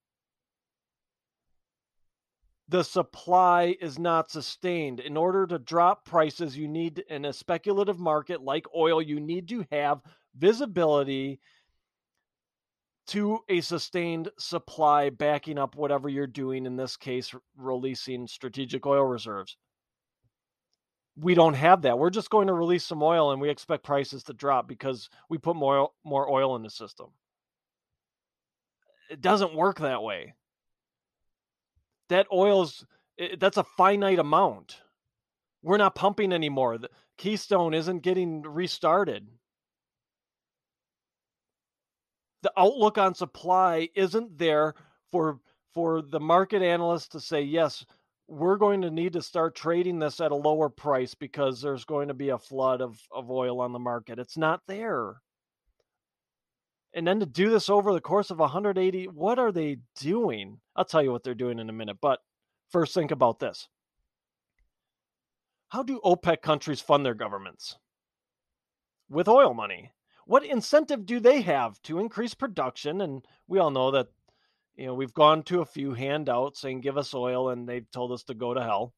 the 2.69 2.83
supply 2.83 3.77
is 3.81 3.99
not 3.99 4.31
sustained. 4.31 5.01
In 5.01 5.17
order 5.17 5.47
to 5.47 5.59
drop 5.59 6.05
prices, 6.05 6.57
you 6.57 6.67
need, 6.67 7.05
in 7.09 7.25
a 7.25 7.33
speculative 7.33 7.99
market 7.99 8.43
like 8.43 8.67
oil, 8.75 9.01
you 9.01 9.21
need 9.21 9.49
to 9.49 9.65
have 9.71 10.03
visibility 10.37 11.41
to 13.09 13.41
a 13.49 13.61
sustained 13.61 14.31
supply 14.39 15.11
backing 15.11 15.59
up 15.59 15.77
whatever 15.77 16.09
you're 16.09 16.27
doing, 16.27 16.67
in 16.67 16.77
this 16.77 16.97
case, 16.97 17.35
releasing 17.57 18.27
strategic 18.27 18.85
oil 18.87 19.05
reserves. 19.05 19.57
We 21.17 21.35
don't 21.35 21.55
have 21.55 21.83
that. 21.83 21.99
We're 21.99 22.11
just 22.11 22.31
going 22.31 22.49
to 22.49 22.53
release 22.53 22.85
some 22.85 23.03
oil 23.03 23.33
and 23.33 23.41
we 23.41 23.49
expect 23.49 23.85
prices 23.85 24.25
to 24.25 24.35
drop 24.35 24.69
because 24.69 25.09
we 25.31 25.39
put 25.39 25.57
more, 25.57 25.91
more 26.05 26.31
oil 26.31 26.57
in 26.57 26.63
the 26.63 26.71
system. 26.71 27.07
It 29.11 29.21
doesn't 29.21 29.55
work 29.55 29.79
that 29.79 30.03
way 30.03 30.35
that 32.09 32.27
oil's 32.33 32.85
that's 33.39 33.57
a 33.57 33.65
finite 33.65 34.19
amount. 34.19 34.77
We're 35.63 35.79
not 35.79 35.95
pumping 35.95 36.33
anymore. 36.33 36.79
The 36.79 36.91
Keystone 37.17 37.75
isn't 37.75 38.03
getting 38.03 38.43
restarted. 38.43 39.27
The 42.47 42.61
outlook 42.61 42.97
on 42.97 43.13
supply 43.13 43.89
isn't 43.97 44.39
there 44.39 44.77
for 45.11 45.41
for 45.75 46.01
the 46.01 46.21
market 46.21 46.63
analysts 46.63 47.09
to 47.09 47.19
say 47.19 47.43
yes, 47.43 47.85
we're 48.29 48.57
going 48.57 48.83
to 48.83 48.91
need 48.93 49.15
to 49.15 49.21
start 49.21 49.57
trading 49.57 49.99
this 49.99 50.21
at 50.21 50.31
a 50.31 50.37
lower 50.37 50.69
price 50.69 51.13
because 51.13 51.61
there's 51.61 51.85
going 51.85 52.07
to 52.07 52.15
be 52.15 52.29
a 52.29 52.39
flood 52.39 52.81
of, 52.81 53.01
of 53.11 53.33
oil 53.33 53.61
on 53.61 53.73
the 53.73 53.81
market. 53.81 54.21
It's 54.21 54.37
not 54.37 54.61
there. 54.69 55.17
And 56.95 57.05
then 57.05 57.19
to 57.19 57.27
do 57.27 57.51
this 57.51 57.69
over 57.69 57.93
the 57.93 58.01
course 58.01 58.31
of 58.31 58.39
180 58.39 59.09
what 59.09 59.41
are 59.41 59.51
they 59.51 59.79
doing? 59.99 60.61
I'll 60.77 60.85
tell 60.85 61.03
you 61.03 61.11
what 61.11 61.25
they're 61.25 61.35
doing 61.35 61.59
in 61.59 61.69
a 61.69 61.73
minute 61.73 61.99
but 62.01 62.21
first 62.71 62.95
think 62.95 63.11
about 63.11 63.41
this. 63.41 63.67
How 65.71 65.83
do 65.83 66.01
opec 66.05 66.43
countries 66.43 66.81
fund 66.81 67.05
their 67.05 67.15
governments? 67.15 67.75
With 69.09 69.27
oil 69.27 69.53
money 69.53 69.91
what 70.27 70.45
incentive 70.45 71.07
do 71.07 71.19
they 71.21 71.41
have 71.41 71.81
to 71.83 71.99
increase 71.99 72.35
production 72.35 73.01
and 73.01 73.25
we 73.49 73.59
all 73.59 73.71
know 73.71 73.91
that 73.91 74.09
you 74.77 74.87
know 74.87 74.95
we've 74.95 75.15
gone 75.15 75.43
to 75.43 75.61
a 75.61 75.67
few 75.67 75.95
handouts 75.95 76.61
saying 76.61 76.81
give 76.81 76.99
us 76.99 77.15
oil 77.15 77.49
and 77.49 77.69
they've 77.69 77.91
told 77.91 78.13
us 78.13 78.23
to 78.25 78.35
go 78.35 78.53
to 78.53 78.63
hell 78.63 78.93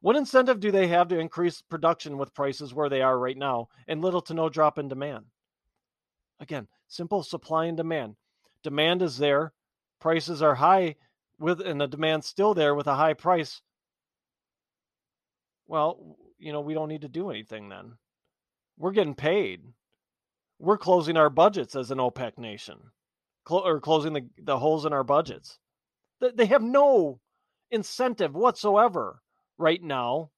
what 0.00 0.16
incentive 0.16 0.60
do 0.60 0.70
they 0.70 0.86
have 0.88 1.08
to 1.08 1.18
increase 1.18 1.62
production 1.62 2.18
with 2.18 2.34
prices 2.34 2.74
where 2.74 2.88
they 2.88 3.02
are 3.02 3.18
right 3.18 3.38
now 3.38 3.68
and 3.88 4.02
little 4.02 4.20
to 4.20 4.34
no 4.34 4.48
drop 4.48 4.78
in 4.78 4.88
demand 4.88 5.24
Again, 6.40 6.68
simple 6.86 7.22
supply 7.22 7.66
and 7.66 7.76
demand. 7.76 8.16
Demand 8.62 9.02
is 9.02 9.18
there, 9.18 9.52
prices 10.00 10.42
are 10.42 10.54
high 10.54 10.96
with 11.38 11.60
and 11.60 11.80
the 11.80 11.86
demand's 11.86 12.26
still 12.26 12.54
there 12.54 12.74
with 12.74 12.86
a 12.86 12.94
high 12.94 13.14
price. 13.14 13.60
Well, 15.66 16.16
you 16.38 16.52
know, 16.52 16.60
we 16.60 16.74
don't 16.74 16.88
need 16.88 17.02
to 17.02 17.08
do 17.08 17.30
anything 17.30 17.68
then. 17.68 17.94
We're 18.76 18.92
getting 18.92 19.14
paid. 19.14 19.62
We're 20.58 20.78
closing 20.78 21.16
our 21.16 21.30
budgets 21.30 21.76
as 21.76 21.90
an 21.90 21.98
OPEC 21.98 22.38
nation. 22.38 22.78
Cl- 23.48 23.66
or 23.66 23.80
closing 23.80 24.12
the, 24.12 24.28
the 24.42 24.58
holes 24.58 24.84
in 24.84 24.92
our 24.92 25.04
budgets. 25.04 25.58
They 26.20 26.46
have 26.46 26.62
no 26.62 27.20
incentive 27.70 28.34
whatsoever 28.34 29.22
right 29.56 29.82
now 29.82 30.30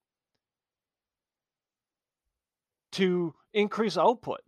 to 2.93 3.33
increase 3.53 3.97
output. 3.97 4.41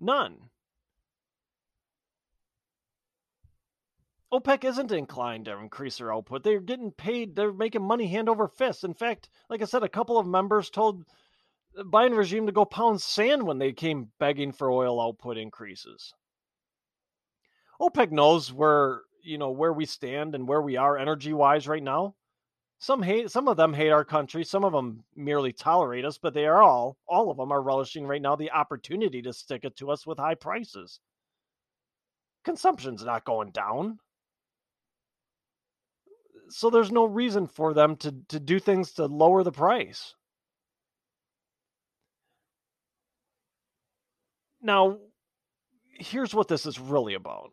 None. 0.00 0.36
OPEC 4.32 4.64
isn't 4.64 4.92
inclined 4.92 5.44
to 5.44 5.58
increase 5.58 5.98
their 5.98 6.12
output. 6.12 6.42
They're 6.42 6.60
getting 6.60 6.90
paid. 6.90 7.36
They're 7.36 7.52
making 7.52 7.82
money 7.82 8.06
hand 8.06 8.30
over 8.30 8.48
fist. 8.48 8.82
In 8.82 8.94
fact, 8.94 9.28
like 9.50 9.60
I 9.60 9.66
said, 9.66 9.82
a 9.82 9.88
couple 9.88 10.18
of 10.18 10.26
members 10.26 10.70
told 10.70 11.04
Uh, 11.76 11.82
the 11.82 11.84
Biden 11.84 12.16
regime 12.16 12.46
to 12.46 12.52
go 12.52 12.64
pound 12.64 13.00
sand 13.00 13.42
when 13.42 13.58
they 13.58 13.72
came 13.72 14.10
begging 14.18 14.52
for 14.52 14.70
oil 14.70 15.00
output 15.00 15.36
increases. 15.36 16.14
OPEC 17.80 18.10
knows 18.10 18.52
where 18.52 19.02
you 19.22 19.38
know 19.38 19.50
where 19.50 19.72
we 19.72 19.86
stand 19.86 20.34
and 20.34 20.48
where 20.48 20.62
we 20.62 20.76
are 20.76 20.98
energy 20.98 21.32
wise 21.32 21.68
right 21.68 21.82
now. 21.82 22.14
Some 22.78 23.02
hate, 23.02 23.30
some 23.30 23.46
of 23.46 23.56
them 23.56 23.72
hate 23.72 23.90
our 23.90 24.04
country. 24.04 24.42
Some 24.44 24.64
of 24.64 24.72
them 24.72 25.04
merely 25.14 25.52
tolerate 25.52 26.04
us, 26.04 26.18
but 26.18 26.34
they 26.34 26.46
are 26.46 26.62
all, 26.62 26.96
all 27.06 27.30
of 27.30 27.36
them 27.36 27.52
are 27.52 27.62
relishing 27.62 28.06
right 28.06 28.20
now 28.20 28.34
the 28.34 28.50
opportunity 28.50 29.22
to 29.22 29.32
stick 29.32 29.64
it 29.64 29.76
to 29.76 29.90
us 29.92 30.04
with 30.04 30.18
high 30.18 30.34
prices. 30.34 30.98
Consumption's 32.44 33.04
not 33.04 33.24
going 33.24 33.52
down 33.52 34.00
so 36.52 36.70
there's 36.70 36.92
no 36.92 37.04
reason 37.04 37.46
for 37.46 37.74
them 37.74 37.96
to 37.96 38.14
to 38.28 38.38
do 38.38 38.58
things 38.58 38.92
to 38.92 39.06
lower 39.06 39.42
the 39.42 39.52
price. 39.52 40.14
Now, 44.62 44.98
here's 45.98 46.34
what 46.34 46.48
this 46.48 46.66
is 46.66 46.78
really 46.78 47.14
about. 47.14 47.52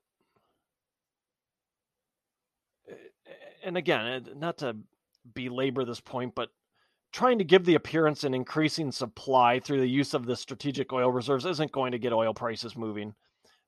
Eh, 2.89 2.93
eh, 2.93 3.31
and 3.63 3.77
again, 3.77 4.05
eh, 4.05 4.33
not 4.35 4.57
to 4.59 4.77
belabor 5.33 5.85
this 5.85 5.99
point, 5.99 6.33
but 6.35 6.49
trying 7.11 7.39
to 7.39 7.43
give 7.43 7.65
the 7.65 7.75
appearance 7.75 8.23
and 8.23 8.35
increasing 8.35 8.91
supply 8.91 9.59
through 9.59 9.79
the 9.79 9.89
use 9.89 10.13
of 10.13 10.25
the 10.25 10.35
strategic 10.35 10.93
oil 10.93 11.11
reserves 11.11 11.45
isn't 11.45 11.71
going 11.71 11.91
to 11.91 11.99
get 11.99 12.13
oil 12.13 12.33
prices 12.33 12.77
moving. 12.77 13.13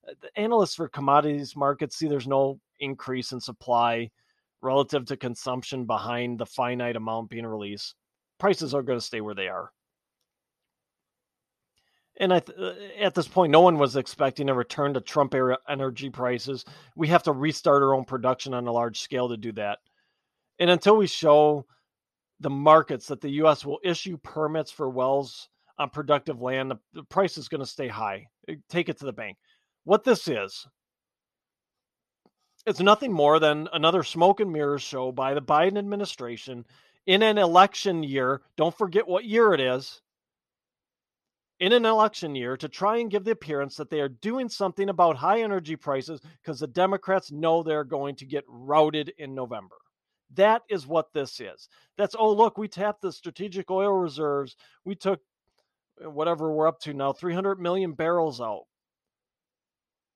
The 0.05 0.29
analysts 0.39 0.75
for 0.75 0.87
commodities 0.87 1.55
markets 1.55 1.95
see 1.95 2.07
there's 2.07 2.27
no 2.27 2.59
increase 2.79 3.31
in 3.31 3.39
supply 3.39 4.09
relative 4.61 5.05
to 5.05 5.17
consumption 5.17 5.85
behind 5.85 6.39
the 6.39 6.45
finite 6.45 6.95
amount 6.95 7.29
being 7.29 7.45
released, 7.45 7.95
prices 8.39 8.73
are 8.73 8.83
going 8.83 8.99
to 8.99 9.05
stay 9.05 9.21
where 9.21 9.35
they 9.35 9.47
are. 9.47 9.71
And 12.21 12.31
th- 12.31 12.57
uh, 12.57 12.73
at 12.99 13.15
this 13.15 13.27
point, 13.27 13.51
no 13.51 13.61
one 13.61 13.79
was 13.79 13.95
expecting 13.95 14.47
a 14.47 14.53
return 14.53 14.93
to 14.93 15.01
Trump 15.01 15.33
era 15.33 15.57
energy 15.67 16.11
prices. 16.11 16.63
We 16.95 17.07
have 17.07 17.23
to 17.23 17.31
restart 17.31 17.81
our 17.81 17.95
own 17.95 18.05
production 18.05 18.53
on 18.53 18.67
a 18.67 18.71
large 18.71 19.01
scale 19.01 19.27
to 19.29 19.37
do 19.37 19.51
that. 19.53 19.79
And 20.59 20.69
until 20.69 20.95
we 20.95 21.07
show 21.07 21.65
the 22.39 22.51
markets 22.51 23.07
that 23.07 23.21
the 23.21 23.31
U.S. 23.31 23.65
will 23.65 23.79
issue 23.83 24.17
permits 24.17 24.71
for 24.71 24.87
wells 24.87 25.49
on 25.79 25.89
productive 25.89 26.41
land, 26.41 26.69
the, 26.69 26.77
the 26.93 27.03
price 27.05 27.39
is 27.39 27.49
going 27.49 27.61
to 27.61 27.65
stay 27.65 27.87
high. 27.87 28.27
Take 28.69 28.89
it 28.89 28.99
to 28.99 29.05
the 29.05 29.11
bank. 29.11 29.37
What 29.83 30.03
this 30.03 30.27
is, 30.27 30.67
it's 32.67 32.79
nothing 32.79 33.11
more 33.11 33.39
than 33.39 33.67
another 33.73 34.03
smoke 34.03 34.39
and 34.41 34.53
mirrors 34.53 34.83
show 34.83 35.11
by 35.11 35.33
the 35.33 35.41
Biden 35.41 35.79
administration 35.79 36.65
in 37.07 37.23
an 37.23 37.39
election 37.39 38.03
year. 38.03 38.41
Don't 38.57 38.77
forget 38.77 39.07
what 39.07 39.25
year 39.25 39.55
it 39.55 39.59
is. 39.59 40.03
In 41.61 41.73
an 41.73 41.85
election 41.85 42.33
year 42.33 42.57
to 42.57 42.67
try 42.67 42.97
and 42.97 43.11
give 43.11 43.23
the 43.23 43.31
appearance 43.31 43.75
that 43.75 43.91
they 43.91 44.01
are 44.01 44.09
doing 44.09 44.49
something 44.49 44.89
about 44.89 45.15
high 45.15 45.41
energy 45.41 45.75
prices 45.75 46.19
because 46.41 46.59
the 46.59 46.67
Democrats 46.67 47.31
know 47.31 47.61
they're 47.61 47.83
going 47.83 48.15
to 48.15 48.25
get 48.25 48.43
routed 48.47 49.13
in 49.19 49.35
November. 49.35 49.75
That 50.33 50.63
is 50.69 50.87
what 50.87 51.13
this 51.13 51.39
is. 51.39 51.69
That's, 51.99 52.15
oh, 52.17 52.33
look, 52.33 52.57
we 52.57 52.67
tapped 52.67 53.03
the 53.03 53.11
strategic 53.11 53.69
oil 53.69 53.93
reserves. 53.93 54.55
We 54.85 54.95
took 54.95 55.19
uh, 56.03 56.09
whatever 56.09 56.51
we're 56.51 56.67
up 56.67 56.79
to 56.81 56.95
now 56.95 57.13
300 57.13 57.59
million 57.59 57.93
barrels 57.93 58.41
out. 58.41 58.63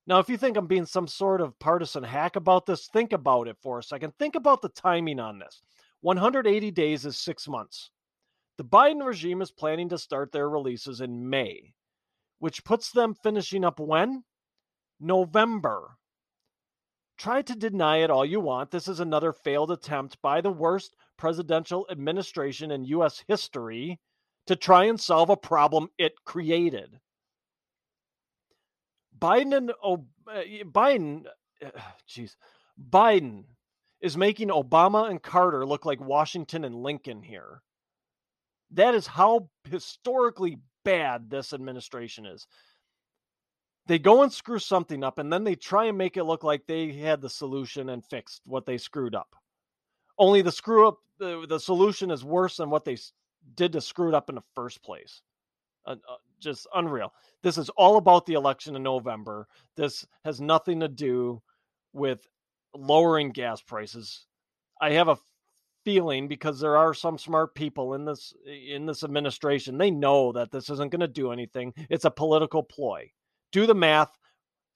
Now, 0.07 0.17
if 0.17 0.29
you 0.29 0.37
think 0.37 0.57
I'm 0.57 0.67
being 0.67 0.87
some 0.87 1.07
sort 1.07 1.41
of 1.41 1.57
partisan 1.59 2.03
hack 2.03 2.37
about 2.37 2.65
this, 2.65 2.87
think 2.87 3.13
about 3.13 3.47
it 3.47 3.57
for 3.61 3.77
a 3.77 3.83
second. 3.83 4.13
Think 4.17 4.33
about 4.33 4.63
the 4.63 4.69
timing 4.69 5.19
on 5.19 5.37
this. 5.37 5.61
180 6.01 6.71
days 6.71 7.05
is 7.05 7.19
six 7.19 7.47
months. 7.47 7.91
The 8.57 8.63
Biden 8.63 9.05
regime 9.05 9.41
is 9.41 9.51
planning 9.51 9.89
to 9.89 9.97
start 9.97 10.31
their 10.31 10.49
releases 10.49 11.01
in 11.01 11.29
May, 11.29 11.73
which 12.39 12.63
puts 12.63 12.89
them 12.89 13.13
finishing 13.13 13.65
up 13.65 13.79
when? 13.79 14.23
November. 14.99 15.97
Try 17.17 17.41
to 17.41 17.55
deny 17.55 17.97
it 17.97 18.09
all 18.09 18.25
you 18.25 18.39
want. 18.39 18.71
This 18.71 18.87
is 18.87 18.99
another 18.99 19.33
failed 19.33 19.71
attempt 19.71 20.21
by 20.21 20.41
the 20.41 20.51
worst 20.51 20.95
presidential 21.17 21.85
administration 21.89 22.71
in 22.71 22.85
U.S. 22.85 23.23
history 23.27 23.99
to 24.47 24.55
try 24.55 24.85
and 24.85 24.99
solve 24.99 25.29
a 25.29 25.37
problem 25.37 25.89
it 25.97 26.23
created. 26.23 26.99
Biden 29.17 29.55
and 29.55 29.71
oh, 29.83 30.05
Biden, 30.27 31.25
eh, 31.61 31.71
jeez, 32.09 32.35
Biden 32.77 33.45
is 34.01 34.17
making 34.17 34.49
Obama 34.49 35.09
and 35.09 35.21
Carter 35.21 35.65
look 35.65 35.85
like 35.85 35.99
Washington 35.99 36.63
and 36.63 36.75
Lincoln 36.75 37.23
here. 37.23 37.61
That 38.71 38.95
is 38.95 39.07
how 39.07 39.49
historically 39.69 40.59
bad 40.83 41.29
this 41.29 41.53
administration 41.53 42.25
is. 42.25 42.47
They 43.87 43.99
go 43.99 44.23
and 44.23 44.31
screw 44.31 44.59
something 44.59 45.03
up, 45.03 45.19
and 45.19 45.31
then 45.31 45.43
they 45.43 45.55
try 45.55 45.85
and 45.85 45.97
make 45.97 46.17
it 46.17 46.23
look 46.23 46.43
like 46.43 46.65
they 46.65 46.91
had 46.91 47.21
the 47.21 47.29
solution 47.29 47.89
and 47.89 48.03
fixed 48.03 48.41
what 48.45 48.65
they 48.65 48.77
screwed 48.77 49.13
up. 49.13 49.35
Only 50.17 50.41
the 50.41 50.51
screw 50.51 50.87
up, 50.87 50.97
the, 51.19 51.45
the 51.47 51.59
solution 51.59 52.09
is 52.09 52.23
worse 52.23 52.57
than 52.57 52.69
what 52.69 52.85
they 52.85 52.97
did 53.55 53.73
to 53.73 53.81
screw 53.81 54.07
it 54.07 54.15
up 54.15 54.29
in 54.29 54.35
the 54.35 54.43
first 54.55 54.81
place. 54.81 55.21
Uh, 55.85 55.91
uh, 56.09 56.15
just 56.39 56.65
unreal. 56.73 57.13
This 57.43 57.59
is 57.59 57.69
all 57.69 57.97
about 57.97 58.25
the 58.25 58.33
election 58.33 58.75
in 58.75 58.81
November. 58.81 59.47
This 59.75 60.05
has 60.23 60.41
nothing 60.41 60.79
to 60.79 60.87
do 60.87 61.41
with 61.93 62.27
lowering 62.73 63.29
gas 63.29 63.61
prices. 63.61 64.25
I 64.81 64.93
have 64.93 65.09
a 65.09 65.17
feeling 65.85 66.27
because 66.27 66.59
there 66.59 66.75
are 66.75 66.93
some 66.93 67.17
smart 67.17 67.55
people 67.55 67.93
in 67.93 68.03
this 68.03 68.33
in 68.45 68.85
this 68.85 69.03
administration. 69.03 69.77
They 69.77 69.91
know 69.91 70.33
that 70.33 70.51
this 70.51 70.69
isn't 70.69 70.91
going 70.91 70.99
to 70.99 71.07
do 71.07 71.31
anything. 71.31 71.73
It's 71.89 72.05
a 72.05 72.11
political 72.11 72.63
ploy. 72.63 73.11
Do 73.51 73.65
the 73.65 73.75
math. 73.75 74.17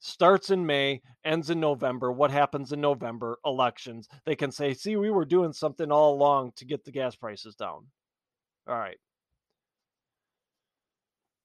Starts 0.02 0.48
in 0.48 0.64
May, 0.64 1.02
ends 1.26 1.50
in 1.50 1.60
November. 1.60 2.10
What 2.10 2.30
happens 2.30 2.72
in 2.72 2.80
November? 2.80 3.38
Elections. 3.44 4.08
They 4.24 4.34
can 4.34 4.50
say, 4.50 4.72
"See, 4.72 4.96
we 4.96 5.10
were 5.10 5.26
doing 5.26 5.52
something 5.52 5.92
all 5.92 6.14
along 6.14 6.52
to 6.56 6.64
get 6.64 6.84
the 6.84 6.90
gas 6.92 7.14
prices 7.16 7.54
down." 7.54 7.86
All 8.66 8.78
right. 8.78 8.96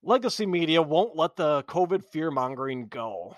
Legacy 0.03 0.45
media 0.45 0.81
won't 0.81 1.17
let 1.17 1.35
the 1.35 1.63
COVID 1.63 2.05
fear 2.05 2.31
mongering 2.31 2.87
go. 2.87 3.35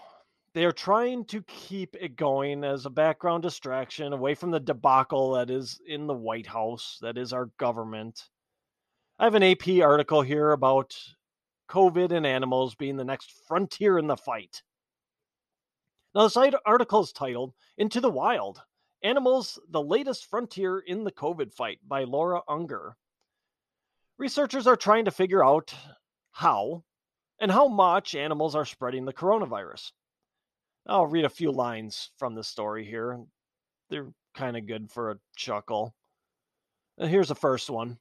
They 0.58 0.66
are 0.66 0.72
trying 0.72 1.26
to 1.26 1.44
keep 1.44 1.96
it 1.96 2.16
going 2.16 2.64
as 2.64 2.88
a 2.88 2.90
background 2.90 3.44
distraction 3.44 4.12
away 4.12 4.34
from 4.34 4.50
the 4.50 4.60
debacle 4.60 5.34
that 5.34 5.52
is 5.52 5.80
in 5.86 6.08
the 6.08 6.16
White 6.16 6.48
House, 6.48 6.98
that 7.04 7.16
is 7.16 7.32
our 7.32 7.52
government. 7.60 8.28
I 9.20 9.26
have 9.26 9.36
an 9.36 9.44
AP 9.44 9.84
article 9.84 10.24
here 10.24 10.54
about 10.54 10.98
COVID 11.70 12.12
and 12.12 12.26
animals 12.26 12.74
being 12.74 12.98
the 12.98 13.06
next 13.06 13.34
frontier 13.48 14.00
in 14.00 14.08
the 14.08 14.18
fight. 14.18 14.64
Now, 16.16 16.28
this 16.28 16.56
article 16.66 17.04
is 17.04 17.12
titled 17.12 17.54
Into 17.78 18.02
the 18.02 18.10
Wild 18.10 18.60
Animals, 19.04 19.60
the 19.70 19.84
Latest 19.84 20.26
Frontier 20.26 20.80
in 20.80 21.04
the 21.04 21.12
COVID 21.12 21.54
Fight 21.54 21.78
by 21.88 22.04
Laura 22.04 22.42
Ungar. 22.50 22.96
Researchers 24.18 24.66
are 24.66 24.76
trying 24.76 25.06
to 25.06 25.12
figure 25.12 25.46
out 25.46 25.72
how 26.32 26.84
and 27.40 27.52
how 27.52 27.68
much 27.68 28.16
animals 28.16 28.56
are 28.56 28.66
spreading 28.66 29.06
the 29.06 29.14
coronavirus. 29.14 29.92
I'll 30.88 31.08
read 31.08 31.26
a 31.26 31.30
few 31.30 31.52
lines 31.52 32.12
from 32.18 32.34
the 32.34 32.44
story 32.44 32.86
here. 32.86 33.20
They're 33.90 34.12
kind 34.34 34.56
of 34.56 34.68
good 34.68 34.90
for 34.92 35.12
a 35.12 35.20
chuckle. 35.36 35.96
Uh, 37.00 37.08
here's 37.08 37.28
the 37.28 37.36
first 37.36 37.70
one. 37.70 37.92
It 37.92 37.98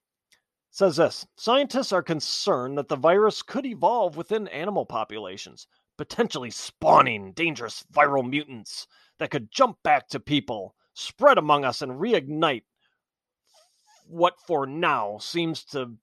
says 0.70 0.96
this 0.96 1.26
Scientists 1.36 1.92
are 1.92 2.02
concerned 2.02 2.78
that 2.78 2.88
the 2.88 2.96
virus 2.96 3.42
could 3.42 3.66
evolve 3.66 4.16
within 4.16 4.48
animal 4.48 4.86
populations, 4.86 5.66
potentially 5.98 6.50
spawning 6.50 7.32
dangerous 7.32 7.84
viral 7.92 8.28
mutants 8.28 8.86
that 9.18 9.30
could 9.30 9.50
jump 9.50 9.78
back 9.82 10.08
to 10.08 10.20
people, 10.20 10.74
spread 10.94 11.38
among 11.38 11.64
us, 11.64 11.82
and 11.82 11.92
reignite 11.92 12.64
what 14.06 14.34
for 14.46 14.66
now 14.66 15.18
seems 15.18 15.64
to 15.64 15.96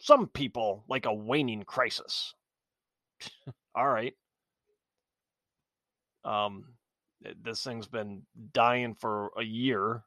some 0.00 0.26
people 0.28 0.84
like 0.88 1.04
a 1.04 1.12
waning 1.12 1.62
crisis. 1.64 2.34
All 3.74 3.88
right. 3.88 4.14
Um, 6.24 6.64
this 7.42 7.62
thing's 7.62 7.88
been 7.88 8.22
dying 8.52 8.94
for 8.94 9.30
a 9.38 9.42
year. 9.42 10.02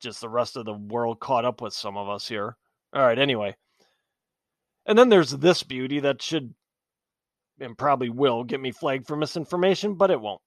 Just 0.00 0.20
the 0.20 0.28
rest 0.28 0.56
of 0.56 0.64
the 0.64 0.74
world 0.74 1.20
caught 1.20 1.44
up 1.44 1.60
with 1.60 1.72
some 1.72 1.96
of 1.96 2.08
us 2.08 2.28
here. 2.28 2.56
All 2.92 3.02
right. 3.02 3.18
Anyway, 3.18 3.56
and 4.86 4.98
then 4.98 5.08
there's 5.08 5.30
this 5.30 5.62
beauty 5.62 6.00
that 6.00 6.22
should 6.22 6.54
and 7.58 7.76
probably 7.76 8.10
will 8.10 8.44
get 8.44 8.60
me 8.60 8.70
flagged 8.70 9.06
for 9.06 9.16
misinformation, 9.16 9.94
but 9.94 10.10
it 10.10 10.20
won't. 10.20 10.42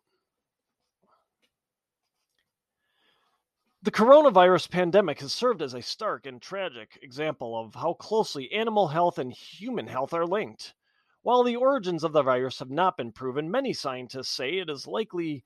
The 3.82 3.92
coronavirus 3.92 4.70
pandemic 4.70 5.22
has 5.22 5.32
served 5.32 5.62
as 5.62 5.74
a 5.74 5.82
stark 5.82 6.26
and 6.26 6.42
tragic 6.42 7.00
example 7.02 7.58
of 7.58 7.74
how 7.74 7.94
closely 7.94 8.52
animal 8.52 8.90
health 8.90 9.18
and 9.18 9.32
human 9.32 9.88
health 9.88 10.14
are 10.14 10.26
linked. 10.26 10.74
While 11.22 11.44
the 11.44 11.58
origins 11.58 12.04
of 12.04 12.14
the 12.14 12.24
virus 12.24 12.60
have 12.60 12.70
not 12.70 12.98
been 12.98 13.12
proven, 13.12 13.52
many 13.52 13.74
scientists 13.74 14.30
say 14.30 14.58
it 14.58 14.70
is 14.70 14.88
likely 14.88 15.44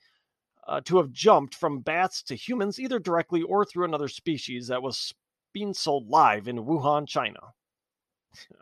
uh, 0.67 0.82
to 0.86 0.97
have 0.97 1.11
jumped 1.11 1.55
from 1.55 1.80
bats 1.80 2.24
to 2.24 2.36
humans 2.36 2.80
either 2.80 2.99
directly 2.99 3.41
or 3.41 3.65
through 3.65 3.86
another 3.86 4.07
species 4.07 4.67
that 4.67 4.82
was 4.82 5.13
being 5.51 5.74
sold 5.74 6.07
live 6.09 6.47
in 6.47 6.57
Wuhan, 6.57 7.07
China. 7.07 7.39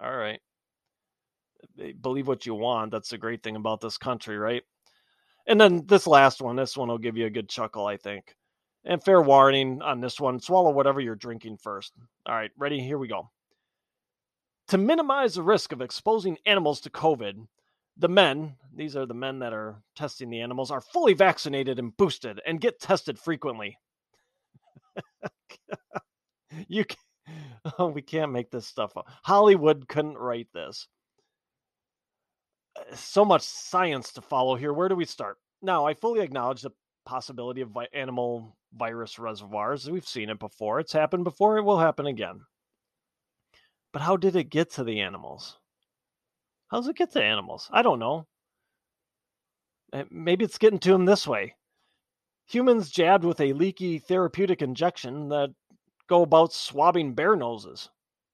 All 0.01 0.15
right. 0.15 0.39
Believe 2.01 2.27
what 2.27 2.45
you 2.45 2.55
want. 2.55 2.91
That's 2.91 3.09
the 3.09 3.17
great 3.17 3.43
thing 3.43 3.55
about 3.55 3.81
this 3.81 3.97
country, 3.97 4.37
right? 4.37 4.63
And 5.47 5.59
then 5.59 5.85
this 5.85 6.07
last 6.07 6.41
one, 6.41 6.55
this 6.55 6.77
one 6.77 6.89
will 6.89 6.97
give 6.97 7.17
you 7.17 7.25
a 7.25 7.31
good 7.31 7.49
chuckle, 7.49 7.85
I 7.85 7.97
think. 7.97 8.35
And 8.83 9.03
fair 9.03 9.21
warning 9.21 9.81
on 9.81 10.01
this 10.01 10.19
one 10.19 10.39
swallow 10.39 10.71
whatever 10.71 10.99
you're 10.99 11.15
drinking 11.15 11.57
first. 11.57 11.93
All 12.25 12.35
right, 12.35 12.51
ready? 12.57 12.79
Here 12.81 12.97
we 12.97 13.07
go. 13.07 13.29
To 14.71 14.77
minimize 14.77 15.35
the 15.35 15.43
risk 15.43 15.73
of 15.73 15.81
exposing 15.81 16.37
animals 16.45 16.79
to 16.79 16.89
COVID, 16.89 17.45
the 17.97 18.07
men, 18.07 18.55
these 18.73 18.95
are 18.95 19.05
the 19.05 19.13
men 19.13 19.39
that 19.39 19.51
are 19.51 19.83
testing 19.97 20.29
the 20.29 20.39
animals, 20.39 20.71
are 20.71 20.79
fully 20.79 21.13
vaccinated 21.13 21.77
and 21.77 21.97
boosted 21.97 22.39
and 22.45 22.61
get 22.61 22.79
tested 22.79 23.19
frequently. 23.19 23.77
you 26.69 26.85
can, 26.85 26.97
oh, 27.77 27.87
we 27.87 28.01
can't 28.01 28.31
make 28.31 28.49
this 28.49 28.65
stuff 28.65 28.95
up. 28.95 29.09
Hollywood 29.23 29.89
couldn't 29.89 30.17
write 30.17 30.47
this. 30.53 30.87
Uh, 32.79 32.95
so 32.95 33.25
much 33.25 33.41
science 33.41 34.13
to 34.13 34.21
follow 34.21 34.55
here. 34.55 34.71
Where 34.71 34.87
do 34.87 34.95
we 34.95 35.03
start? 35.03 35.35
Now, 35.61 35.85
I 35.85 35.95
fully 35.95 36.21
acknowledge 36.21 36.61
the 36.61 36.71
possibility 37.05 37.59
of 37.59 37.71
vi- 37.71 37.89
animal 37.91 38.55
virus 38.73 39.19
reservoirs. 39.19 39.89
We've 39.89 40.07
seen 40.07 40.29
it 40.29 40.39
before. 40.39 40.79
It's 40.79 40.93
happened 40.93 41.25
before. 41.25 41.57
It 41.57 41.63
will 41.63 41.79
happen 41.79 42.05
again. 42.05 42.39
But 43.91 44.01
how 44.01 44.17
did 44.17 44.35
it 44.35 44.49
get 44.49 44.71
to 44.71 44.83
the 44.83 45.01
animals? 45.01 45.57
How 46.69 46.77
does 46.77 46.87
it 46.87 46.95
get 46.95 47.11
to 47.11 47.23
animals? 47.23 47.69
I 47.71 47.81
don't 47.81 47.99
know. 47.99 48.27
Eh, 49.93 50.05
maybe 50.09 50.45
it's 50.45 50.57
getting 50.57 50.79
to 50.79 50.91
them 50.91 51.05
this 51.05 51.27
way. 51.27 51.55
Humans 52.47 52.89
jabbed 52.89 53.23
with 53.23 53.41
a 53.41 53.53
leaky 53.53 53.99
therapeutic 53.99 54.61
injection 54.61 55.29
that 55.29 55.53
go 56.07 56.21
about 56.21 56.53
swabbing 56.53 57.13
bear 57.13 57.35
noses. 57.35 57.89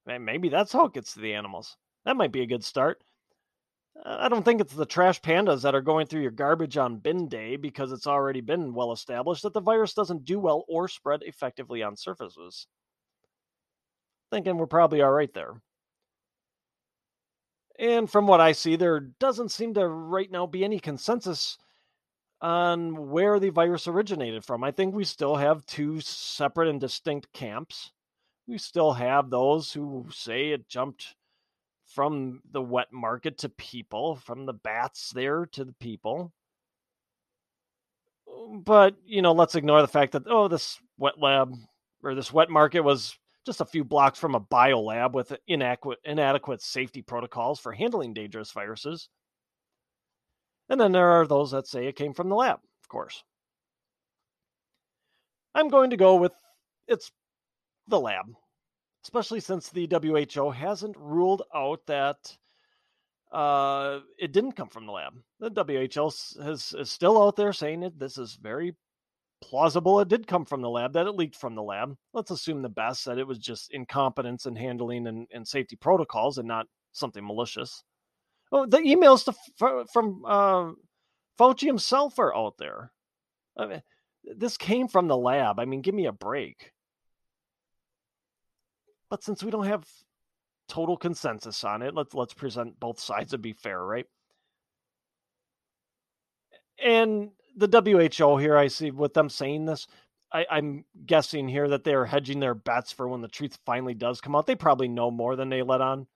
Maybe 0.06 0.50
that's 0.50 0.72
how 0.72 0.86
it 0.86 0.94
gets 0.94 1.14
to 1.14 1.20
the 1.20 1.34
animals. 1.34 1.76
That 2.06 2.16
might 2.16 2.32
be 2.32 2.42
a 2.42 2.48
good 2.48 2.64
start. 2.64 3.02
I 4.06 4.30
don't 4.30 4.44
think 4.44 4.62
it's 4.62 4.74
the 4.74 4.86
trash 4.86 5.20
pandas 5.22 5.64
that 5.64 5.76
are 5.76 5.82
going 5.82 6.08
through 6.08 6.22
your 6.22 6.32
garbage 6.32 6.78
on 6.78 7.00
bin 7.00 7.28
day 7.28 7.56
because 7.56 7.92
it's 7.92 8.08
already 8.08 8.42
been 8.42 8.74
well 8.74 8.92
established 8.92 9.44
that 9.44 9.54
the 9.54 9.60
virus 9.60 9.94
doesn't 9.94 10.24
do 10.24 10.40
well 10.40 10.66
or 10.68 10.88
spread 10.88 11.24
effectively 11.24 11.84
on 11.84 11.98
surfaces. 11.98 12.68
Thinking 14.32 14.58
we're 14.58 14.68
probably 14.68 15.02
all 15.02 15.12
right 15.12 15.34
there. 15.34 15.62
And 17.80 18.10
from 18.10 18.28
what 18.28 18.42
I 18.42 18.54
see, 18.54 18.76
there 18.76 19.00
doesn't 19.00 19.52
seem 19.52 19.76
to 19.76 19.88
right 19.88 20.32
now 20.32 20.48
be 20.48 20.64
any 20.64 20.80
consensus 20.80 21.58
on 22.42 23.10
where 23.10 23.40
the 23.40 23.50
virus 23.50 23.88
originated 23.88 24.44
from. 24.44 24.64
I 24.64 24.72
think 24.72 24.94
we 24.94 25.04
still 25.04 25.36
have 25.36 25.66
two 25.66 26.02
separate 26.02 26.70
and 26.70 26.82
distinct 26.82 27.32
camps. 27.34 27.92
We 28.48 28.58
still 28.58 28.94
have 28.94 29.30
those 29.30 29.72
who 29.72 30.08
say 30.12 30.50
it 30.50 30.68
jumped 30.70 31.16
from 31.86 32.42
the 32.52 32.62
wet 32.62 32.92
market 32.92 33.40
to 33.40 33.50
people, 33.50 34.16
from 34.16 34.46
the 34.46 34.54
bats 34.54 35.12
there 35.12 35.46
to 35.54 35.66
the 35.66 35.74
people. 35.74 36.34
But, 38.52 38.96
you 39.06 39.22
know, 39.22 39.34
let's 39.34 39.56
ignore 39.56 39.82
the 39.82 39.88
fact 39.88 40.14
that, 40.14 40.24
oh, 40.28 40.48
this 40.48 40.80
wet 40.98 41.20
lab 41.20 41.54
or 42.04 42.16
this 42.16 42.32
wet 42.32 42.50
market 42.50 42.82
was 42.82 43.18
just 43.48 43.62
a 43.62 43.66
few 43.66 43.84
blocks 43.84 44.20
from 44.20 44.36
a 44.36 44.42
biolab 44.42 45.14
with 45.14 45.34
inadequate, 45.48 46.00
inadequate 46.04 46.62
safety 46.62 47.02
protocols 47.02 47.60
for 47.60 47.72
handling 47.72 48.14
dangerous 48.14 48.52
viruses. 48.52 49.10
And 50.70 50.80
then 50.80 50.92
there 50.92 51.10
are 51.10 51.26
those 51.26 51.52
that 51.52 51.66
say 51.66 51.88
it 51.88 51.96
came 51.96 52.14
from 52.14 52.28
the 52.28 52.36
lab, 52.36 52.60
of 52.84 52.90
course. 52.90 53.24
I'm 55.56 55.70
going 55.70 55.92
to 55.92 55.98
go 55.98 56.18
with 56.18 56.34
it's 56.88 57.10
the 57.88 58.00
lab, 58.00 58.26
especially 59.06 59.40
since 59.40 59.70
the 59.70 59.88
WHO 59.90 60.52
hasn't 60.52 60.98
ruled 60.98 61.44
out 61.56 61.80
that 61.88 62.18
uh, 63.32 64.00
it 64.20 64.34
didn't 64.34 64.58
come 64.58 64.70
from 64.70 64.86
the 64.86 64.92
lab. 64.92 65.14
The 65.40 65.86
WHO 65.96 66.44
has, 66.44 66.76
is 66.78 66.92
still 66.92 67.22
out 67.22 67.38
there 67.38 67.54
saying 67.54 67.84
it. 67.84 67.98
This 67.98 68.18
is 68.18 68.36
very 68.36 68.76
plausible. 69.42 70.00
It 70.00 70.08
did 70.08 70.28
come 70.28 70.46
from 70.46 70.62
the 70.62 70.70
lab, 70.70 70.94
that 70.94 71.08
it 71.08 71.16
leaked 71.16 71.36
from 71.36 71.56
the 71.56 71.64
lab. 71.64 71.96
Let's 72.14 72.32
assume 72.32 72.62
the 72.62 72.70
best 72.70 73.06
that 73.06 73.18
it 73.18 73.28
was 73.28 73.38
just 73.38 73.72
incompetence 73.72 74.46
in 74.46 74.56
handling 74.56 75.08
and, 75.08 75.28
and 75.32 75.48
safety 75.48 75.76
protocols 75.76 76.38
and 76.38 76.48
not 76.48 76.68
something 76.92 77.26
malicious. 77.26 77.84
Oh, 78.52 78.66
the 78.66 78.78
emails 78.78 79.26
to, 79.26 79.34
from 79.92 80.24
uh, 80.26 80.72
Fauci 81.38 81.68
himself 81.68 82.18
are 82.20 82.36
out 82.36 82.58
there. 82.58 82.92
I 83.58 83.66
mean, 83.66 83.82
this 84.36 84.58
came 84.58 84.88
from 84.88 85.08
the 85.08 85.18
lab. 85.18 85.60
I 85.60 85.66
mean, 85.66 85.82
give 85.82 85.96
me 85.96 86.06
a 86.06 86.12
break. 86.12 86.72
But 89.10 89.24
since 89.24 89.44
we 89.44 89.52
don't 89.52 89.68
have 89.68 89.88
total 90.68 90.98
consensus 90.98 91.64
on 91.64 91.82
it, 91.82 91.94
let's 91.94 92.14
let's 92.14 92.34
present 92.34 92.80
both 92.80 93.00
sides 93.00 93.34
and 93.34 93.42
be 93.42 93.54
fair, 93.54 93.82
right? 93.84 94.06
And 96.84 97.32
the 97.58 98.12
WHO 98.20 98.38
here, 98.38 98.56
I 98.56 98.68
see 98.68 98.92
with 98.92 99.14
them 99.14 99.30
saying 99.30 99.66
this, 99.66 99.88
I, 100.32 100.46
am 100.52 100.86
guessing 101.06 101.48
here 101.48 101.68
that 101.70 101.84
they 101.84 101.94
are 101.94 102.06
hedging 102.06 102.40
their 102.40 102.54
bets 102.54 102.92
for 102.92 103.08
when 103.08 103.22
the 103.22 103.28
truth 103.28 103.58
finally 103.66 103.94
does 103.94 104.22
come 104.22 104.36
out. 104.36 104.46
They 104.46 104.56
probably 104.56 104.88
know 104.88 105.10
more 105.10 105.36
than 105.36 105.50
they 105.50 105.64
let 105.64 105.82
on. 105.82 106.08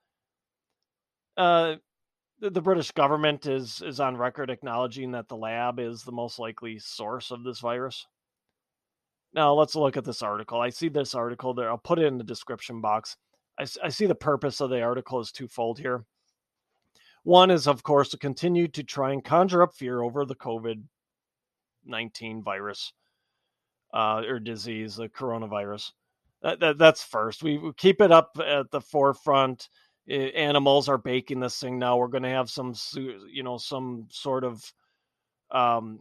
Uh, 1.36 1.76
the, 2.40 2.50
the 2.50 2.60
British 2.60 2.90
government 2.92 3.46
is 3.46 3.82
is 3.82 4.00
on 4.00 4.16
record 4.16 4.50
acknowledging 4.50 5.12
that 5.12 5.28
the 5.28 5.36
lab 5.36 5.78
is 5.78 6.02
the 6.02 6.12
most 6.12 6.38
likely 6.38 6.78
source 6.78 7.30
of 7.30 7.42
this 7.42 7.60
virus. 7.60 8.06
Now 9.32 9.54
let's 9.54 9.74
look 9.74 9.96
at 9.96 10.04
this 10.04 10.22
article. 10.22 10.60
I 10.60 10.68
see 10.68 10.88
this 10.88 11.14
article 11.14 11.54
there. 11.54 11.70
I'll 11.70 11.78
put 11.78 11.98
it 11.98 12.06
in 12.06 12.18
the 12.18 12.24
description 12.24 12.82
box. 12.82 13.16
I, 13.58 13.66
I 13.82 13.88
see 13.88 14.06
the 14.06 14.14
purpose 14.14 14.60
of 14.60 14.70
the 14.70 14.82
article 14.82 15.20
is 15.20 15.32
twofold 15.32 15.78
here. 15.78 16.04
One 17.24 17.50
is, 17.50 17.66
of 17.68 17.82
course, 17.82 18.10
to 18.10 18.18
continue 18.18 18.68
to 18.68 18.82
try 18.82 19.12
and 19.12 19.24
conjure 19.24 19.62
up 19.62 19.74
fear 19.74 20.02
over 20.02 20.24
the 20.24 20.34
COVID 20.34 20.82
19 21.84 22.42
virus 22.42 22.92
uh, 23.94 24.22
or 24.26 24.38
disease, 24.38 24.96
the 24.96 25.08
coronavirus. 25.08 25.92
That, 26.42 26.60
that, 26.60 26.78
that's 26.78 27.04
first. 27.04 27.42
We, 27.42 27.58
we 27.58 27.72
keep 27.74 28.00
it 28.00 28.10
up 28.10 28.38
at 28.44 28.70
the 28.70 28.80
forefront. 28.80 29.68
animals 30.08 30.88
are 30.88 30.98
baking 30.98 31.40
this 31.40 31.58
thing 31.58 31.78
now. 31.78 31.96
We're 31.96 32.08
going 32.08 32.24
to 32.24 32.28
have 32.30 32.50
some, 32.50 32.74
you 32.94 33.42
know, 33.42 33.58
some 33.58 34.06
sort 34.10 34.44
of 34.44 34.62
um, 35.50 36.00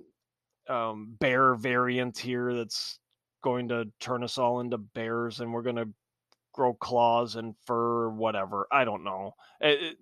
um, 0.68 1.16
bear 1.20 1.56
variant 1.56 2.18
here 2.18 2.54
that's 2.56 3.00
going 3.44 3.68
to 3.70 3.86
turn 4.00 4.24
us 4.24 4.38
all 4.38 4.60
into 4.60 4.78
bears 4.78 5.40
and 5.40 5.52
we're 5.52 5.64
going 5.64 5.76
to 5.76 5.90
grow 6.54 6.74
claws 6.74 7.36
and 7.36 7.56
fur 7.66 8.10
whatever. 8.10 8.68
I 8.72 8.86
don't 8.86 9.04
know. 9.04 9.34
It, 9.60 9.98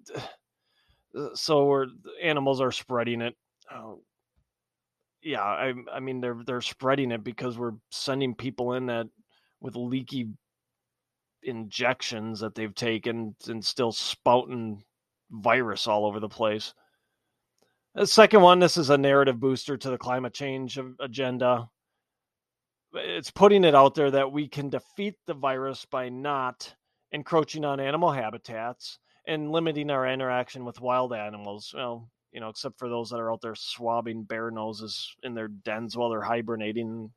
it, 1.14 1.32
so 1.38 1.86
animals 2.22 2.62
are 2.62 2.72
spreading 2.72 3.22
it. 3.22 3.36
Oh, 3.72 4.02
yeah, 5.22 5.42
I, 5.42 5.74
I 5.92 6.00
mean 6.00 6.22
they're 6.22 6.40
they're 6.46 6.62
spreading 6.62 7.12
it 7.12 7.24
because 7.24 7.58
we're 7.58 7.74
sending 7.92 8.36
people 8.36 8.74
in 8.74 8.88
that 8.88 9.08
with 9.62 9.76
leaky 9.76 10.30
injections 11.44 12.40
that 12.42 12.56
they've 12.56 12.76
taken 12.76 13.36
and 13.48 13.64
still 13.64 13.92
spouting 13.92 14.84
virus 15.32 15.88
all 15.88 16.06
over 16.06 16.20
the 16.20 16.30
place. 16.30 16.74
The 17.96 18.08
second 18.08 18.42
one, 18.42 18.60
this 18.60 18.78
is 18.78 18.90
a 18.90 18.98
narrative 18.98 19.40
booster 19.40 19.78
to 19.78 19.90
the 19.90 19.98
climate 19.98 20.34
change 20.34 20.80
agenda 21.00 21.70
it's 22.94 23.32
putting 23.32 23.64
it 23.64 23.76
out 23.76 23.96
there 23.96 24.12
that 24.12 24.32
we 24.32 24.48
can 24.48 24.70
defeat 24.70 25.16
the 25.28 25.34
virus 25.34 25.86
by 25.86 26.10
not 26.10 26.74
encroaching 27.12 27.66
on 27.66 27.80
animal 27.80 28.12
habitats 28.12 29.00
and 29.28 29.52
limiting 29.52 29.90
our 29.90 30.08
interaction 30.08 30.66
with 30.66 30.82
wild 30.82 31.14
animals. 31.14 31.74
Well, 31.76 32.10
you 32.32 32.40
know, 32.40 32.50
except 32.50 32.78
for 32.78 32.90
those 32.90 33.10
that 33.10 33.20
are 33.20 33.32
out 33.32 33.42
there 33.42 33.56
swabbing 33.56 34.24
bear 34.24 34.52
noses 34.52 35.16
in 35.24 35.34
their 35.34 35.48
dens 35.48 35.98
while 35.98 36.10
they're 36.10 36.22
hibernating. 36.22 37.12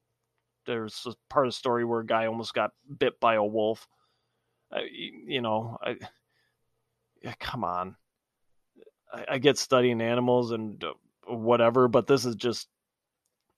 There's 0.66 1.06
a 1.06 1.14
part 1.28 1.46
of 1.46 1.52
the 1.52 1.56
story 1.56 1.84
where 1.84 2.00
a 2.00 2.06
guy 2.06 2.26
almost 2.26 2.54
got 2.54 2.70
bit 2.98 3.18
by 3.20 3.34
a 3.34 3.44
wolf. 3.44 3.86
Uh, 4.74 4.80
you 4.90 5.40
know, 5.40 5.76
I, 5.82 5.96
yeah, 7.22 7.34
come 7.38 7.64
on. 7.64 7.96
I, 9.12 9.24
I, 9.32 9.38
get 9.38 9.58
studying 9.58 10.00
animals 10.00 10.52
and 10.52 10.82
whatever, 11.26 11.88
but 11.88 12.06
this 12.06 12.24
is 12.24 12.36
just 12.36 12.68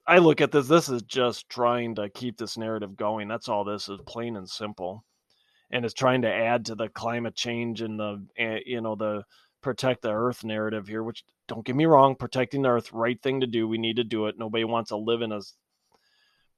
I 0.06 0.18
look 0.18 0.40
at 0.40 0.52
this. 0.52 0.66
This 0.66 0.88
is 0.88 1.02
just 1.02 1.48
trying 1.48 1.94
to 1.96 2.08
keep 2.10 2.36
this 2.36 2.58
narrative 2.58 2.96
going. 2.96 3.28
That's 3.28 3.48
all 3.48 3.64
this 3.64 3.88
is, 3.88 3.98
plain 4.06 4.36
and 4.36 4.48
simple, 4.48 5.04
and 5.70 5.84
it's 5.84 5.94
trying 5.94 6.22
to 6.22 6.32
add 6.32 6.66
to 6.66 6.74
the 6.74 6.88
climate 6.88 7.34
change 7.34 7.80
and 7.80 7.98
the 7.98 8.26
eh, 8.36 8.58
you 8.66 8.80
know 8.80 8.96
the 8.96 9.24
protect 9.64 10.02
the 10.02 10.12
earth 10.12 10.44
narrative 10.44 10.86
here. 10.86 11.02
Which 11.02 11.24
don't 11.48 11.64
get 11.64 11.74
me 11.74 11.86
wrong, 11.86 12.14
protecting 12.14 12.62
the 12.62 12.68
earth, 12.68 12.92
right 12.92 13.20
thing 13.20 13.40
to 13.40 13.46
do. 13.46 13.66
We 13.66 13.78
need 13.78 13.96
to 13.96 14.04
do 14.04 14.26
it. 14.26 14.38
Nobody 14.38 14.64
wants 14.64 14.90
to 14.90 14.96
live 14.96 15.22
in 15.22 15.32
a 15.32 15.40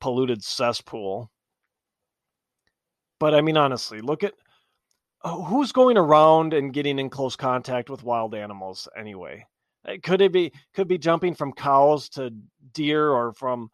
polluted 0.00 0.44
cesspool. 0.44 1.30
But 3.18 3.34
I 3.34 3.40
mean, 3.40 3.56
honestly, 3.56 4.00
look 4.00 4.22
at 4.22 4.34
uh, 5.24 5.42
who's 5.44 5.72
going 5.72 5.96
around 5.96 6.52
and 6.52 6.72
getting 6.72 6.98
in 6.98 7.08
close 7.08 7.36
contact 7.36 7.88
with 7.88 8.04
wild 8.04 8.34
animals 8.34 8.88
anyway. 8.96 9.46
Uh, 9.86 9.94
could 10.02 10.20
it 10.20 10.32
be 10.32 10.52
could 10.74 10.88
be 10.88 10.98
jumping 10.98 11.34
from 11.34 11.52
cows 11.52 12.08
to 12.10 12.30
deer 12.72 13.10
or 13.10 13.32
from 13.32 13.70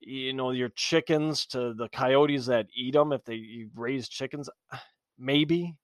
you 0.00 0.32
know 0.32 0.50
your 0.50 0.70
chickens 0.70 1.46
to 1.46 1.74
the 1.74 1.88
coyotes 1.90 2.46
that 2.46 2.66
eat 2.74 2.94
them 2.94 3.12
if 3.12 3.24
they 3.24 3.34
you 3.34 3.70
raise 3.76 4.08
chickens 4.08 4.50
maybe 5.18 5.76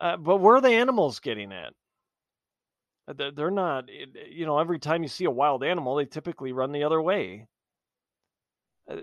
uh, 0.00 0.16
but 0.16 0.38
where 0.38 0.56
are 0.56 0.60
the 0.60 0.68
animals 0.68 1.20
getting 1.20 1.52
at? 1.52 1.72
Uh, 3.08 3.30
they're 3.34 3.50
not 3.50 3.84
you 4.30 4.46
know 4.46 4.58
every 4.58 4.78
time 4.78 5.02
you 5.02 5.08
see 5.08 5.24
a 5.24 5.30
wild 5.30 5.64
animal 5.64 5.96
they 5.96 6.04
typically 6.04 6.52
run 6.52 6.72
the 6.72 6.84
other 6.84 7.00
way. 7.00 7.46
Uh, 8.88 8.96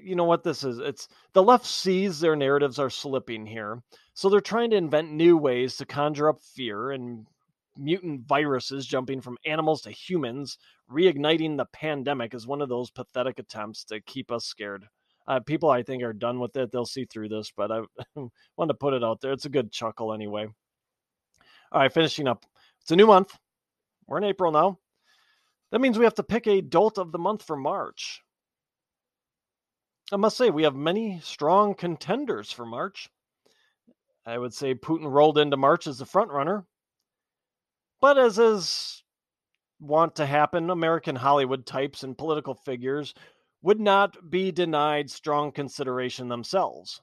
you 0.00 0.14
know 0.14 0.24
what 0.24 0.44
this 0.44 0.62
is? 0.62 0.78
It's 0.78 1.08
the 1.32 1.42
left 1.42 1.66
sees 1.66 2.20
their 2.20 2.36
narratives 2.36 2.78
are 2.78 2.90
slipping 2.90 3.46
here 3.46 3.82
so 4.20 4.28
they're 4.28 4.42
trying 4.42 4.68
to 4.68 4.76
invent 4.76 5.10
new 5.10 5.38
ways 5.38 5.78
to 5.78 5.86
conjure 5.86 6.28
up 6.28 6.42
fear 6.42 6.90
and 6.90 7.26
mutant 7.74 8.26
viruses 8.28 8.86
jumping 8.86 9.18
from 9.22 9.38
animals 9.46 9.80
to 9.80 9.90
humans, 9.90 10.58
reigniting 10.90 11.56
the 11.56 11.64
pandemic 11.72 12.34
is 12.34 12.46
one 12.46 12.60
of 12.60 12.68
those 12.68 12.90
pathetic 12.90 13.38
attempts 13.38 13.82
to 13.84 13.98
keep 14.02 14.30
us 14.30 14.44
scared. 14.44 14.84
Uh, 15.26 15.40
people, 15.40 15.70
I 15.70 15.82
think, 15.82 16.02
are 16.02 16.12
done 16.12 16.40
with 16.40 16.56
it. 16.56 16.72
They'll 16.72 16.86
see 16.86 17.04
through 17.04 17.28
this, 17.28 17.52
but 17.56 17.70
I 17.70 17.82
want 18.56 18.68
to 18.68 18.74
put 18.74 18.94
it 18.94 19.04
out 19.04 19.20
there. 19.20 19.32
It's 19.32 19.44
a 19.44 19.50
good 19.50 19.70
chuckle 19.70 20.12
anyway. 20.12 20.46
All 21.72 21.80
right, 21.80 21.92
finishing 21.92 22.26
up. 22.26 22.44
It's 22.82 22.90
a 22.90 22.96
new 22.96 23.06
month. 23.06 23.36
We're 24.06 24.18
in 24.18 24.24
April 24.24 24.50
now. 24.50 24.78
That 25.70 25.80
means 25.80 25.98
we 25.98 26.04
have 26.04 26.14
to 26.14 26.24
pick 26.24 26.46
a 26.46 26.60
dolt 26.60 26.98
of 26.98 27.12
the 27.12 27.18
month 27.18 27.42
for 27.44 27.56
March. 27.56 28.22
I 30.12 30.16
must 30.16 30.36
say, 30.36 30.50
we 30.50 30.64
have 30.64 30.74
many 30.74 31.20
strong 31.22 31.74
contenders 31.74 32.50
for 32.50 32.66
March. 32.66 33.08
I 34.26 34.36
would 34.36 34.52
say 34.52 34.74
Putin 34.74 35.10
rolled 35.10 35.38
into 35.38 35.56
March 35.56 35.86
as 35.86 35.98
the 35.98 36.06
front 36.06 36.30
runner. 36.32 36.66
But 38.00 38.18
as 38.18 38.38
is 38.38 39.04
wont 39.78 40.16
to 40.16 40.26
happen, 40.26 40.70
American 40.70 41.14
Hollywood 41.14 41.66
types 41.66 42.02
and 42.02 42.18
political 42.18 42.54
figures 42.54 43.14
would 43.62 43.80
not 43.80 44.30
be 44.30 44.50
denied 44.52 45.10
strong 45.10 45.52
consideration 45.52 46.28
themselves. 46.28 47.02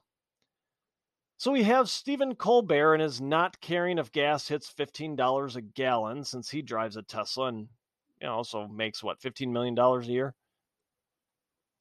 So 1.36 1.52
we 1.52 1.62
have 1.62 1.88
Stephen 1.88 2.34
Colbert 2.34 2.94
and 2.94 3.02
his 3.02 3.20
not 3.20 3.60
caring 3.60 3.98
if 3.98 4.10
gas 4.10 4.48
hits 4.48 4.72
$15 4.72 5.56
a 5.56 5.60
gallon 5.60 6.24
since 6.24 6.50
he 6.50 6.62
drives 6.62 6.96
a 6.96 7.02
Tesla 7.02 7.46
and 7.46 7.68
you 8.20 8.26
know, 8.26 8.34
also 8.34 8.66
makes 8.66 9.04
what, 9.04 9.20
$15 9.20 9.48
million 9.50 9.78
a 9.78 10.00
year? 10.02 10.34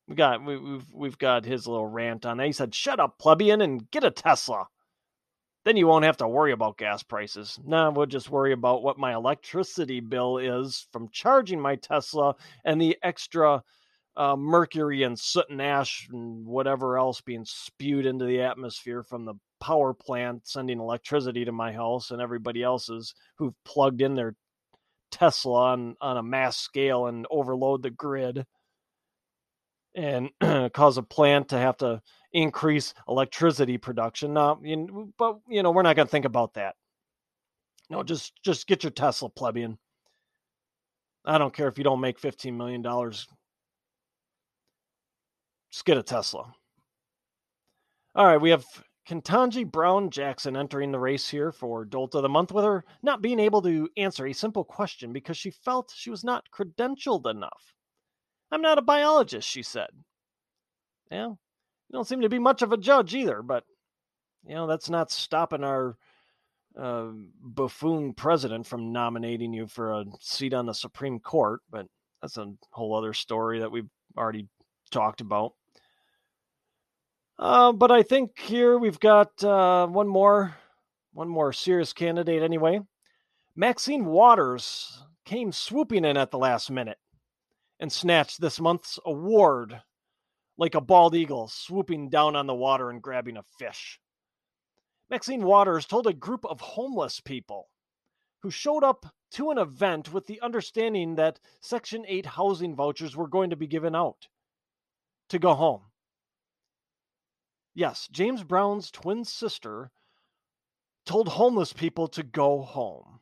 We 0.07 0.15
got 0.15 0.45
we, 0.45 0.57
we've 0.57 0.93
we've 0.93 1.17
got 1.17 1.43
his 1.43 1.67
little 1.67 1.87
rant 1.87 2.25
on 2.25 2.37
that. 2.37 2.45
He 2.45 2.53
said, 2.53 2.73
"Shut 2.73 2.97
up, 2.97 3.19
plebeian, 3.19 3.59
and 3.59 3.91
get 3.91 4.05
a 4.05 4.11
Tesla." 4.11 4.67
then 5.67 5.75
you 5.75 5.85
won't 5.85 6.05
have 6.05 6.15
to 6.15 6.27
worry 6.29 6.53
about 6.53 6.77
gas 6.77 7.03
prices. 7.03 7.59
Now 7.65 7.91
we'll 7.91 8.05
just 8.05 8.29
worry 8.29 8.53
about 8.53 8.83
what 8.83 8.97
my 8.97 9.13
electricity 9.13 9.99
bill 9.99 10.37
is 10.37 10.87
from 10.93 11.09
charging 11.09 11.59
my 11.59 11.75
Tesla 11.75 12.35
and 12.63 12.79
the 12.79 12.97
extra 13.03 13.61
uh, 14.17 14.35
mercury 14.35 15.03
and 15.03 15.17
soot 15.17 15.45
and 15.49 15.61
ash 15.61 16.09
and 16.11 16.45
whatever 16.45 16.97
else 16.97 17.21
being 17.21 17.45
spewed 17.45 18.05
into 18.05 18.25
the 18.25 18.41
atmosphere 18.41 19.03
from 19.03 19.25
the 19.25 19.35
power 19.59 19.93
plant 19.93 20.47
sending 20.47 20.79
electricity 20.79 21.45
to 21.45 21.51
my 21.51 21.71
house 21.71 22.11
and 22.11 22.21
everybody 22.21 22.63
else's 22.63 23.13
who've 23.37 23.53
plugged 23.63 24.01
in 24.01 24.15
their 24.15 24.35
Tesla 25.11 25.71
on, 25.71 25.95
on 26.01 26.17
a 26.17 26.23
mass 26.23 26.57
scale 26.57 27.05
and 27.07 27.27
overload 27.29 27.83
the 27.83 27.91
grid 27.91 28.45
and 29.95 30.29
cause 30.73 30.97
a 30.97 31.03
plant 31.03 31.49
to 31.49 31.57
have 31.57 31.77
to 31.77 32.01
increase 32.33 32.93
electricity 33.07 33.77
production. 33.77 34.33
Now, 34.33 34.59
you 34.63 35.13
but 35.17 35.37
you 35.47 35.63
know, 35.63 35.71
we're 35.71 35.83
not 35.83 35.95
going 35.95 36.07
to 36.07 36.11
think 36.11 36.25
about 36.25 36.55
that. 36.55 36.75
No, 37.89 38.03
just 38.03 38.33
just 38.43 38.67
get 38.67 38.83
your 38.83 38.91
Tesla 38.91 39.29
plebeian. 39.29 39.77
I 41.25 41.37
don't 41.37 41.53
care 41.53 41.67
if 41.67 41.77
you 41.77 41.83
don't 41.83 41.99
make 41.99 42.21
$15 42.21 42.53
million. 42.55 42.81
Just 45.77 45.85
get 45.85 45.99
a 45.99 46.01
Tesla. 46.01 46.51
All 48.15 48.25
right, 48.25 48.41
we 48.41 48.49
have 48.49 48.65
Ketanji 49.07 49.71
Brown 49.71 50.09
Jackson 50.09 50.57
entering 50.57 50.91
the 50.91 50.97
race 50.97 51.29
here 51.29 51.51
for 51.51 51.85
Dolt 51.85 52.15
of 52.15 52.23
the 52.23 52.29
Month 52.29 52.51
with 52.51 52.65
her 52.65 52.83
not 53.03 53.21
being 53.21 53.39
able 53.39 53.61
to 53.61 53.87
answer 53.95 54.25
a 54.25 54.33
simple 54.33 54.63
question 54.63 55.13
because 55.13 55.37
she 55.37 55.51
felt 55.51 55.93
she 55.95 56.09
was 56.09 56.23
not 56.23 56.45
credentialed 56.51 57.29
enough. 57.29 57.75
I'm 58.51 58.63
not 58.63 58.79
a 58.79 58.81
biologist, 58.81 59.47
she 59.47 59.61
said. 59.61 59.89
Yeah, 61.11 61.27
you 61.27 61.37
don't 61.93 62.07
seem 62.07 62.21
to 62.21 62.29
be 62.29 62.39
much 62.39 62.63
of 62.63 62.71
a 62.71 62.77
judge 62.77 63.13
either, 63.13 63.43
but, 63.43 63.63
you 64.47 64.55
know, 64.55 64.65
that's 64.65 64.89
not 64.89 65.11
stopping 65.11 65.63
our 65.63 65.95
uh, 66.75 67.09
buffoon 67.39 68.15
president 68.15 68.65
from 68.65 68.91
nominating 68.91 69.53
you 69.53 69.67
for 69.67 69.91
a 69.91 70.05
seat 70.21 70.55
on 70.55 70.65
the 70.65 70.73
Supreme 70.73 71.19
Court, 71.19 71.61
but 71.69 71.85
that's 72.23 72.37
a 72.37 72.51
whole 72.71 72.95
other 72.95 73.13
story 73.13 73.59
that 73.59 73.71
we've 73.71 73.91
already 74.17 74.47
talked 74.89 75.21
about. 75.21 75.53
Uh, 77.39 77.71
but 77.71 77.91
I 77.91 78.01
think 78.01 78.39
here 78.39 78.77
we've 78.77 78.99
got 78.99 79.43
uh, 79.43 79.85
one 79.87 80.07
more, 80.07 80.55
one 81.13 81.29
more 81.29 81.53
serious 81.53 81.93
candidate 81.93 82.41
anyway. 82.41 82.79
Maxine 83.55 84.05
Waters 84.05 85.03
came 85.25 85.51
swooping 85.51 86.05
in 86.05 86.17
at 86.17 86.31
the 86.31 86.37
last 86.37 86.71
minute 86.71 86.97
and 87.79 87.91
snatched 87.91 88.41
this 88.41 88.59
month's 88.59 88.97
award 89.05 89.81
like 90.57 90.73
a 90.73 90.81
bald 90.81 91.13
eagle 91.13 91.47
swooping 91.47 92.09
down 92.09 92.35
on 92.35 92.47
the 92.47 92.55
water 92.55 92.89
and 92.89 93.01
grabbing 93.01 93.37
a 93.37 93.43
fish. 93.59 93.99
Maxine 95.09 95.43
Waters 95.43 95.85
told 95.85 96.07
a 96.07 96.13
group 96.13 96.43
of 96.45 96.59
homeless 96.59 97.19
people 97.19 97.69
who 98.41 98.49
showed 98.49 98.83
up 98.83 99.05
to 99.31 99.51
an 99.51 99.57
event 99.57 100.11
with 100.11 100.25
the 100.25 100.41
understanding 100.41 101.15
that 101.15 101.39
Section 101.61 102.03
8 102.07 102.25
housing 102.25 102.75
vouchers 102.75 103.15
were 103.15 103.27
going 103.27 103.51
to 103.51 103.55
be 103.55 103.67
given 103.67 103.95
out 103.95 104.27
to 105.29 105.39
go 105.39 105.53
home. 105.53 105.81
Yes, 107.77 108.09
James 108.11 108.43
Brown's 108.43 108.89
twin 108.89 109.23
sister 109.23 109.91
told 111.05 111.27
homeless 111.27 111.73
people 111.73 112.07
to 112.07 112.23
go 112.23 112.63
home. 112.63 113.19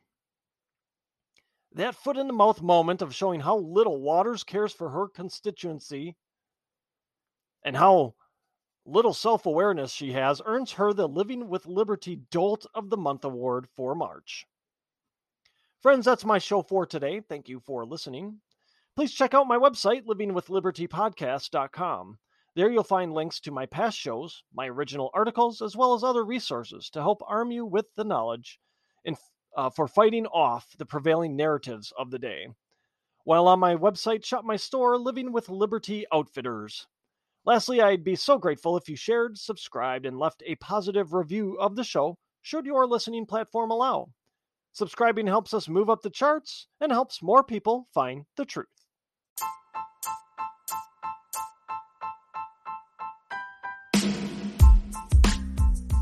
That 1.72 1.94
foot 1.94 2.16
in 2.16 2.26
the 2.26 2.32
mouth 2.32 2.62
moment 2.62 3.02
of 3.02 3.14
showing 3.14 3.40
how 3.40 3.58
little 3.58 4.00
Waters 4.00 4.44
cares 4.44 4.72
for 4.72 4.88
her 4.88 5.08
constituency 5.08 6.16
and 7.64 7.76
how 7.76 8.14
little 8.86 9.12
self 9.12 9.44
awareness 9.44 9.92
she 9.92 10.12
has 10.12 10.40
earns 10.46 10.72
her 10.72 10.94
the 10.94 11.06
Living 11.06 11.50
with 11.50 11.66
Liberty 11.66 12.16
Dolt 12.30 12.64
of 12.74 12.88
the 12.88 12.96
Month 12.96 13.26
award 13.26 13.68
for 13.76 13.94
March. 13.94 14.46
Friends, 15.82 16.06
that's 16.06 16.24
my 16.24 16.38
show 16.38 16.62
for 16.62 16.86
today. 16.86 17.20
Thank 17.20 17.50
you 17.50 17.60
for 17.60 17.84
listening. 17.84 18.40
Please 18.94 19.12
check 19.12 19.34
out 19.34 19.46
my 19.46 19.58
website, 19.58 20.06
livingwithlibertypodcast.com. 20.06 22.18
There 22.56 22.70
you'll 22.70 22.84
find 22.84 23.12
links 23.12 23.38
to 23.40 23.50
my 23.50 23.66
past 23.66 23.98
shows, 23.98 24.42
my 24.54 24.66
original 24.66 25.10
articles, 25.12 25.60
as 25.60 25.76
well 25.76 25.92
as 25.92 26.02
other 26.02 26.24
resources 26.24 26.88
to 26.90 27.02
help 27.02 27.22
arm 27.26 27.50
you 27.50 27.66
with 27.66 27.84
the 27.96 28.04
knowledge 28.04 28.58
in, 29.04 29.14
uh, 29.58 29.68
for 29.68 29.86
fighting 29.86 30.26
off 30.28 30.66
the 30.78 30.86
prevailing 30.86 31.36
narratives 31.36 31.92
of 31.98 32.10
the 32.10 32.18
day. 32.18 32.48
While 33.24 33.46
on 33.46 33.60
my 33.60 33.76
website, 33.76 34.24
shop 34.24 34.42
my 34.42 34.56
store, 34.56 34.96
Living 34.96 35.32
with 35.32 35.50
Liberty 35.50 36.06
Outfitters. 36.10 36.86
Lastly, 37.44 37.82
I'd 37.82 38.02
be 38.02 38.16
so 38.16 38.38
grateful 38.38 38.78
if 38.78 38.88
you 38.88 38.96
shared, 38.96 39.36
subscribed, 39.36 40.06
and 40.06 40.18
left 40.18 40.42
a 40.46 40.54
positive 40.54 41.12
review 41.12 41.58
of 41.60 41.76
the 41.76 41.84
show, 41.84 42.16
should 42.40 42.64
your 42.64 42.86
listening 42.86 43.26
platform 43.26 43.70
allow. 43.70 44.08
Subscribing 44.72 45.26
helps 45.26 45.52
us 45.52 45.68
move 45.68 45.90
up 45.90 46.00
the 46.00 46.08
charts 46.08 46.68
and 46.80 46.90
helps 46.90 47.22
more 47.22 47.44
people 47.44 47.86
find 47.92 48.24
the 48.36 48.46
truth. 48.46 48.66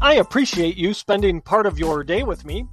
I 0.05 0.15
appreciate 0.17 0.77
you 0.77 0.93
spending 0.93 1.41
part 1.41 1.65
of 1.65 1.79
your 1.79 2.05
day 2.05 2.25
with 2.25 2.45
me. 2.45 2.69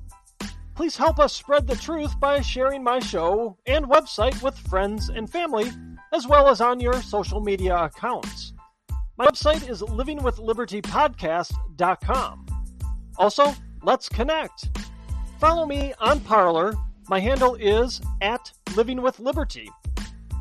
Please 0.75 0.97
help 0.97 1.17
us 1.17 1.32
spread 1.32 1.65
the 1.65 1.77
truth 1.77 2.19
by 2.19 2.41
sharing 2.41 2.84
my 2.84 2.99
show 2.99 3.57
and 3.65 3.86
website 3.86 4.43
with 4.43 4.57
friends 4.57 5.07
and 5.07 5.29
family, 5.29 5.71
as 6.11 6.27
well 6.27 6.49
as 6.49 6.59
on 6.59 6.82
your 6.82 7.01
social 7.01 7.39
media 7.39 7.86
accounts. 7.86 8.51
My 9.17 9.27
website 9.27 9.69
is 9.69 9.82
livingwithlibertypodcast.com. 9.82 12.45
Also, 13.15 13.55
let's 13.82 14.09
connect. 14.09 14.77
Follow 15.39 15.65
me 15.65 15.93
on 16.01 16.19
Parler. 16.19 16.73
My 17.07 17.21
handle 17.21 17.55
is 17.55 18.01
at 18.19 18.51
livingwithliberty. 18.71 19.69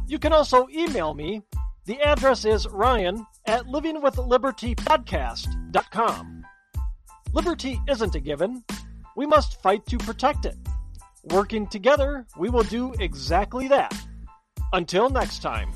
You 0.08 0.18
can 0.18 0.32
also 0.32 0.66
email 0.74 1.14
me. 1.14 1.42
The 1.84 2.00
address 2.00 2.44
is 2.44 2.66
ryan 2.66 3.24
at 3.46 3.66
livingwithlibertypodcast.com. 3.66 6.39
Liberty 7.32 7.80
isn't 7.88 8.16
a 8.16 8.20
given. 8.20 8.64
We 9.16 9.24
must 9.24 9.62
fight 9.62 9.86
to 9.86 9.98
protect 9.98 10.46
it. 10.46 10.56
Working 11.22 11.66
together, 11.68 12.26
we 12.36 12.50
will 12.50 12.64
do 12.64 12.92
exactly 12.98 13.68
that. 13.68 13.94
Until 14.72 15.08
next 15.10 15.40
time. 15.40 15.70